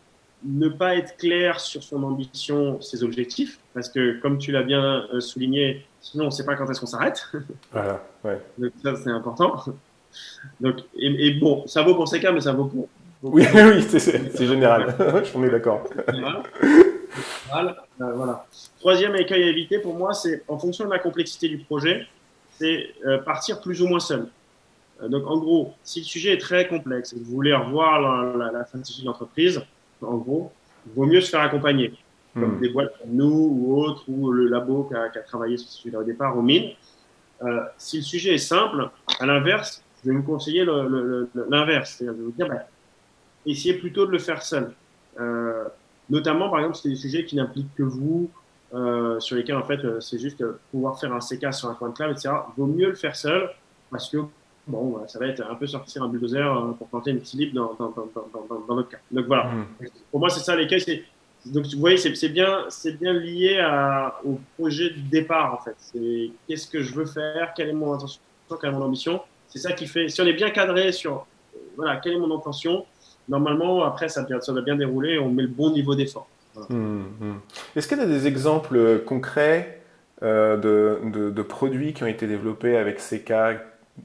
ne 0.45 0.69
pas 0.69 0.97
être 0.97 1.17
clair 1.17 1.61
sur 1.61 1.83
son 1.83 2.03
ambition, 2.03 2.81
ses 2.81 3.03
objectifs, 3.03 3.59
parce 3.75 3.89
que 3.89 4.21
comme 4.21 4.39
tu 4.39 4.53
l'as 4.53 4.63
bien 4.63 5.07
euh, 5.13 5.21
souligné, 5.21 5.85
sinon 6.01 6.25
on 6.25 6.27
ne 6.29 6.33
sait 6.33 6.45
pas 6.45 6.57
quand 6.57 6.69
est-ce 6.71 6.81
qu'on 6.81 6.87
s'arrête. 6.87 7.27
Voilà, 7.73 8.03
ouais. 8.25 8.41
Donc 8.59 8.73
ça 8.83 8.97
c'est 8.97 9.11
important. 9.11 9.63
Donc, 10.61 10.77
et, 10.97 11.27
et, 11.27 11.35
bon, 11.35 11.67
ça 11.67 11.83
vaut 11.83 11.95
pour 11.95 12.09
ces 12.09 12.21
cas, 12.21 12.33
mais 12.33 12.41
ça 12.41 12.53
vaut 12.53 12.65
pour. 12.65 12.89
oui, 13.23 13.45
oui, 13.55 13.83
c'est 13.83 14.47
général. 14.47 14.95
Je 15.25 15.29
suis 15.29 15.51
d'accord. 15.51 15.85
Voilà. 17.51 17.87
Euh, 18.01 18.13
voilà. 18.13 18.47
Troisième 18.79 19.17
écueil 19.17 19.45
à 19.45 19.47
éviter 19.49 19.79
pour 19.79 19.95
moi, 19.95 20.13
c'est 20.13 20.43
en 20.49 20.59
fonction 20.59 20.85
de 20.85 20.91
la 20.91 20.99
complexité 20.99 21.49
du 21.49 21.59
projet, 21.59 22.07
c'est 22.59 22.95
euh, 23.05 23.19
partir 23.19 23.61
plus 23.61 23.83
ou 23.83 23.89
moins 23.89 24.01
seul. 24.01 24.29
Euh, 25.03 25.09
donc 25.09 25.27
en 25.27 25.39
gros, 25.39 25.75
si 25.83 26.01
le 26.01 26.05
sujet 26.05 26.33
est 26.35 26.41
très 26.41 26.69
complexe 26.69 27.13
et 27.13 27.17
que 27.17 27.25
vous 27.25 27.33
voulez 27.33 27.55
revoir 27.55 28.01
la, 28.01 28.37
la, 28.37 28.53
la 28.53 28.65
stratégie 28.65 29.03
de 29.03 29.07
l'entreprise, 29.07 29.61
en 30.03 30.17
gros, 30.17 30.53
il 30.87 30.93
vaut 30.95 31.07
mieux 31.07 31.21
se 31.21 31.31
faire 31.31 31.41
accompagner, 31.41 31.95
comme 32.35 32.57
mmh. 32.57 32.61
des 32.61 32.69
boîtes 32.69 32.99
comme 32.99 33.11
nous 33.13 33.49
ou 33.59 33.77
autres, 33.83 34.05
ou 34.09 34.31
le 34.31 34.47
labo 34.49 34.85
qui 34.85 34.95
a, 34.95 35.09
qui 35.09 35.19
a 35.19 35.23
travaillé 35.23 35.57
sur 35.57 35.69
ce 35.69 35.79
sujet 35.79 35.97
au 35.97 36.05
départ, 36.05 36.37
au 36.37 36.43
mine. 36.43 36.71
Euh, 37.43 37.61
si 37.77 37.99
le 37.99 38.03
sujet 38.03 38.35
est 38.35 38.39
simple, 38.39 38.89
à 39.21 39.27
l'inverse, 39.27 39.83
je 40.03 40.11
vais 40.11 40.17
vous 40.17 40.23
conseiller 40.23 40.65
l'inverse. 41.35 41.97
C'est-à-dire, 41.97 42.15
je 42.15 42.19
vais 42.19 42.25
vous 42.25 42.33
dire, 42.33 42.49
bah, 42.49 42.67
essayez 43.45 43.75
plutôt 43.75 44.07
de 44.07 44.13
le 44.13 44.19
faire 44.19 44.43
seul. 44.43 44.73
Euh, 45.19 45.65
notamment, 46.09 46.49
par 46.49 46.61
exemple, 46.61 46.77
c'est 46.77 46.89
des 46.89 46.97
sujets 46.97 47.25
qui 47.25 47.37
n'impliquent 47.37 47.75
que 47.75 47.83
vous, 47.83 48.31
euh, 48.75 49.21
sur 49.21 49.37
lesquels, 49.37 49.57
en 49.57 49.65
fait, 49.65 49.81
c'est 50.01 50.19
juste 50.19 50.43
pouvoir 50.71 50.99
faire 50.99 51.13
un 51.13 51.21
CK 51.21 51.53
sur 51.53 51.69
un 51.69 51.75
coin 51.75 51.91
de 51.91 51.95
clave, 51.95 52.11
etc. 52.11 52.31
Vaut 52.57 52.67
mieux 52.67 52.89
le 52.89 52.95
faire 52.95 53.17
seul, 53.17 53.51
parce 53.91 54.09
que 54.09 54.19
bon, 54.67 55.01
ça 55.07 55.19
va 55.19 55.27
être 55.27 55.43
un 55.49 55.55
peu 55.55 55.67
sortir 55.67 56.03
un 56.03 56.09
bulldozer 56.09 56.39
euh, 56.41 56.73
pour 56.73 56.89
planter 56.89 57.11
une 57.11 57.21
petite 57.21 57.55
dans, 57.55 57.75
dans, 57.75 57.91
dans, 57.91 58.09
dans, 58.15 58.59
dans, 58.67 58.75
notre 58.75 58.89
cas. 58.89 58.99
Donc 59.11 59.27
voilà, 59.27 59.45
mmh. 59.45 59.67
pour 60.11 60.21
moi, 60.21 60.31
c'est 60.31 60.41
ça 60.41 60.57
les 60.57 60.67
cas. 60.67 60.77
Donc 61.47 61.67
vous 61.67 61.79
voyez, 61.79 61.97
c'est 61.97 62.29
bien, 62.29 62.67
bien 62.99 63.13
lié 63.13 63.59
à, 63.61 64.21
au 64.25 64.41
projet 64.59 64.91
de 64.91 65.01
départ 65.11 65.55
en 65.55 65.65
fait. 65.65 65.77
C'est 65.79 66.31
qu'est-ce 66.49 66.67
que 66.67 66.83
je 66.83 66.93
veux 66.95 67.07
faire, 67.07 67.53
quelle 67.55 67.69
est 67.69 67.73
mon 67.73 67.93
intention, 67.93 68.21
quelle 68.61 68.71
est 68.71 68.73
mon 68.73 68.83
ambition? 68.83 69.21
C'est 69.49 69.61
ça 69.61 69.73
qui 69.73 69.87
fait. 69.87 70.09
Si 70.09 70.21
on 70.21 70.27
est 70.27 70.33
bien 70.33 70.51
cadré 70.51 70.91
sur 70.91 71.27
voilà, 71.77 71.99
quelle 71.99 72.15
est 72.15 72.19
mon 72.19 72.37
intention, 72.37 72.85
normalement 73.29 73.85
après 73.85 74.09
ça, 74.09 74.27
ça 74.41 74.53
va 74.53 74.61
bien 74.61 74.75
dérouler, 74.75 75.21
on 75.21 75.31
met 75.31 75.43
le 75.43 75.49
bon 75.49 75.71
niveau 75.71 75.95
d'effort. 75.95 76.29
Mmh, 76.69 76.77
mmh. 76.77 77.35
Est-ce 77.77 77.89
qu'il 77.89 77.99
y 77.99 78.01
a 78.01 78.07
des 78.07 78.27
exemples 78.27 79.03
concrets 79.05 79.83
euh, 80.23 80.57
de, 80.57 81.31
de, 81.31 81.43
produits 81.43 81.93
qui 81.93 82.03
ont 82.03 82.07
été 82.07 82.27
développés 82.27 82.79
avec 82.79 82.99
CK, 82.99 83.33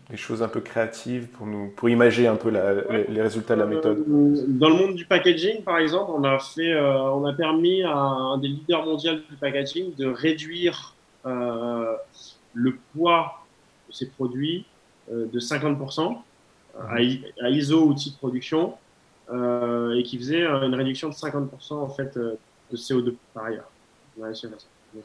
des 0.09 0.17
choses 0.17 0.43
un 0.43 0.49
peu 0.49 0.59
créatives 0.59 1.27
pour, 1.27 1.47
nous, 1.47 1.69
pour 1.69 1.89
imager 1.89 2.27
un 2.27 2.35
peu 2.35 2.49
les, 2.49 3.21
résultats 3.21 3.55
de 3.55 3.61
la 3.61 3.65
méthode? 3.65 4.03
euh, 4.09 4.43
Dans 4.47 4.69
le 4.69 4.75
monde 4.75 4.95
du 4.95 5.05
packaging, 5.05 5.63
par 5.63 5.77
exemple, 5.77 6.11
on 6.13 6.23
a, 6.25 6.37
fait, 6.39 6.73
euh, 6.73 7.01
on 7.11 7.25
a 7.25 7.33
permis 7.33 7.83
à 7.83 7.95
un 7.95 8.37
des 8.39 8.49
leaders 8.49 8.85
mondiaux 8.85 9.13
du 9.13 9.37
packaging 9.39 9.95
de 9.95 10.07
réduire 10.07 10.95
le 11.23 12.77
poids 12.93 13.45
de 13.87 13.93
ses 13.93 14.09
produits 14.09 14.65
de 15.09 15.39
50% 15.39 16.17
à, 16.77 16.95
à, 16.95 17.49
ISO 17.49 17.85
outil 17.85 18.11
de 18.11 18.17
production 18.17 18.73
et 19.31 20.03
qui 20.03 20.17
faisait 20.17 20.43
une 20.43 20.75
réduction 20.75 21.09
de 21.09 21.13
50% 21.13 21.73
en 21.73 21.89
fait, 21.89 22.17
de 22.17 22.37
CO2 22.77 23.13
par 23.33 23.45
ailleurs. 23.45 23.69
Donc 24.17 24.35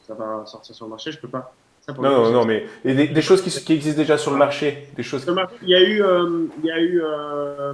ça 0.05 0.13
va 0.13 0.45
sortir 0.45 0.75
sur 0.75 0.85
le 0.85 0.91
marché. 0.91 1.11
Je 1.11 1.19
peux 1.19 1.27
pas. 1.27 1.53
non, 1.87 2.23
non, 2.23 2.31
non, 2.31 2.45
mais 2.45 2.65
des, 2.83 3.21
choses 3.21 3.41
qui, 3.41 3.49
qui, 3.49 3.73
existent 3.73 4.01
déjà 4.01 4.17
sur 4.17 4.31
le 4.31 4.37
marché, 4.37 4.89
des 4.95 5.03
choses. 5.03 5.25
Il 5.61 5.69
y 5.69 5.75
a 5.75 5.81
eu, 5.81 6.01
euh, 6.03 6.47
il 6.59 6.65
y 6.65 6.71
a 6.71 6.79
eu 6.79 7.01
euh, 7.01 7.73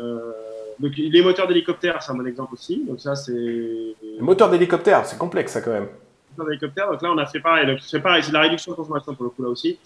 euh, 0.00 0.32
donc 0.78 0.92
les 0.96 1.22
moteurs 1.22 1.46
d'hélicoptère, 1.46 2.02
c'est 2.02 2.12
un 2.12 2.14
bon 2.14 2.26
exemple 2.26 2.54
aussi. 2.54 2.84
Donc 2.86 3.00
ça, 3.00 3.14
c'est. 3.14 3.32
Les 3.32 4.20
moteurs 4.20 4.50
d'hélicoptère, 4.50 5.04
c'est 5.04 5.18
complexe 5.18 5.52
ça 5.52 5.60
quand 5.60 5.72
même. 5.72 5.88
Moteurs 6.30 6.46
d'hélicoptère, 6.46 6.90
donc 6.90 7.02
là 7.02 7.10
on 7.12 7.18
a 7.18 7.26
fait 7.26 7.40
pareil. 7.40 7.66
Donc 7.66 7.80
c'est 7.82 8.00
pareil, 8.00 8.22
c'est 8.22 8.32
la 8.32 8.40
réduction 8.40 8.72
de 8.72 8.76
consommation 8.76 9.14
pour 9.14 9.24
le 9.24 9.30
coup 9.30 9.42
là 9.42 9.50
aussi. 9.50 9.78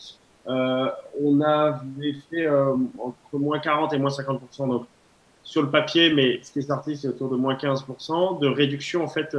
on 0.46 1.40
avait 1.40 2.14
fait 2.30 2.48
entre 2.48 3.16
moins 3.38 3.58
40 3.58 3.92
et 3.92 3.98
moins 3.98 4.10
50 4.10 4.40
donc 4.58 4.86
sur 5.46 5.62
le 5.62 5.70
papier, 5.70 6.12
mais 6.12 6.40
ce 6.42 6.52
qui 6.52 6.58
est 6.58 6.62
sorti, 6.62 6.96
c'est 6.96 7.08
autour 7.08 7.30
de 7.30 7.36
moins 7.36 7.54
15% 7.54 8.40
de 8.40 8.48
réduction 8.48 9.02
en 9.02 9.08
fait 9.08 9.34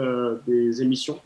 des 0.48 0.82
émissions 0.82 1.20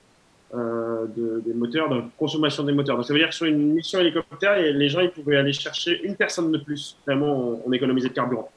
euh, 0.53 1.05
de, 1.15 1.41
des 1.45 1.53
moteurs, 1.53 1.88
de 1.88 2.03
consommation 2.19 2.63
des 2.63 2.73
moteurs. 2.73 2.97
Donc 2.97 3.05
ça 3.05 3.13
veut 3.13 3.19
dire 3.19 3.29
que 3.29 3.36
sur 3.36 3.45
une 3.45 3.71
mission 3.71 4.01
hélicoptère, 4.01 4.57
les 4.57 4.89
gens 4.89 4.99
ils 4.99 5.09
pouvaient 5.09 5.38
aller 5.38 5.53
chercher 5.53 6.01
une 6.03 6.17
personne 6.17 6.51
de 6.51 6.57
plus. 6.57 6.97
Vraiment, 7.07 7.61
on, 7.65 7.71
économisait 7.71 8.09
de 8.09 8.13
carburant. 8.13 8.51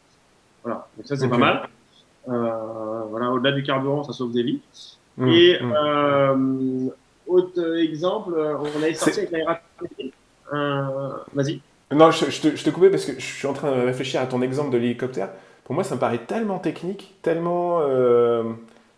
Voilà, 0.65 0.89
donc 0.97 1.07
ça 1.07 1.15
c'est 1.15 1.29
pas 1.29 1.39
mal. 1.39 1.69
Euh, 2.29 3.03
voilà, 3.11 3.31
au-delà 3.31 3.53
du 3.53 3.63
carburant, 3.63 4.03
ça 4.03 4.13
sauve 4.13 4.33
des 4.33 4.43
vies. 4.43 4.61
Mmh, 5.19 5.29
Et 5.29 5.61
mmh. 5.61 5.73
Euh, 5.73 6.89
autre 7.29 7.77
exemple, 7.77 8.35
on 8.35 8.83
a 8.83 8.93
sorti 8.95 9.21
avec 9.21 9.31
la 9.31 9.45
RATP. 9.45 10.13
Vas-y. 11.33 11.61
Non, 11.93 12.11
je, 12.11 12.29
je, 12.29 12.41
te, 12.41 12.57
je 12.57 12.65
te 12.65 12.71
coupais 12.71 12.91
parce 12.91 13.05
que 13.05 13.13
je 13.13 13.25
suis 13.25 13.47
en 13.47 13.53
train 13.53 13.71
de 13.71 13.83
réfléchir 13.83 14.21
à 14.21 14.27
ton 14.27 14.43
exemple 14.43 14.73
de 14.73 14.79
l'hélicoptère. 14.79 15.29
Pour 15.65 15.75
moi, 15.75 15.85
ça 15.85 15.95
me 15.95 16.01
paraît 16.01 16.25
tellement 16.27 16.59
technique, 16.59 17.15
tellement. 17.23 17.81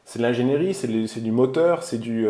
c'est 0.05 0.19
de 0.19 0.23
l'ingénierie, 0.23 0.75
c'est 0.75 1.21
du 1.21 1.33
moteur, 1.33 1.83
c'est 1.83 1.99
du 1.99 2.27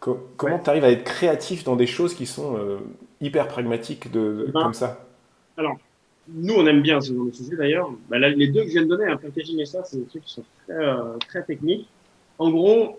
comment 0.00 0.58
tu 0.58 0.70
arrives 0.70 0.84
à 0.84 0.90
être 0.90 1.04
créatif 1.04 1.64
dans 1.64 1.76
des 1.76 1.86
choses 1.86 2.14
qui 2.14 2.26
sont 2.26 2.56
euh, 2.56 2.78
hyper 3.20 3.48
pragmatiques 3.48 4.10
de, 4.10 4.50
ben, 4.52 4.62
comme 4.62 4.74
ça? 4.74 5.04
Alors, 5.56 5.76
nous, 6.28 6.54
on 6.54 6.66
aime 6.66 6.80
bien 6.80 7.00
ce 7.00 7.12
genre 7.12 7.26
de 7.26 7.32
sujet 7.32 7.56
d'ailleurs. 7.56 7.90
Bah, 8.08 8.18
les 8.18 8.48
deux 8.48 8.62
que 8.62 8.68
je 8.68 8.72
viens 8.72 8.82
de 8.82 8.88
donner, 8.88 9.06
un 9.06 9.16
packaging 9.16 9.60
et 9.60 9.66
ça, 9.66 9.84
c'est 9.84 9.98
des 9.98 10.06
trucs 10.06 10.24
qui 10.24 10.34
sont 10.34 10.44
très, 10.66 10.74
euh, 10.74 11.16
très 11.28 11.42
techniques. 11.42 11.88
En 12.38 12.50
gros, 12.50 12.98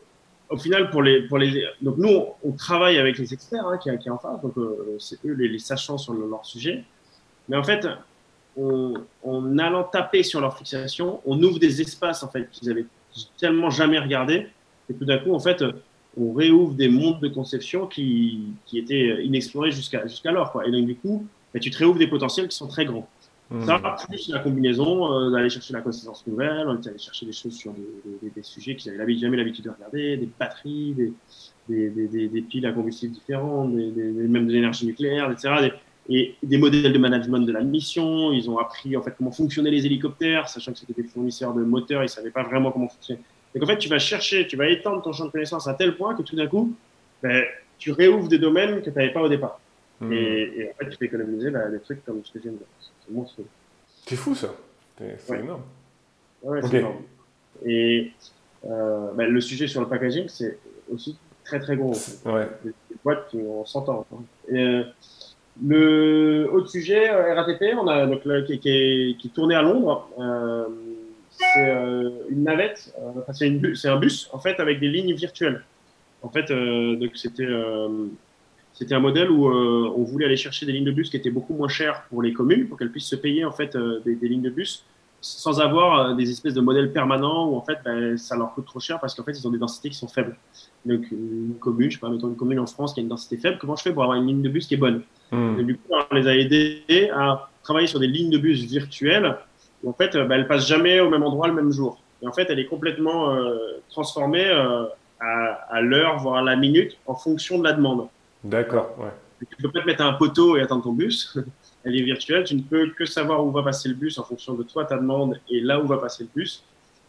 au 0.49 0.57
final, 0.57 0.91
pour 0.91 1.01
les, 1.01 1.23
pour 1.23 1.37
les, 1.37 1.65
donc 1.81 1.97
nous, 1.97 2.25
on, 2.43 2.51
travaille 2.51 2.99
avec 2.99 3.17
les 3.17 3.33
experts 3.33 3.65
hein, 3.65 3.77
qui, 3.77 3.89
qui 3.97 4.09
en 4.09 4.17
face, 4.17 4.39
donc 4.41 4.57
euh, 4.57 4.97
c'est 4.99 5.17
eux 5.25 5.33
les, 5.33 5.59
sachants 5.59 5.97
sur 5.97 6.13
leur 6.13 6.45
sujet. 6.45 6.83
Mais 7.49 7.57
en 7.57 7.63
fait, 7.63 7.87
on, 8.57 8.93
en 9.23 9.57
allant 9.57 9.83
taper 9.83 10.23
sur 10.23 10.41
leur 10.41 10.57
fixation, 10.57 11.21
on 11.25 11.41
ouvre 11.41 11.59
des 11.59 11.81
espaces 11.81 12.23
en 12.23 12.29
fait 12.29 12.49
qu'ils 12.51 12.69
avaient 12.69 12.85
tellement 13.37 13.69
jamais 13.69 13.99
regardé, 13.99 14.47
et 14.89 14.93
tout 14.93 15.05
d'un 15.05 15.17
coup, 15.19 15.33
en 15.33 15.39
fait, 15.39 15.63
on 16.17 16.33
réouvre 16.33 16.73
des 16.73 16.89
mondes 16.89 17.21
de 17.21 17.27
conception 17.27 17.87
qui, 17.87 18.41
qui 18.65 18.77
étaient 18.77 19.23
inexplorés 19.23 19.71
jusqu'à 19.71 20.05
jusqu'alors. 20.07 20.51
Quoi. 20.51 20.67
Et 20.67 20.71
donc, 20.71 20.85
du 20.85 20.95
coup, 20.95 21.25
bah, 21.53 21.59
tu 21.59 21.69
te 21.69 21.77
réouvres 21.77 21.99
des 21.99 22.07
potentiels 22.07 22.47
qui 22.47 22.57
sont 22.57 22.67
très 22.67 22.85
grands. 22.85 23.07
Mmh. 23.49 23.65
Ça, 23.65 23.81
plus 24.07 24.29
la 24.29 24.39
combinaison 24.39 25.13
euh, 25.13 25.29
d'aller 25.29 25.49
chercher 25.49 25.73
la 25.73 25.81
connaissance 25.81 26.25
nouvelle, 26.25 26.67
allé 26.69 26.97
chercher 26.97 27.25
des 27.25 27.33
choses 27.33 27.53
sur 27.53 27.73
des, 27.73 28.29
des, 28.33 28.43
sujets 28.43 28.77
qu'ils 28.77 28.95
n'avaient 28.95 29.17
jamais 29.17 29.35
l'habitude 29.35 29.65
de 29.65 29.71
regarder, 29.71 30.15
des 30.15 30.29
batteries, 30.39 30.95
des, 31.67 31.89
des, 31.89 32.41
piles 32.41 32.65
à 32.65 32.71
combustible 32.71 33.13
différents, 33.13 33.67
même 33.67 34.47
de 34.47 34.53
l'énergie 34.53 34.85
nucléaire, 34.85 35.29
etc. 35.31 35.69
et 36.09 36.35
des 36.43 36.57
modèles 36.57 36.93
de 36.93 36.97
management 36.97 37.39
de 37.39 37.51
la 37.51 37.61
mission. 37.61 38.31
Ils 38.31 38.49
ont 38.49 38.57
appris 38.57 38.97
en 38.97 39.01
fait 39.01 39.13
comment 39.17 39.31
fonctionnaient 39.31 39.71
les 39.71 39.85
hélicoptères, 39.85 40.49
sachant 40.49 40.73
que 40.73 40.79
c'était 40.79 41.01
des 41.01 41.07
fournisseurs 41.07 41.53
de 41.53 41.63
moteurs, 41.63 42.01
ils 42.01 42.05
ne 42.05 42.09
savaient 42.09 42.31
pas 42.31 42.43
vraiment 42.43 42.71
comment 42.71 42.89
fonctionner 42.89 43.21
donc 43.53 43.63
en 43.63 43.67
fait, 43.67 43.77
tu 43.77 43.89
vas 43.89 43.99
chercher, 43.99 44.47
tu 44.47 44.55
vas 44.55 44.67
étendre 44.67 45.01
ton 45.01 45.11
champ 45.11 45.25
de 45.25 45.31
connaissances 45.31 45.67
à 45.67 45.73
tel 45.73 45.95
point 45.97 46.15
que 46.15 46.21
tout 46.21 46.35
d'un 46.35 46.47
coup, 46.47 46.73
ben, 47.21 47.43
tu 47.77 47.91
réouvres 47.91 48.27
des 48.27 48.39
domaines 48.39 48.81
que 48.81 48.89
tu 48.89 48.95
n'avais 48.95 49.11
pas 49.11 49.21
au 49.21 49.29
départ. 49.29 49.59
Hmm. 49.99 50.11
Et, 50.13 50.71
en 50.71 50.77
fait, 50.77 50.89
tu 50.89 50.97
peux 50.97 51.05
économiser 51.05 51.51
ben, 51.51 51.69
des 51.69 51.79
trucs 51.79 52.03
comme 52.05 52.23
ce 52.23 52.31
que 52.31 52.39
je 52.39 52.43
viens 52.43 52.53
de 52.53 52.57
dire. 52.57 52.67
C'est 53.05 53.13
monstrueux. 53.13 53.45
C'est 54.05 54.15
fou 54.15 54.35
ça. 54.35 54.53
C'est 54.97 55.39
énorme. 55.39 55.63
Ouais, 56.43 56.61
c'est 56.61 56.77
énorme. 56.77 57.01
Et 57.65 58.11
euh, 58.65 59.11
ben, 59.13 59.29
le 59.29 59.41
sujet 59.41 59.67
sur 59.67 59.81
le 59.81 59.87
packaging, 59.87 60.27
c'est 60.27 60.57
aussi 60.91 61.17
très 61.43 61.59
très 61.59 61.75
gros. 61.75 61.93
Ouais. 62.25 62.47
Des, 62.63 62.71
boîtes 63.03 63.29
qui 63.29 63.37
on 63.37 63.65
s'entend. 63.65 64.05
Euh, 64.51 64.83
le 65.59 66.49
autre 66.51 66.69
sujet, 66.69 67.09
euh, 67.09 67.33
RATP, 67.35 67.75
on 67.79 67.87
a 67.87 68.05
donc 68.05 68.21
qui, 68.45 68.59
qui, 68.59 69.17
qui, 69.19 69.29
tournait 69.29 69.55
à 69.55 69.61
Londres. 69.61 70.07
Euh, 70.19 70.65
c'est 71.29 71.69
euh, 71.69 72.09
une 72.29 72.43
navette, 72.43 72.93
euh, 72.99 73.21
c'est 73.73 73.89
un 73.89 73.97
bus 73.97 74.29
en 74.31 74.39
fait 74.39 74.59
avec 74.59 74.79
des 74.79 74.87
lignes 74.87 75.13
virtuelles. 75.13 75.63
En 76.21 76.29
fait, 76.29 76.53
c'était 77.15 77.47
c'était 78.73 78.93
un 78.93 78.99
modèle 78.99 79.31
où 79.31 79.47
on 79.47 80.03
voulait 80.03 80.25
aller 80.25 80.37
chercher 80.37 80.67
des 80.67 80.71
lignes 80.71 80.85
de 80.85 80.91
bus 80.91 81.09
qui 81.09 81.17
étaient 81.17 81.31
beaucoup 81.31 81.55
moins 81.55 81.67
chères 81.67 82.03
pour 82.09 82.21
les 82.21 82.31
communes, 82.31 82.67
pour 82.67 82.77
qu'elles 82.77 82.91
puissent 82.91 83.09
se 83.09 83.15
payer 83.15 83.43
en 83.43 83.51
fait 83.51 83.75
des, 83.75 84.27
lignes 84.27 84.43
de 84.43 84.51
bus 84.51 84.85
sans 85.19 85.59
avoir 85.59 86.15
des 86.15 86.29
espèces 86.29 86.53
de 86.53 86.61
modèles 86.61 86.91
permanents 86.91 87.49
où 87.49 87.55
en 87.55 87.61
fait 87.61 87.77
ben, 87.83 88.17
ça 88.17 88.35
leur 88.35 88.53
coûte 88.53 88.65
trop 88.65 88.79
cher 88.79 88.99
parce 88.99 89.15
qu'en 89.15 89.23
fait 89.23 89.31
ils 89.31 89.47
ont 89.47 89.51
des 89.51 89.57
densités 89.57 89.89
qui 89.89 89.95
sont 89.95 90.07
faibles. 90.07 90.37
Donc 90.85 91.11
une 91.11 91.55
commune, 91.59 91.91
je 91.91 91.95
sais 91.95 91.99
pas, 91.99 92.09
mettons 92.09 92.29
une 92.29 92.35
commune 92.35 92.59
en 92.59 92.65
France 92.65 92.93
qui 92.93 92.99
a 92.99 93.03
une 93.03 93.09
densité 93.09 93.37
faible, 93.37 93.57
comment 93.59 93.75
je 93.75 93.83
fais 93.83 93.93
pour 93.93 94.03
avoir 94.03 94.17
une 94.17 94.27
ligne 94.27 94.41
de 94.41 94.49
bus 94.49 94.65
qui 94.67 94.73
est 94.73 94.77
bonne 94.77 95.03
mmh. 95.31 95.59
Et 95.59 95.63
du 95.63 95.75
coup, 95.77 95.93
on 96.11 96.15
les 96.15 96.27
a 96.27 96.35
aidés 96.35 97.11
à 97.13 97.49
travailler 97.63 97.87
sur 97.87 97.99
des 97.99 98.07
lignes 98.07 98.31
de 98.31 98.39
bus 98.39 98.63
virtuelles 98.63 99.37
en 99.87 99.93
fait, 99.93 100.15
euh, 100.15 100.25
bah, 100.25 100.35
elle 100.35 100.47
passe 100.47 100.67
jamais 100.67 100.99
au 100.99 101.09
même 101.09 101.23
endroit 101.23 101.47
le 101.47 101.53
même 101.53 101.71
jour. 101.71 102.01
Et 102.21 102.27
en 102.27 102.33
fait, 102.33 102.47
elle 102.49 102.59
est 102.59 102.65
complètement 102.65 103.33
euh, 103.33 103.81
transformée 103.89 104.47
euh, 104.47 104.85
à, 105.19 105.81
l'heure, 105.81 106.17
voire 106.17 106.37
à 106.37 106.41
la 106.41 106.55
minute, 106.55 106.97
en 107.05 107.15
fonction 107.15 107.59
de 107.59 107.63
la 107.63 107.73
demande. 107.73 108.07
D'accord, 108.43 108.95
ouais. 108.99 109.11
Tu 109.49 109.55
peux 109.57 109.71
pas 109.71 109.81
te 109.81 109.87
mettre 109.87 110.03
un 110.03 110.13
poteau 110.13 110.57
et 110.57 110.61
attendre 110.61 110.83
ton 110.83 110.93
bus. 110.93 111.37
elle 111.83 111.95
est 111.95 112.03
virtuelle. 112.03 112.43
Tu 112.43 112.55
ne 112.55 112.61
peux 112.61 112.91
que 112.91 113.05
savoir 113.05 113.43
où 113.43 113.51
va 113.51 113.63
passer 113.63 113.89
le 113.89 113.95
bus 113.95 114.19
en 114.19 114.23
fonction 114.23 114.53
de 114.53 114.63
toi, 114.63 114.85
ta 114.85 114.97
demande 114.97 115.39
et 115.49 115.61
là 115.61 115.79
où 115.79 115.87
va 115.87 115.97
passer 115.97 116.23
le 116.23 116.29
bus. 116.33 116.63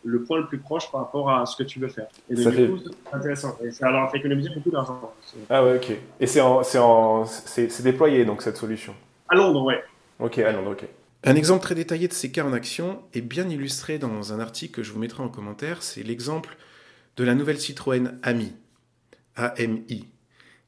Le 0.04 0.22
point 0.24 0.38
le 0.38 0.46
plus 0.46 0.58
proche 0.58 0.90
par 0.90 1.02
rapport 1.02 1.30
à 1.30 1.46
ce 1.46 1.56
que 1.56 1.62
tu 1.62 1.78
veux 1.78 1.88
faire. 1.88 2.08
Et 2.28 2.34
donc, 2.34 2.54
du 2.54 2.68
coup, 2.68 2.78
c'est 2.78 3.16
intéressant. 3.16 3.56
Et 3.64 3.70
ça 3.70 3.90
leur 3.90 4.10
fait 4.10 4.18
économiser 4.18 4.50
beaucoup 4.54 4.70
d'argent. 4.70 5.12
Ah 5.48 5.64
ouais, 5.64 5.76
ok. 5.76 5.96
Et 6.18 6.26
c'est 6.26 7.82
déployé, 7.82 8.24
donc, 8.24 8.42
cette 8.42 8.56
solution 8.56 8.94
À 9.28 9.36
Londres, 9.36 9.62
ouais. 9.62 9.82
Ok, 10.18 10.38
à 10.38 10.50
Londres, 10.52 10.72
ok. 10.72 10.86
Un 11.24 11.36
exemple 11.36 11.62
très 11.62 11.76
détaillé 11.76 12.08
de 12.08 12.12
ces 12.12 12.32
cas 12.32 12.44
en 12.44 12.52
action 12.52 13.00
est 13.14 13.20
bien 13.20 13.48
illustré 13.48 13.98
dans 13.98 14.32
un 14.32 14.40
article 14.40 14.74
que 14.74 14.82
je 14.82 14.92
vous 14.92 14.98
mettrai 14.98 15.22
en 15.22 15.28
commentaire. 15.28 15.82
C'est 15.82 16.02
l'exemple 16.02 16.56
de 17.16 17.22
la 17.22 17.36
nouvelle 17.36 17.58
Citroën 17.58 18.18
AMI. 18.24 18.52
AMI. 19.36 20.08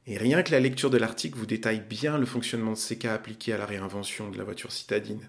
Et 0.07 0.17
rien 0.17 0.43
que 0.43 0.51
la 0.51 0.59
lecture 0.59 0.89
de 0.89 0.97
l'article 0.97 1.37
vous 1.37 1.45
détaille 1.45 1.81
bien 1.81 2.17
le 2.17 2.25
fonctionnement 2.25 2.71
de 2.71 2.77
ces 2.77 2.97
cas 2.97 3.13
appliqués 3.13 3.53
à 3.53 3.57
la 3.57 3.65
réinvention 3.65 4.29
de 4.29 4.37
la 4.37 4.43
voiture 4.43 4.71
citadine. 4.71 5.27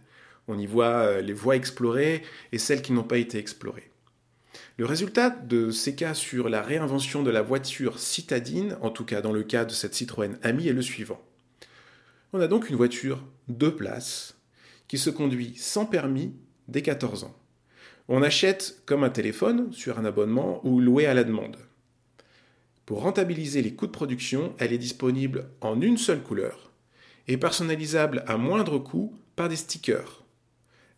On 0.49 0.59
y 0.59 0.67
voit 0.67 0.87
euh, 0.87 1.21
les 1.23 1.33
voies 1.33 1.57
explorées 1.57 2.23
et 2.53 2.59
celles 2.59 2.83
qui 2.83 2.93
n'ont 2.93 3.03
pas 3.03 3.19
été 3.19 3.39
explorées. 3.39 3.91
Le 4.79 4.85
résultat 4.85 5.31
de 5.31 5.71
ces 5.71 5.95
cas 5.95 6.13
sur 6.13 6.51
la 6.51 6.61
réinvention 6.61 7.23
de 7.23 7.31
la 7.31 7.41
voiture 7.41 7.99
citadine, 7.99 8.77
en 8.83 8.91
tout 8.91 9.07
cas 9.07 9.23
dans 9.23 9.33
le 9.33 9.43
cas 9.43 9.65
de 9.65 9.73
cette 9.73 9.95
Citroën 9.95 10.37
AMI, 10.43 10.69
est 10.69 10.75
le 10.75 10.83
suivant. 10.83 11.19
On 12.35 12.41
a 12.41 12.47
donc 12.47 12.69
une 12.69 12.77
voiture 12.77 13.25
deux 13.49 13.75
places, 13.75 14.37
qui 14.87 14.99
se 14.99 15.09
conduit 15.09 15.55
sans 15.57 15.87
permis 15.87 16.35
dès 16.69 16.83
14 16.83 17.25
ans. 17.25 17.35
On 18.09 18.23
achète 18.23 18.83
comme 18.85 19.03
un 19.03 19.09
téléphone 19.09 19.73
sur 19.73 19.99
un 19.99 20.05
abonnement 20.05 20.61
ou 20.63 20.79
loué 20.79 21.07
à 21.07 21.15
la 21.15 21.25
demande. 21.25 21.57
Pour 22.85 23.01
rentabiliser 23.01 23.63
les 23.63 23.73
coûts 23.73 23.87
de 23.87 23.93
production, 23.93 24.55
elle 24.59 24.75
est 24.75 24.79
disponible 24.79 25.49
en 25.63 25.81
une 25.81 25.97
seule 25.97 26.23
couleur 26.23 26.71
et 27.29 27.39
personnalisable 27.39 28.25
à 28.27 28.37
moindre 28.37 28.79
coût 28.79 29.17
par 29.37 29.49
des 29.49 29.57
stickers. 29.57 30.23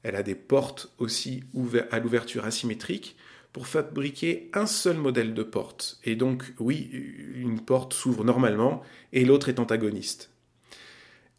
Elle 0.03 0.17
a 0.17 0.25
des 0.25 0.35
portes 0.35 0.93
aussi 0.99 1.45
à 1.93 2.01
l'ouverture 2.01 2.45
asymétrique 2.45 3.17
pour 3.53 3.67
fabriquer 3.67 4.51
un 4.53 4.67
seul 4.67 4.97
modèle 4.97 5.35
de 5.35 5.43
porte. 5.43 5.99
Et 6.05 6.17
donc, 6.17 6.45
oui, 6.59 6.91
une 7.35 7.61
porte 7.61 7.95
s'ouvre 7.95 8.25
normalement 8.25 8.83
et 9.13 9.25
l'autre 9.25 9.49
est 9.49 9.59
antagoniste. 9.59 10.31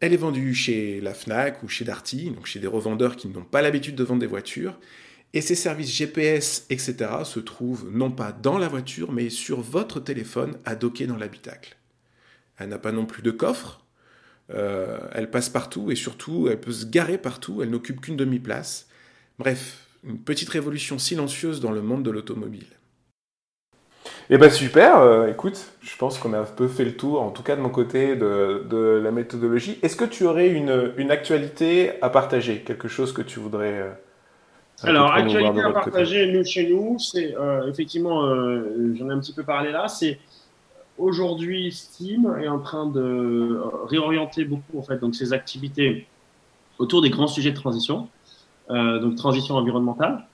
Elle 0.00 0.14
est 0.14 0.18
vendue 0.18 0.54
chez 0.54 1.00
la 1.00 1.12
FNAC 1.12 1.62
ou 1.62 1.68
chez 1.68 1.84
Darty, 1.84 2.30
donc 2.30 2.46
chez 2.46 2.58
des 2.58 2.66
revendeurs 2.66 3.16
qui 3.16 3.28
n'ont 3.28 3.44
pas 3.44 3.62
l'habitude 3.62 3.94
de 3.94 4.04
vendre 4.04 4.20
des 4.20 4.26
voitures. 4.26 4.78
Et 5.32 5.42
ces 5.42 5.54
services 5.54 5.94
GPS, 5.94 6.66
etc., 6.70 6.96
se 7.24 7.38
trouvent 7.38 7.88
non 7.92 8.10
pas 8.10 8.32
dans 8.32 8.58
la 8.58 8.66
voiture, 8.66 9.12
mais 9.12 9.30
sur 9.30 9.60
votre 9.60 10.00
téléphone 10.00 10.56
à 10.64 10.74
docker 10.74 11.06
dans 11.06 11.16
l'habitacle. 11.16 11.76
Elle 12.58 12.70
n'a 12.70 12.78
pas 12.78 12.92
non 12.92 13.06
plus 13.06 13.22
de 13.22 13.30
coffre. 13.30 13.84
Euh, 14.52 14.98
elle 15.12 15.30
passe 15.30 15.48
partout 15.48 15.92
et 15.92 15.96
surtout, 15.96 16.48
elle 16.48 16.60
peut 16.60 16.72
se 16.72 16.86
garer 16.86 17.18
partout. 17.18 17.62
Elle 17.62 17.70
n'occupe 17.70 18.00
qu'une 18.00 18.16
demi-place. 18.16 18.88
Bref, 19.38 19.86
une 20.04 20.18
petite 20.18 20.48
révolution 20.48 20.98
silencieuse 20.98 21.60
dans 21.60 21.70
le 21.70 21.82
monde 21.82 22.02
de 22.02 22.10
l'automobile. 22.10 22.66
Eh 24.32 24.38
ben 24.38 24.48
super, 24.48 25.00
euh, 25.00 25.26
écoute, 25.26 25.72
je 25.82 25.96
pense 25.96 26.18
qu'on 26.18 26.32
a 26.32 26.38
un 26.38 26.44
peu 26.44 26.68
fait 26.68 26.84
le 26.84 26.96
tour, 26.96 27.20
en 27.20 27.30
tout 27.30 27.42
cas 27.42 27.56
de 27.56 27.60
mon 27.60 27.68
côté, 27.68 28.14
de, 28.14 29.00
la 29.02 29.10
méthodologie. 29.10 29.78
Est-ce 29.82 29.96
que 29.96 30.04
tu 30.04 30.24
aurais 30.24 30.48
une, 30.48 31.10
actualité 31.10 32.00
à 32.00 32.10
partager 32.10 32.60
Quelque 32.60 32.86
chose 32.86 33.12
que 33.12 33.22
tu 33.22 33.40
voudrais... 33.40 33.80
Euh, 33.80 33.90
Alors, 34.84 35.12
actualité 35.12 35.60
à 35.60 35.70
partager, 35.70 36.30
nous, 36.32 36.44
chez 36.44 36.68
nous, 36.68 36.96
c'est 36.98 37.34
euh, 37.36 37.68
effectivement, 37.68 38.28
j'en 38.94 39.10
ai 39.10 39.12
un 39.12 39.18
petit 39.18 39.34
peu 39.34 39.42
parlé 39.42 39.72
là, 39.72 39.88
c'est 39.88 40.20
aujourd'hui 40.96 41.72
Steam 41.72 42.32
est 42.40 42.48
en 42.48 42.60
train 42.60 42.86
de 42.86 43.60
réorienter 43.86 44.44
beaucoup 44.44 44.78
en 44.78 44.82
fait 44.82 44.98
donc 44.98 45.14
ses 45.14 45.32
activités 45.32 46.06
autour 46.78 47.00
des 47.02 47.10
grands 47.10 47.26
sujets 47.26 47.50
de 47.50 47.56
transition. 47.56 48.08
Euh, 48.70 49.00
donc 49.00 49.16
transition 49.16 49.56
environnementale. 49.56 50.24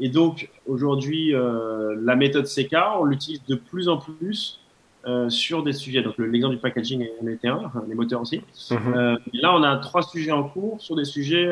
Et 0.00 0.08
donc 0.08 0.50
aujourd'hui, 0.66 1.34
euh, 1.34 1.96
la 2.02 2.16
méthode 2.16 2.46
CK, 2.46 2.76
on 2.98 3.04
l'utilise 3.04 3.42
de 3.46 3.54
plus 3.54 3.88
en 3.88 3.96
plus 3.96 4.60
euh, 5.06 5.30
sur 5.30 5.62
des 5.62 5.72
sujets. 5.72 6.02
Donc 6.02 6.18
l'exemple 6.18 6.56
du 6.56 6.60
packaging 6.60 7.06
en 7.22 7.28
était 7.28 7.48
un, 7.48 7.70
les 7.88 7.94
moteurs 7.94 8.22
aussi. 8.22 8.42
Mhm. 8.70 9.18
là, 9.34 9.54
on 9.54 9.62
a 9.62 9.76
trois 9.76 10.02
sujets 10.02 10.32
en 10.32 10.42
cours 10.42 10.80
sur 10.80 10.96
des 10.96 11.04
sujets, 11.04 11.48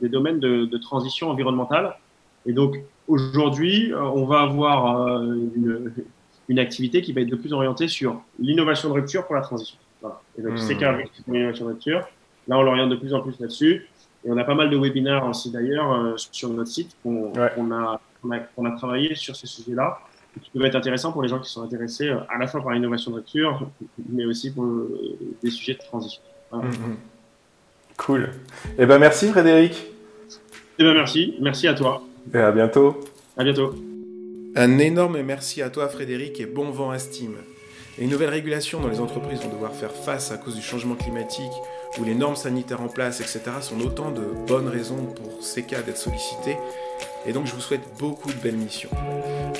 des 0.00 0.08
domaines 0.08 0.38
de, 0.38 0.64
de, 0.64 0.78
transition 0.78 1.30
environnementale. 1.30 1.96
Et 2.46 2.52
donc 2.52 2.76
aujourd'hui, 3.08 3.92
on 3.94 4.24
va 4.24 4.40
avoir 4.40 5.22
une, 5.22 5.92
une, 6.48 6.58
activité 6.58 7.02
qui 7.02 7.12
va 7.12 7.20
être 7.22 7.28
de 7.28 7.36
plus 7.36 7.52
orientée 7.52 7.88
sur 7.88 8.22
l'innovation 8.38 8.88
de 8.90 8.94
rupture 8.94 9.26
pour 9.26 9.34
la 9.34 9.42
transition. 9.42 9.76
Voilà. 10.00 10.20
Et 10.38 10.42
donc 10.42 10.54
CK 10.54 10.82
mhm. 10.82 11.34
l'innovation 11.34 11.64
de 11.66 11.70
rupture. 11.72 12.08
Là, 12.48 12.58
on 12.58 12.62
l'oriente 12.62 12.90
de 12.90 12.96
plus 12.96 13.12
en 13.12 13.20
plus 13.20 13.38
là-dessus. 13.40 13.89
Et 14.24 14.30
on 14.30 14.36
a 14.36 14.44
pas 14.44 14.54
mal 14.54 14.70
de 14.70 14.76
webinaires 14.76 15.26
aussi 15.26 15.50
d'ailleurs 15.50 15.92
euh, 15.92 16.14
sur 16.16 16.50
notre 16.50 16.70
site 16.70 16.96
qu'on 17.02 17.32
a, 17.72 18.00
on 18.56 18.64
a, 18.66 18.70
travaillé 18.76 19.14
sur 19.14 19.34
ces 19.34 19.46
sujets-là, 19.46 19.98
qui 20.42 20.50
peuvent 20.50 20.66
être 20.66 20.76
intéressants 20.76 21.12
pour 21.12 21.22
les 21.22 21.28
gens 21.28 21.40
qui 21.40 21.50
sont 21.50 21.62
intéressés 21.62 22.08
euh, 22.08 22.18
à 22.28 22.38
la 22.38 22.46
fois 22.46 22.62
par 22.62 22.72
l'innovation 22.72 23.10
de 23.12 23.16
rupture, 23.16 23.68
mais 24.10 24.26
aussi 24.26 24.52
pour 24.52 24.64
euh, 24.64 25.16
des 25.42 25.50
sujets 25.50 25.74
de 25.74 25.78
transition. 25.78 26.22
Mm-hmm. 26.52 26.96
Cool. 27.96 28.30
Eh 28.78 28.86
ben 28.86 28.98
merci 28.98 29.28
Frédéric. 29.28 29.86
Eh 30.78 30.84
ben 30.84 30.94
merci, 30.94 31.36
merci 31.40 31.66
à 31.66 31.74
toi. 31.74 32.02
Et 32.32 32.38
à 32.38 32.52
bientôt. 32.52 33.00
À 33.36 33.44
bientôt. 33.44 33.74
Un 34.56 34.78
énorme 34.78 35.22
merci 35.22 35.62
à 35.62 35.70
toi 35.70 35.88
Frédéric 35.88 36.40
et 36.40 36.46
bon 36.46 36.70
vent 36.70 36.90
à 36.90 36.98
Steam. 36.98 37.34
Les 37.98 38.06
nouvelles 38.06 38.30
régulations 38.30 38.80
dont 38.80 38.88
les 38.88 39.00
entreprises 39.00 39.40
vont 39.40 39.50
devoir 39.50 39.72
faire 39.72 39.92
face 39.92 40.32
à 40.32 40.38
cause 40.38 40.56
du 40.56 40.62
changement 40.62 40.94
climatique 40.94 41.52
ou 41.98 42.04
les 42.04 42.14
normes 42.14 42.36
sanitaires 42.36 42.82
en 42.82 42.88
place, 42.88 43.20
etc., 43.20 43.40
sont 43.60 43.80
autant 43.80 44.10
de 44.10 44.22
bonnes 44.46 44.68
raisons 44.68 45.06
pour 45.14 45.42
ces 45.42 45.62
cas 45.62 45.82
d'être 45.82 45.96
sollicités. 45.96 46.56
Et 47.26 47.32
donc 47.32 47.46
je 47.46 47.52
vous 47.52 47.60
souhaite 47.60 47.82
beaucoup 47.98 48.32
de 48.32 48.38
belles 48.38 48.56
missions. 48.56 48.90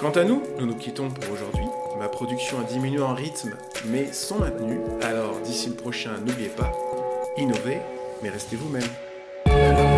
Quant 0.01 0.11
à 0.11 0.24
nous, 0.24 0.43
nous 0.59 0.66
nous 0.66 0.76
quittons 0.76 1.11
pour 1.11 1.33
aujourd'hui. 1.33 1.66
Ma 1.99 2.09
production 2.09 2.59
a 2.61 2.64
diminué 2.64 3.03
en 3.03 3.14
rythme, 3.14 3.55
mais 3.87 4.12
sont 4.12 4.39
maintenues. 4.39 4.81
Alors 5.03 5.39
d'ici 5.45 5.68
le 5.68 5.74
prochain, 5.74 6.12
n'oubliez 6.24 6.49
pas, 6.49 6.72
innovez, 7.37 7.78
mais 8.22 8.31
restez 8.31 8.57
vous-même. 8.57 9.89